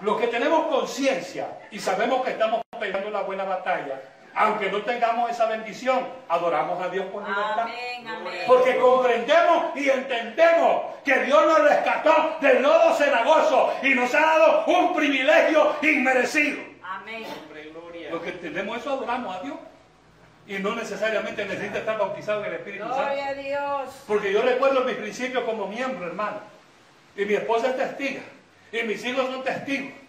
Los 0.00 0.20
que 0.20 0.26
tenemos 0.28 0.66
conciencia 0.66 1.48
y 1.70 1.78
sabemos 1.78 2.24
que 2.24 2.32
estamos 2.32 2.62
peleando 2.78 3.10
la 3.10 3.22
buena 3.22 3.44
batalla, 3.44 4.00
aunque 4.34 4.70
no 4.70 4.82
tengamos 4.82 5.30
esa 5.30 5.46
bendición, 5.46 6.06
adoramos 6.28 6.80
a 6.80 6.88
Dios 6.88 7.06
con 7.12 7.24
libertad. 7.24 7.60
Amén. 7.60 8.08
Amén. 8.08 8.34
Porque 8.46 8.76
comprendemos 8.76 9.76
y 9.76 9.90
entendemos 9.90 10.82
que 11.04 11.18
Dios 11.20 11.46
nos 11.46 11.62
rescató 11.62 12.36
del 12.40 12.62
lodo 12.62 12.94
cenagoso 12.94 13.74
y 13.82 13.94
nos 13.94 14.14
ha 14.14 14.20
dado 14.20 14.64
un 14.66 14.94
privilegio 14.94 15.76
inmerecido. 15.82 16.60
Amén. 16.82 17.24
Hombre, 17.24 17.70
gloria. 17.70 18.10
Lo 18.10 18.22
que 18.22 18.30
entendemos 18.30 18.78
eso, 18.78 18.92
adoramos 18.92 19.36
a 19.36 19.40
Dios. 19.40 19.56
Y 20.46 20.58
no 20.58 20.74
necesariamente 20.74 21.44
necesita 21.44 21.78
estar 21.78 21.98
bautizado 21.98 22.40
en 22.40 22.46
el 22.46 22.54
Espíritu 22.54 22.84
Santo. 22.84 23.02
Gloria 23.02 23.28
a 23.28 23.34
Dios. 23.34 24.04
Porque 24.06 24.32
yo 24.32 24.42
recuerdo 24.42 24.84
mis 24.84 24.96
principios 24.96 25.44
como 25.44 25.66
miembro, 25.66 26.06
hermano. 26.06 26.38
Y 27.16 27.24
mi 27.24 27.34
esposa 27.34 27.68
es 27.68 27.76
testiga. 27.76 28.22
Y 28.72 28.82
mis 28.82 29.04
hijos 29.04 29.26
son 29.26 29.44
testigos. 29.44 29.99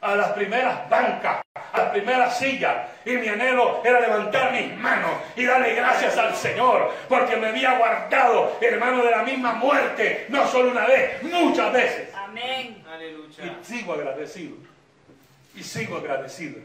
A 0.00 0.14
las 0.14 0.28
primeras 0.32 0.88
bancas, 0.88 1.42
a 1.72 1.78
las 1.78 1.90
primeras 1.90 2.38
sillas. 2.38 2.88
Y 3.04 3.12
mi 3.12 3.28
anhelo 3.28 3.82
era 3.84 4.00
levantar 4.00 4.52
mis 4.52 4.76
manos 4.76 5.10
y 5.34 5.44
darle 5.44 5.74
gracias 5.74 6.16
al 6.16 6.34
Señor. 6.34 6.92
Porque 7.08 7.36
me 7.36 7.48
había 7.48 7.78
guardado, 7.78 8.56
hermano, 8.60 9.04
de 9.04 9.10
la 9.10 9.22
misma 9.22 9.54
muerte. 9.54 10.26
No 10.28 10.46
solo 10.46 10.70
una 10.70 10.86
vez, 10.86 11.22
muchas 11.22 11.72
veces. 11.72 12.14
Amén. 12.14 12.84
Aleluya. 12.88 13.44
Y 13.44 13.64
sigo 13.64 13.94
agradecido. 13.94 14.56
Y 15.54 15.62
sigo 15.62 15.96
agradecido. 15.96 16.60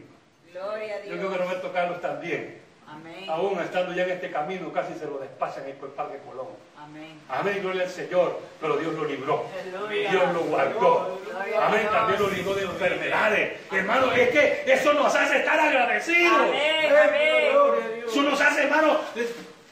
Gloria 0.52 0.96
a 0.96 0.98
Yo 1.00 1.16
creo 1.16 1.30
que 1.30 1.36
Dios. 1.36 1.38
Roberto 1.38 1.72
Carlos 1.72 2.00
también. 2.00 2.63
Amén. 2.88 3.26
Aún 3.28 3.58
estando 3.60 3.92
ya 3.92 4.04
en 4.04 4.10
este 4.10 4.30
camino, 4.30 4.72
casi 4.72 4.94
se 4.94 5.06
lo 5.06 5.18
despachan 5.18 5.64
ahí 5.64 5.72
por 5.72 5.88
el 5.88 5.94
Parque 5.94 6.18
Colón. 6.26 6.48
Amén. 6.78 7.20
Amén, 7.28 7.58
gloria 7.62 7.82
al 7.84 7.90
Señor. 7.90 8.40
Pero 8.60 8.76
Dios 8.76 8.94
lo 8.94 9.04
libró. 9.04 9.46
Aleluya. 9.60 10.10
Dios 10.10 10.32
lo 10.34 10.40
guardó. 10.40 11.20
Gloria 11.24 11.60
a 11.60 11.66
Amén, 11.68 11.88
también 11.90 12.20
lo 12.22 12.28
libró 12.28 12.54
de 12.54 12.62
enfermedades. 12.64 13.60
Hermano, 13.72 14.12
es 14.12 14.28
que 14.30 14.64
eso 14.66 14.92
nos 14.92 15.14
hace 15.14 15.38
estar 15.38 15.58
agradecidos. 15.58 16.40
Amén. 16.40 16.88
Gloria 16.88 17.00
a 17.02 17.08
Amén. 17.08 17.94
Dios. 17.96 18.12
Eso 18.12 18.22
nos 18.22 18.40
hace, 18.40 18.62
hermano, 18.64 18.98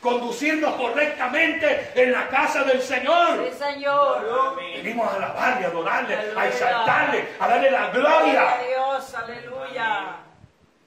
conducirnos 0.00 0.74
correctamente 0.74 1.92
en 1.94 2.10
la 2.12 2.28
casa 2.28 2.64
del 2.64 2.80
Señor. 2.82 3.46
Sí, 3.50 3.58
Señor. 3.58 4.50
Amén. 4.52 4.82
Venimos 4.82 5.12
a 5.12 5.16
alabarle, 5.16 5.66
a 5.66 5.68
adorarle, 5.68 6.14
a 6.16 6.18
Aleluya. 6.20 6.48
exaltarle, 6.48 7.28
a 7.38 7.48
darle 7.48 7.70
la 7.70 7.90
Gloria 7.90 8.10
a 8.18 8.56
gloria. 8.56 8.68
Dios. 8.68 9.14
Aleluya. 9.14 10.16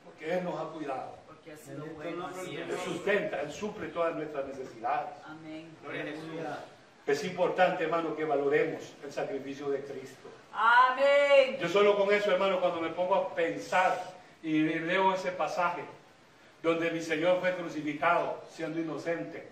Porque 0.04 0.34
Él 0.34 0.44
nos 0.44 0.60
ha 0.60 0.64
cuidado. 0.74 1.15
Él 1.70 2.78
sustenta, 2.84 3.42
Él 3.42 3.52
suple 3.52 3.88
todas 3.88 4.16
nuestras 4.16 4.46
necesidades. 4.48 5.12
Amén. 5.26 5.70
Gloria 5.82 6.04
a 6.04 6.06
Jesús. 6.06 6.30
Es 7.08 7.24
importante, 7.24 7.84
hermano, 7.84 8.16
que 8.16 8.26
valoremos 8.26 8.82
el 9.04 9.12
sacrificio 9.12 9.70
de 9.70 9.84
Cristo. 9.84 10.30
Amén. 10.54 11.58
Yo 11.60 11.70
solo 11.70 11.98
con 11.98 12.12
eso, 12.14 12.32
hermano, 12.32 12.60
cuando 12.60 12.82
me 12.82 12.90
pongo 12.90 13.16
a 13.16 13.36
pensar 13.36 14.16
y 14.42 14.64
leo 14.64 15.14
ese 15.14 15.32
pasaje 15.32 15.84
donde 16.64 16.90
mi 16.92 17.02
Señor 17.02 17.40
fue 17.40 17.56
crucificado 17.56 18.42
siendo 18.50 18.80
inocente. 18.80 19.48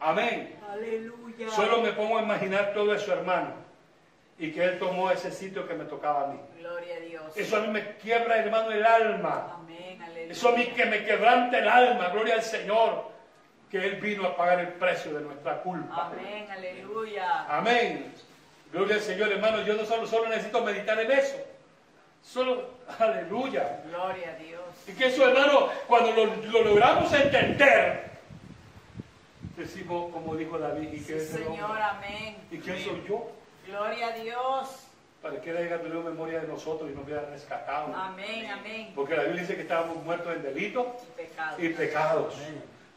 Amén. 0.00 0.54
Aleluya. 0.68 1.48
Solo 1.50 1.80
me 1.80 1.92
pongo 1.92 2.18
a 2.18 2.22
imaginar 2.22 2.74
todo 2.74 2.94
eso, 2.94 3.12
hermano, 3.12 3.54
y 4.38 4.52
que 4.52 4.64
Él 4.64 4.78
tomó 4.78 5.10
ese 5.10 5.30
sitio 5.30 5.66
que 5.66 5.74
me 5.74 5.84
tocaba 5.84 6.24
a 6.24 6.26
mí. 6.32 6.40
Gloria 6.58 6.96
a 6.96 7.00
Dios. 7.00 7.36
Eso 7.36 7.56
a 7.56 7.60
mí 7.60 7.68
me 7.68 7.96
quiebra, 7.96 8.36
hermano, 8.36 8.70
el 8.70 8.84
alma. 8.84 9.54
Amén. 9.54 9.63
Eso 10.30 10.48
a 10.48 10.52
mí 10.52 10.66
que 10.66 10.86
me 10.86 11.04
quebranta 11.04 11.58
el 11.58 11.68
alma. 11.68 12.08
Gloria 12.08 12.34
al 12.34 12.42
Señor, 12.42 13.10
que 13.70 13.78
Él 13.78 13.96
vino 13.96 14.26
a 14.26 14.36
pagar 14.36 14.60
el 14.60 14.68
precio 14.74 15.14
de 15.14 15.22
nuestra 15.22 15.60
culpa. 15.62 16.10
Amén. 16.12 16.46
Aleluya. 16.50 17.46
Amén. 17.48 18.12
Gloria 18.72 18.96
al 18.96 19.02
Señor, 19.02 19.32
hermano. 19.32 19.62
Yo 19.62 19.74
no 19.74 19.84
solo, 19.84 20.06
solo 20.06 20.28
necesito 20.28 20.62
meditar 20.62 20.98
en 21.00 21.12
eso. 21.12 21.36
Solo, 22.22 22.70
aleluya. 22.98 23.82
Gloria 23.86 24.30
a 24.30 24.42
Dios. 24.42 24.62
Y 24.86 24.92
que 24.92 25.06
eso, 25.06 25.28
hermano, 25.28 25.68
cuando 25.86 26.12
lo, 26.12 26.26
lo 26.50 26.62
logramos 26.62 27.12
entender, 27.12 28.10
decimos, 29.56 30.12
como 30.12 30.34
dijo 30.34 30.58
David, 30.58 30.92
¿y 30.92 30.98
Sí, 30.98 31.20
Señor. 31.20 31.78
Amén. 31.80 32.36
¿Y 32.50 32.58
quién 32.58 32.78
soy 32.82 33.04
yo? 33.06 33.30
Gloria 33.66 34.08
a 34.08 34.12
Dios. 34.12 34.83
Para 35.24 35.40
que 35.40 35.48
Él 35.52 35.56
haya 35.56 35.80
tenido 35.80 36.02
memoria 36.02 36.40
de 36.40 36.46
nosotros 36.48 36.90
y 36.90 36.94
nos 36.94 37.02
hubiera 37.06 37.22
rescatado. 37.30 37.86
Amén. 37.96 38.46
Amén. 38.50 38.92
Porque 38.94 39.16
la 39.16 39.22
Biblia 39.22 39.40
dice 39.40 39.54
que 39.56 39.62
estábamos 39.62 40.04
muertos 40.04 40.36
en 40.36 40.42
delitos 40.42 40.86
Y 41.18 41.22
pecado. 41.22 41.56
y 41.58 41.68
pecados. 41.70 42.34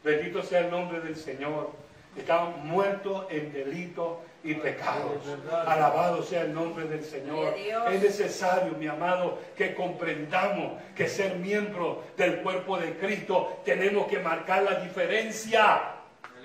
Bendito 0.04 0.42
sea 0.42 0.60
el 0.60 0.70
nombre 0.70 1.00
del 1.00 1.16
Señor. 1.16 1.70
Estamos 2.14 2.58
muertos 2.64 3.24
en 3.30 3.50
delitos 3.50 4.18
y 4.44 4.52
pecados. 4.54 5.22
Alabado 5.66 6.22
sea 6.22 6.42
el 6.42 6.52
nombre 6.52 6.84
del 6.86 7.02
Señor. 7.02 7.54
Es 7.90 8.02
necesario, 8.02 8.72
mi 8.74 8.88
amado, 8.88 9.38
que 9.56 9.74
comprendamos 9.74 10.82
que 10.94 11.08
ser 11.08 11.36
miembro 11.36 12.04
del 12.18 12.42
cuerpo 12.42 12.76
de 12.76 12.92
Cristo 12.98 13.62
tenemos 13.64 14.06
que 14.06 14.18
marcar 14.18 14.64
la 14.64 14.80
diferencia. 14.80 15.94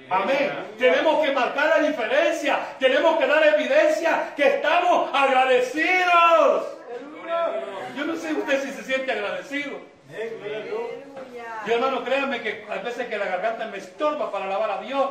Amén. 0.10 0.52
Tenemos 0.78 1.26
que 1.26 1.32
marcar 1.32 1.70
la 1.78 1.88
diferencia. 1.88 2.60
Tenemos 2.80 3.18
que 3.18 3.28
dar 3.28 3.46
evidencia 3.46 4.34
que 4.36 4.48
estamos 4.48 5.10
agradecidos. 5.14 6.68
Yo 7.96 8.06
no 8.06 8.16
sé 8.16 8.34
usted 8.34 8.64
si 8.64 8.72
se 8.72 8.84
siente 8.84 9.12
agradecido. 9.12 9.80
Yo 11.66 11.74
hermano, 11.74 12.04
créanme 12.04 12.42
que 12.42 12.66
a 12.70 12.76
veces 12.76 13.08
que 13.08 13.18
la 13.18 13.26
garganta 13.26 13.68
me 13.68 13.78
estorba 13.78 14.32
para 14.32 14.46
alabar 14.46 14.72
a 14.72 14.82
Dios. 14.82 15.10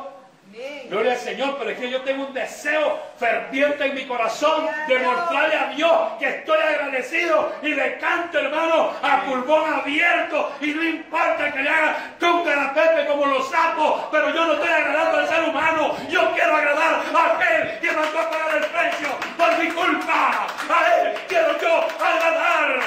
Gloria 0.89 1.13
al 1.13 1.17
Señor, 1.17 1.55
pero 1.57 1.71
es 1.71 1.79
que 1.79 1.89
yo 1.89 2.01
tengo 2.01 2.27
un 2.27 2.33
deseo 2.33 2.99
ferviente 3.17 3.85
en 3.85 3.95
mi 3.95 4.05
corazón 4.05 4.67
de 4.87 4.99
mostrarle 4.99 5.55
a 5.55 5.67
Dios 5.69 5.91
que 6.19 6.29
estoy 6.29 6.59
agradecido 6.59 7.53
y 7.63 7.69
le 7.69 7.97
canto, 7.97 8.37
hermano, 8.37 8.91
a 9.01 9.23
pulmón 9.23 9.73
abierto 9.73 10.51
y 10.61 10.67
no 10.67 10.83
importa 10.83 11.51
que 11.51 11.59
le 11.59 11.69
haga 11.69 11.95
túcara 12.19 12.65
a 12.65 12.73
Pepe 12.73 13.07
como 13.07 13.25
los 13.25 13.49
sapos, 13.49 14.03
pero 14.11 14.29
yo 14.29 14.45
no 14.45 14.53
estoy 14.53 14.69
agradando 14.69 15.17
al 15.17 15.27
ser 15.27 15.43
humano, 15.43 15.97
yo 16.09 16.31
quiero 16.33 16.55
agradar 16.55 17.01
a 17.15 17.33
aquel 17.33 17.79
que 17.79 17.91
mandó 17.91 18.19
a 18.19 18.29
pagar 18.29 18.57
el 18.57 18.65
precio 18.65 19.07
por 19.35 19.57
mi 19.57 19.71
culpa, 19.71 20.47
a 20.69 21.01
él 21.01 21.13
quiero 21.27 21.59
yo 21.59 21.87
agradar. 21.99 22.79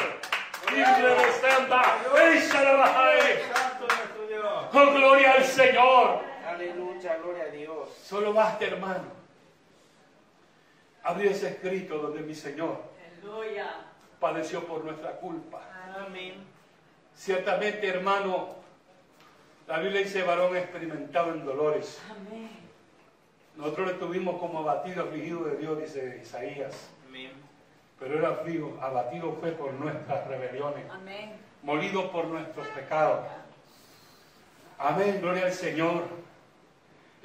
La. 4.43 4.69
Oh, 4.73 4.93
gloria 4.93 5.33
al 5.33 5.45
Señor. 5.45 6.36
Aleluya, 6.57 7.19
gloria 7.19 7.45
a 7.45 7.49
Dios. 7.49 7.89
Solo 8.03 8.33
basta, 8.33 8.65
hermano, 8.65 9.05
abrir 11.03 11.33
ese 11.33 11.49
escrito 11.51 11.99
donde 11.99 12.23
mi 12.23 12.35
Señor 12.35 12.81
Aleluya. 13.21 13.85
padeció 14.19 14.65
por 14.67 14.83
nuestra 14.83 15.13
culpa. 15.13 15.61
Amén. 16.07 16.35
Ciertamente, 17.15 17.87
hermano, 17.87 18.57
la 19.69 19.81
Biblia 19.81 20.01
dice 20.01 20.23
varón 20.23 20.57
experimentado 20.57 21.33
en 21.33 21.45
dolores. 21.45 22.01
Amén. 22.11 22.49
Nosotros 23.57 23.89
le 23.89 23.95
tuvimos 23.95 24.39
como 24.41 24.61
abatido, 24.61 25.05
afligido 25.05 25.45
de 25.45 25.57
Dios, 25.57 25.79
dice 25.79 26.21
Isaías. 26.23 26.89
Amén. 27.07 27.33
Pero 28.01 28.19
era 28.19 28.31
afligido, 28.31 28.79
abatido 28.81 29.37
fue 29.41 29.53
por 29.53 29.75
nuestras 29.75 30.27
rebeliones, 30.27 30.85
Amén. 30.91 31.33
molido 31.63 32.11
por 32.11 32.27
nuestros 32.27 32.67
pecados. 32.69 33.27
Amén, 34.79 35.19
gloria 35.21 35.45
al 35.47 35.53
Señor. 35.53 36.26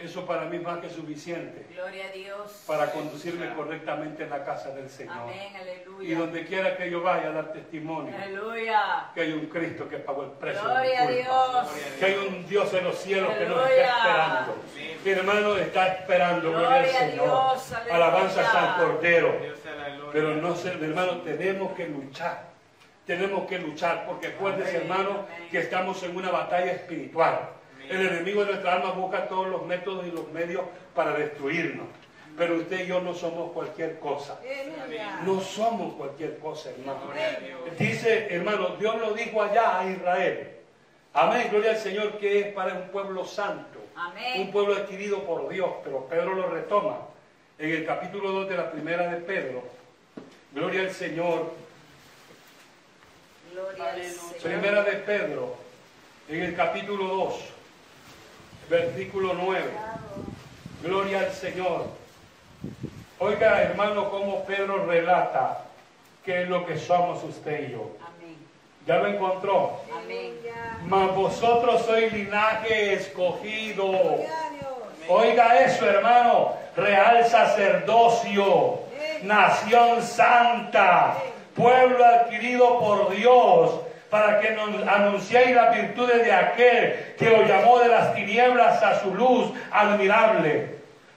Eso 0.03 0.25
para 0.25 0.45
mí 0.45 0.57
es 0.57 0.63
más 0.63 0.79
que 0.79 0.89
suficiente 0.89 1.65
Gloria 1.73 2.07
a 2.07 2.11
Dios. 2.11 2.63
para 2.65 2.91
conducirme 2.91 3.53
correctamente 3.53 4.23
en 4.23 4.29
la 4.31 4.43
casa 4.43 4.71
del 4.71 4.89
Señor. 4.89 5.15
Amén. 5.15 5.53
Aleluya. 5.55 6.09
Y 6.09 6.15
donde 6.15 6.45
quiera 6.45 6.75
que 6.75 6.89
yo 6.89 7.01
vaya 7.01 7.27
a 7.29 7.31
dar 7.31 7.53
testimonio 7.53 8.15
Aleluya. 8.15 9.09
que 9.13 9.21
hay 9.21 9.33
un 9.33 9.45
Cristo 9.47 9.87
que 9.87 9.97
pagó 9.97 10.23
el 10.23 10.31
precio. 10.31 10.61
de 10.67 10.67
mi 10.67 10.73
Gloria 10.73 11.01
a 11.01 11.05
culpa. 11.05 11.69
Dios. 11.73 11.97
Que 11.99 12.05
hay 12.05 12.15
un 12.27 12.47
Dios 12.47 12.73
en 12.73 12.83
los 12.83 12.97
cielos 12.97 13.33
que 13.33 13.45
nos 13.45 13.69
está 13.69 13.97
esperando. 13.97 14.55
Mi 15.05 15.11
hermano 15.11 15.57
está 15.57 15.87
esperando, 15.87 16.49
gloria 16.51 16.75
al 16.75 16.85
Señor. 16.87 17.13
Dios, 17.25 17.71
aleluya. 17.73 17.95
Alabanzas 17.95 18.55
al 18.55 18.75
Cordero. 18.77 19.37
Dios. 19.41 19.59
Pero 20.11 20.35
no 20.35 20.55
sé, 20.55 20.73
mi 20.75 20.87
hermano, 20.87 21.21
tenemos 21.21 21.73
que 21.73 21.87
luchar. 21.87 22.49
Tenemos 23.05 23.47
que 23.47 23.59
luchar, 23.59 24.05
porque 24.05 24.27
acuérdense, 24.27 24.77
hermano, 24.77 25.25
amén. 25.35 25.49
que 25.49 25.59
estamos 25.59 26.01
en 26.03 26.15
una 26.15 26.31
batalla 26.31 26.71
espiritual. 26.73 27.49
El 27.91 28.07
enemigo 28.07 28.45
de 28.45 28.51
nuestra 28.51 28.75
alma 28.75 28.91
busca 28.91 29.27
todos 29.27 29.47
los 29.47 29.65
métodos 29.65 30.07
y 30.07 30.11
los 30.11 30.27
medios 30.29 30.61
para 30.95 31.11
destruirnos. 31.11 31.87
Pero 32.37 32.55
usted 32.55 32.85
y 32.85 32.87
yo 32.87 33.01
no 33.01 33.13
somos 33.13 33.51
cualquier 33.51 33.99
cosa. 33.99 34.39
No 35.25 35.41
somos 35.41 35.95
cualquier 35.95 36.39
cosa, 36.39 36.69
hermano. 36.69 37.01
Dice, 37.77 38.33
hermano, 38.33 38.77
Dios 38.77 38.99
lo 38.99 39.13
dijo 39.13 39.41
allá 39.41 39.79
a 39.79 39.89
Israel. 39.89 40.51
Amén, 41.13 41.49
gloria 41.51 41.71
al 41.71 41.77
Señor, 41.77 42.17
que 42.17 42.39
es 42.39 42.47
para 42.53 42.73
un 42.75 42.87
pueblo 42.87 43.25
santo. 43.25 43.79
Amén. 43.95 44.41
Un 44.43 44.51
pueblo 44.51 44.75
adquirido 44.75 45.23
por 45.25 45.49
Dios. 45.49 45.69
Pero 45.83 46.05
Pedro 46.05 46.33
lo 46.33 46.47
retoma 46.47 46.99
en 47.59 47.69
el 47.69 47.85
capítulo 47.85 48.31
2 48.31 48.49
de 48.49 48.57
la 48.57 48.71
primera 48.71 49.09
de 49.09 49.17
Pedro. 49.17 49.63
Gloria 50.53 50.81
al 50.81 50.91
Señor. 50.91 51.51
Gloria 53.51 53.91
al. 53.91 54.03
Señor. 54.03 54.35
Primera 54.41 54.83
de 54.83 54.93
Pedro, 54.93 55.55
en 56.29 56.43
el 56.43 56.55
capítulo 56.55 57.07
2, 57.07 57.35
versículo 58.71 59.33
9. 59.33 59.63
Gloria 60.81 61.19
al 61.19 61.31
Señor. 61.33 61.87
Oiga, 63.19 63.61
hermano, 63.61 64.09
cómo 64.09 64.45
Pedro 64.45 64.85
relata 64.85 65.65
qué 66.23 66.43
es 66.43 66.49
lo 66.49 66.65
que 66.65 66.77
somos 66.77 67.21
usted 67.23 67.67
y 67.67 67.71
yo. 67.73 67.91
Amén. 67.99 68.37
¿Ya 68.87 68.97
lo 68.97 69.07
encontró? 69.07 69.81
Amén. 69.93 70.33
Mas 70.87 71.13
vosotros 71.13 71.85
sois 71.85 72.11
linaje 72.13 72.93
escogido. 72.93 73.91
Oiga 75.09 75.59
eso, 75.59 75.85
hermano. 75.85 76.53
Real 76.75 77.25
sacerdocio. 77.27 78.79
Nación 79.23 80.01
santa. 80.01 81.17
Pueblo 81.55 82.05
adquirido 82.05 82.79
por 82.79 83.13
Dios. 83.13 83.81
Para 84.11 84.41
que 84.41 84.51
nos 84.51 84.87
anunciéis 84.87 85.55
las 85.55 85.73
virtudes 85.73 86.23
de 86.23 86.33
aquel 86.33 87.15
que 87.17 87.29
os 87.29 87.47
llamó 87.47 87.79
de 87.79 87.87
las 87.87 88.13
tinieblas 88.13 88.83
a 88.83 88.99
su 88.99 89.15
luz 89.15 89.51
admirable. 89.71 90.75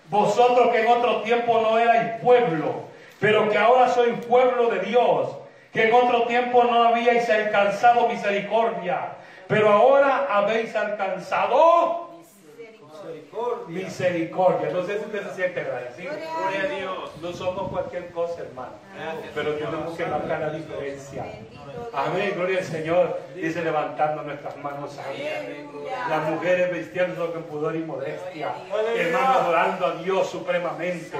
Vosotros 0.08 0.68
que 0.68 0.82
en 0.82 0.86
otro 0.86 1.22
tiempo 1.22 1.60
no 1.60 1.76
erais 1.76 2.20
pueblo, 2.22 2.84
pero 3.18 3.48
que 3.48 3.58
ahora 3.58 3.88
sois 3.88 4.14
pueblo 4.26 4.68
de 4.68 4.78
Dios, 4.80 5.28
que 5.72 5.88
en 5.88 5.94
otro 5.94 6.22
tiempo 6.26 6.62
no 6.62 6.84
habíais 6.84 7.28
alcanzado 7.28 8.08
misericordia, 8.08 9.08
pero 9.48 9.70
ahora 9.70 10.28
habéis 10.30 10.76
alcanzado 10.76 12.03
Misericordia. 13.34 13.84
misericordia. 13.84 14.70
No 14.70 14.82
sé 14.86 14.98
si 14.98 15.04
usted 15.04 15.28
se 15.28 15.34
siente 15.34 15.60
agradecido. 15.60 16.12
Gloria 16.14 16.62
a 16.62 16.66
Dios. 16.78 17.10
No 17.20 17.32
somos 17.32 17.70
cualquier 17.70 18.10
cosa, 18.10 18.42
hermano, 18.42 18.72
Gracias, 18.94 19.32
pero 19.34 19.54
Señor. 19.54 19.70
tenemos 19.70 19.96
que 19.96 20.06
marcar 20.06 20.40
la 20.40 20.50
diferencia. 20.50 21.24
Amén, 21.92 22.32
gloria 22.36 22.58
al 22.58 22.64
Señor. 22.64 23.20
Dice 23.34 23.62
levantando 23.64 24.22
nuestras 24.22 24.56
manos 24.58 24.92
santas. 24.92 25.14
Las 26.08 26.30
mujeres 26.30 26.72
vistiéndose 26.72 27.32
con 27.32 27.42
pudor 27.44 27.74
y 27.74 27.80
modestia. 27.80 28.54
Hermano, 28.96 29.26
adorando 29.26 29.86
a 29.86 29.94
Dios 29.96 30.30
supremamente. 30.30 31.16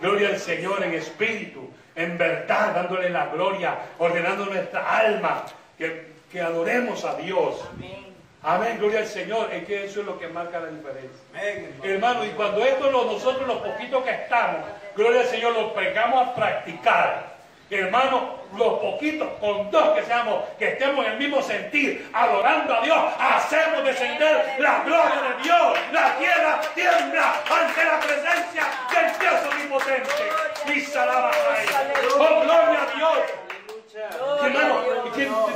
Gloria 0.00 0.28
al 0.28 0.38
Señor 0.38 0.82
en 0.84 0.94
espíritu, 0.94 1.68
en 1.96 2.16
verdad, 2.16 2.72
dándole 2.74 3.10
la 3.10 3.26
gloria, 3.26 3.78
ordenando 3.98 4.46
nuestra 4.46 4.98
alma 4.98 5.44
que, 5.76 6.12
que 6.30 6.40
adoremos 6.40 7.04
a 7.04 7.14
Dios. 7.16 7.68
Amén. 7.74 8.07
Amén, 8.42 8.78
gloria 8.78 9.00
al 9.00 9.06
Señor. 9.06 9.48
Es 9.52 9.64
que 9.66 9.84
eso 9.84 10.00
es 10.00 10.06
lo 10.06 10.18
que 10.18 10.28
marca 10.28 10.60
la 10.60 10.68
diferencia. 10.68 11.10
Amén, 11.34 11.74
hermano. 11.82 11.92
Hermano, 11.92 12.24
y 12.24 12.28
cuando 12.30 12.64
esto 12.64 12.90
lo- 12.90 13.04
nosotros 13.04 13.46
los 13.46 13.58
poquitos 13.58 14.04
que 14.04 14.10
estamos, 14.10 14.60
gloria 14.96 15.20
al 15.22 15.26
Señor, 15.26 15.52
lo 15.54 15.74
pegamos 15.74 16.28
a 16.28 16.34
practicar. 16.34 17.38
Hermano, 17.70 18.38
los 18.56 18.78
poquitos, 18.78 19.28
con 19.40 19.70
dos 19.70 19.90
que 19.90 20.02
seamos, 20.04 20.42
que 20.58 20.68
estemos 20.68 21.04
en 21.04 21.12
el 21.12 21.18
mismo 21.18 21.42
sentir, 21.42 22.08
adorando 22.14 22.74
a 22.74 22.80
Dios, 22.80 22.98
hacemos 23.18 23.84
descender 23.84 24.54
la 24.58 24.84
gloria 24.84 25.20
de 25.36 25.42
Dios. 25.42 25.78
La 25.92 26.16
tierra 26.16 26.60
tiembla 26.74 27.34
ante 27.50 27.84
la 27.84 28.00
presencia 28.00 28.64
del 28.90 29.18
Dios 29.18 29.52
omnipotente. 29.52 30.74
Y 30.74 30.80
salaba 30.80 31.30
Oh, 32.18 32.40
gloria 32.42 32.82
a 32.90 32.96
Dios. 32.96 33.18
Hermano, 34.42 34.80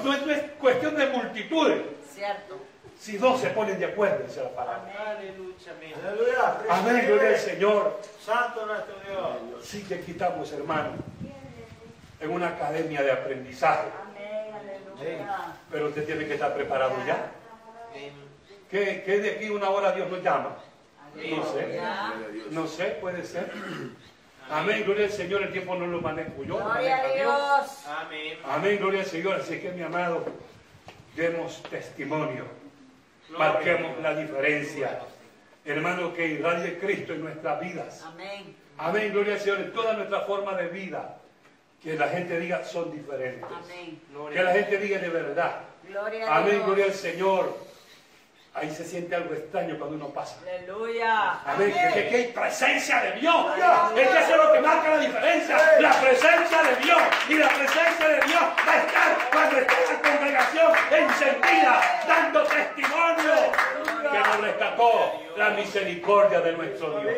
no 0.02 0.32
es 0.32 0.42
cuestión 0.60 0.96
de 0.96 1.06
multitudes. 1.06 1.82
Cierto. 2.12 2.60
Si 3.02 3.16
dos 3.16 3.40
se 3.40 3.50
ponen 3.50 3.80
de 3.80 3.86
acuerdo, 3.86 4.24
dice 4.24 4.44
la 4.44 4.50
palabra. 4.50 4.94
Aleluya. 5.08 5.56
Amén. 5.76 5.92
Aleluya. 6.06 6.58
Amén, 6.70 7.04
gloria 7.08 7.28
al 7.30 7.36
Señor. 7.36 8.00
Santo 8.24 8.64
nuestro 8.64 8.94
Dios. 9.00 9.66
Sí 9.66 9.82
que 9.82 10.02
quitamos, 10.02 10.52
hermano, 10.52 10.90
en 12.20 12.30
una 12.30 12.50
academia 12.50 13.02
de 13.02 13.10
aprendizaje. 13.10 13.88
Amén. 14.00 14.54
Aleluya. 14.54 15.56
Pero 15.68 15.88
usted 15.88 16.06
tiene 16.06 16.26
que 16.26 16.34
estar 16.34 16.54
preparado 16.54 16.94
ya. 17.04 17.32
¿Qué, 18.70 19.02
qué 19.04 19.18
de 19.18 19.30
aquí 19.32 19.48
una 19.48 19.70
hora 19.70 19.90
Dios 19.90 20.08
nos 20.08 20.22
llama? 20.22 20.54
No 21.16 21.44
sé. 21.44 21.80
No 22.52 22.66
sé, 22.68 22.84
puede 23.00 23.24
ser. 23.24 23.50
Amén, 24.48 24.84
gloria 24.84 25.06
al 25.06 25.12
Señor. 25.12 25.42
El 25.42 25.50
tiempo 25.50 25.74
no 25.74 25.88
lo 25.88 26.00
manejo 26.00 26.44
yo, 26.44 26.56
lo 26.60 26.64
Gloria 26.66 26.98
a 26.98 27.06
Dios. 27.08 27.16
Dios. 27.16 27.86
Amén. 27.88 28.38
Amén, 28.44 28.78
gloria 28.78 29.00
al 29.00 29.06
Señor. 29.06 29.40
Así 29.40 29.58
que, 29.58 29.72
mi 29.72 29.82
amado, 29.82 30.24
demos 31.16 31.60
testimonio. 31.64 32.61
Marquemos 33.38 33.98
la 34.00 34.14
diferencia. 34.14 35.00
Hermano, 35.64 36.12
que 36.12 36.26
irradie 36.26 36.78
Cristo 36.78 37.12
en 37.12 37.22
nuestras 37.22 37.60
vidas. 37.60 38.02
Amén. 38.04 38.56
Amén, 38.78 39.12
gloria 39.12 39.34
al 39.34 39.40
Señor. 39.40 39.60
En 39.60 39.72
toda 39.72 39.92
nuestra 39.94 40.20
forma 40.22 40.54
de 40.56 40.68
vida. 40.68 41.18
Que 41.82 41.94
la 41.94 42.08
gente 42.08 42.38
diga 42.38 42.64
son 42.64 42.92
diferentes. 42.92 43.44
Amén. 43.44 44.00
Gloria 44.12 44.38
Que 44.38 44.44
la 44.44 44.52
gente 44.52 44.78
diga 44.78 44.98
de 44.98 45.08
verdad. 45.08 45.60
Gloria 45.88 46.28
a 46.32 46.36
Amén, 46.38 46.52
Dios. 46.54 46.66
gloria 46.66 46.84
al 46.86 46.92
Señor. 46.94 47.58
Ahí 48.54 48.70
se 48.70 48.84
siente 48.84 49.14
algo 49.14 49.32
extraño 49.32 49.78
cuando 49.78 49.96
uno 49.96 50.08
pasa. 50.08 50.36
Aleluya. 50.42 51.40
Amén, 51.46 51.72
que, 51.72 52.08
que 52.08 52.16
hay 52.16 52.26
presencia 52.32 53.00
de 53.00 53.12
Dios. 53.12 53.46
Es 53.96 54.08
que 54.08 54.18
eso 54.18 54.30
es 54.30 54.36
lo 54.36 54.52
que 54.52 54.60
marca 54.60 54.90
la 54.90 54.98
diferencia. 54.98 55.56
La 55.80 55.92
presencia 56.00 56.62
de 56.62 56.76
Dios. 56.84 57.02
Y 57.30 57.34
la 57.36 57.48
presencia 57.48 58.08
de 58.08 58.20
Dios 58.26 58.42
va 58.42 58.72
a 58.72 58.76
estar 58.76 59.30
cuando 59.32 59.58
esté 59.58 59.74
la 59.90 60.10
congregación 60.10 60.72
encendida, 60.90 62.04
dando 62.06 62.42
testimonio 62.42 63.32
que 64.12 64.18
nos 64.18 64.40
rescató 64.42 65.12
la 65.36 65.50
misericordia 65.50 66.40
de 66.42 66.52
nuestro 66.52 67.00
Dios. 67.00 67.14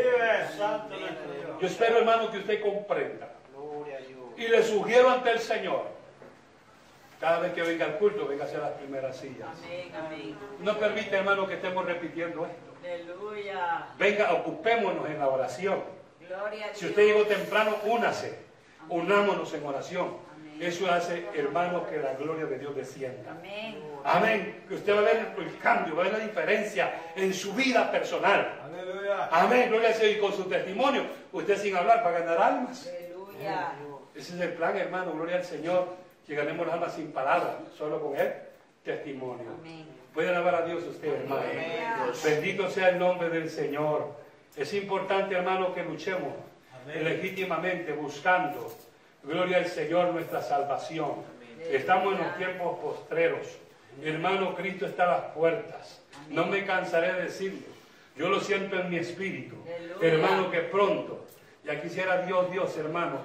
Yo 1.60 1.66
espero, 1.66 1.98
hermano, 1.98 2.30
que 2.30 2.38
usted 2.38 2.62
comprenda. 2.62 3.28
Y 4.36 4.46
le 4.46 4.62
sugiero 4.62 5.10
ante 5.10 5.30
el 5.32 5.40
Señor, 5.40 5.93
cada 7.24 7.38
vez 7.38 7.54
que 7.54 7.62
venga 7.62 7.86
al 7.86 7.96
culto, 7.96 8.28
venga 8.28 8.44
hacia 8.44 8.58
las 8.58 8.72
primeras 8.72 9.16
sillas. 9.16 9.48
Amén, 9.64 9.90
amén. 9.96 10.36
No 10.60 10.78
permite, 10.78 11.16
hermano, 11.16 11.46
que 11.46 11.54
estemos 11.54 11.82
repitiendo 11.86 12.44
esto. 12.44 12.74
Aleluya. 12.84 13.86
Venga, 13.98 14.34
ocupémonos 14.34 15.08
en 15.08 15.18
la 15.18 15.28
oración. 15.28 15.82
Gloria 16.20 16.66
a 16.66 16.68
Dios. 16.68 16.78
Si 16.78 16.84
usted 16.84 17.02
llegó 17.02 17.24
temprano, 17.24 17.76
únase. 17.86 18.38
Unámonos 18.90 19.54
en 19.54 19.64
oración. 19.64 20.18
Amén. 20.34 20.58
Eso 20.60 20.92
hace, 20.92 21.26
hermano, 21.34 21.86
que 21.88 21.96
la 21.96 22.12
gloria 22.12 22.44
de 22.44 22.58
Dios 22.58 22.76
descienda. 22.76 23.30
Amén. 23.30 23.82
Amén. 24.04 24.64
Que 24.68 24.74
usted 24.74 24.94
va 24.94 24.98
a 24.98 25.04
ver 25.04 25.34
el 25.38 25.58
cambio, 25.60 25.96
va 25.96 26.02
a 26.02 26.04
ver 26.10 26.18
la 26.18 26.26
diferencia 26.26 26.92
en 27.16 27.32
su 27.32 27.54
vida 27.54 27.90
personal. 27.90 28.60
Aleluya. 28.66 29.30
Amén. 29.32 29.70
Gloria 29.70 29.88
al 29.88 29.94
Señor. 29.94 30.12
Y 30.12 30.20
con 30.20 30.32
su 30.34 30.44
testimonio, 30.44 31.04
usted 31.32 31.56
sin 31.56 31.74
hablar 31.74 32.04
va 32.04 32.10
a 32.10 32.20
ganar 32.20 32.38
almas. 32.38 32.86
Aleluya. 32.86 33.72
Ese 34.14 34.34
es 34.34 34.40
el 34.42 34.52
plan, 34.52 34.76
hermano. 34.76 35.12
Gloria 35.12 35.36
al 35.36 35.44
Señor. 35.44 36.03
Que 36.26 36.34
ganemos 36.34 36.66
las 36.66 36.74
almas 36.74 36.94
sin 36.94 37.12
palabras, 37.12 37.56
solo 37.76 38.00
con 38.00 38.16
el 38.16 38.32
testimonio. 38.82 39.46
Amén. 39.60 39.86
Puede 40.14 40.28
alabar 40.28 40.54
a 40.54 40.66
Dios 40.66 40.84
usted, 40.84 41.12
hermano. 41.12 41.42
Bendito 42.24 42.70
sea 42.70 42.90
el 42.90 42.98
nombre 42.98 43.28
del 43.28 43.50
Señor. 43.50 44.14
Es 44.56 44.72
importante, 44.74 45.34
hermano, 45.34 45.74
que 45.74 45.82
luchemos 45.82 46.32
Amén. 46.84 47.04
legítimamente 47.04 47.92
buscando, 47.92 48.72
gloria 49.24 49.58
al 49.58 49.66
Señor, 49.66 50.12
nuestra 50.12 50.40
salvación. 50.40 51.14
Estamos 51.70 52.14
en 52.14 52.24
los 52.24 52.36
tiempos 52.36 52.78
postreros. 52.78 53.58
Hermano, 54.02 54.54
Cristo 54.54 54.86
está 54.86 55.04
a 55.04 55.18
las 55.18 55.32
puertas. 55.32 56.00
No 56.30 56.46
me 56.46 56.64
cansaré 56.64 57.12
de 57.14 57.22
decirlo. 57.22 57.66
Yo 58.16 58.28
lo 58.28 58.40
siento 58.40 58.78
en 58.78 58.90
mi 58.90 58.96
espíritu. 58.96 59.56
Aleluya. 59.66 60.08
Hermano, 60.08 60.50
que 60.50 60.60
pronto, 60.60 61.26
ya 61.64 61.80
quisiera 61.80 62.24
Dios, 62.24 62.50
Dios, 62.52 62.76
hermano, 62.76 63.18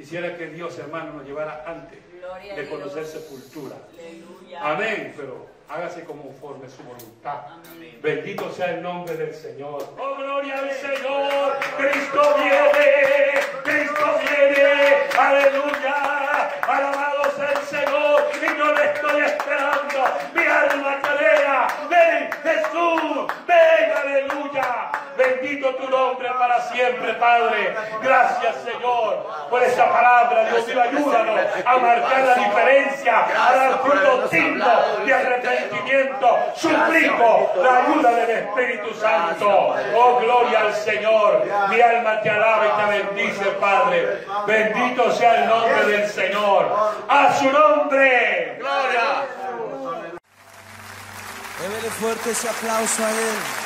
quisiera 0.00 0.34
que 0.34 0.46
Dios, 0.46 0.78
hermano, 0.78 1.12
nos 1.12 1.26
llevara 1.26 1.62
antes 1.66 1.98
Gloria 2.18 2.54
de 2.54 2.68
conocer 2.70 3.02
Dios. 3.04 3.10
sepultura. 3.10 3.76
Aleluya. 3.98 4.60
Amén, 4.72 5.12
pero 5.14 5.46
hágase 5.68 6.04
conforme 6.04 6.70
su 6.70 6.82
voluntad. 6.82 7.40
Amén. 7.70 7.98
Bendito 8.02 8.50
sea 8.50 8.70
el 8.76 8.82
nombre 8.82 9.14
del 9.14 9.34
Señor. 9.34 9.94
Oh, 9.98 10.16
gloria 10.16 10.58
al 10.58 10.70
Señor. 10.72 11.52
Cristo 11.76 12.34
viene. 12.38 13.40
Cristo 13.62 14.06
viene. 14.22 14.94
Aleluya. 15.18 16.19
Alabado 16.68 17.30
sea 17.36 17.50
el 17.50 17.62
Señor. 17.66 18.30
Y 18.34 18.58
yo 18.58 18.72
le 18.72 18.84
estoy 18.84 19.22
esperando. 19.22 20.04
Mi 20.34 20.44
alma 20.44 20.98
te 21.02 21.08
alegra. 21.08 21.66
Ven, 21.88 22.30
Jesús. 22.42 23.32
Ven, 23.46 23.92
aleluya. 23.96 24.90
Bendito 25.16 25.74
tu 25.74 25.88
nombre 25.90 26.30
para 26.38 26.60
siempre, 26.62 27.12
Padre. 27.14 27.76
Gracias, 28.02 28.56
Señor, 28.64 29.26
por 29.50 29.62
esa 29.62 29.90
palabra. 29.92 30.44
Dios 30.44 30.66
mío, 30.66 30.80
ayúdanos 30.80 31.40
a 31.64 31.76
marcar 31.76 32.20
la 32.20 32.34
diferencia, 32.36 33.26
a 33.36 33.54
dar 33.54 33.78
fruto 33.80 34.28
digno 34.28 34.66
de 35.04 35.12
arrepentimiento. 35.12 36.38
Suplico 36.54 37.52
la 37.62 37.76
ayuda 37.76 38.10
del 38.12 38.30
Espíritu 38.30 38.94
Santo. 38.94 39.74
Oh, 39.94 40.20
gloria 40.20 40.60
al 40.60 40.74
Señor. 40.74 41.44
Mi 41.68 41.80
alma 41.80 42.22
te 42.22 42.30
alaba 42.30 42.66
y 42.66 42.70
te 42.70 42.98
bendice, 43.02 43.44
Padre. 43.60 44.24
Bendito 44.46 45.12
sea 45.12 45.42
el 45.42 45.48
nombre 45.48 45.84
del 45.84 46.08
Señor. 46.20 46.66
A 47.08 47.38
su 47.38 47.50
nombre. 47.50 48.58
Gloria. 48.58 49.26
Débele 51.60 51.90
fuerte 51.90 52.30
ese 52.30 52.48
aplauso 52.48 53.04
a 53.04 53.10
Él. 53.10 53.59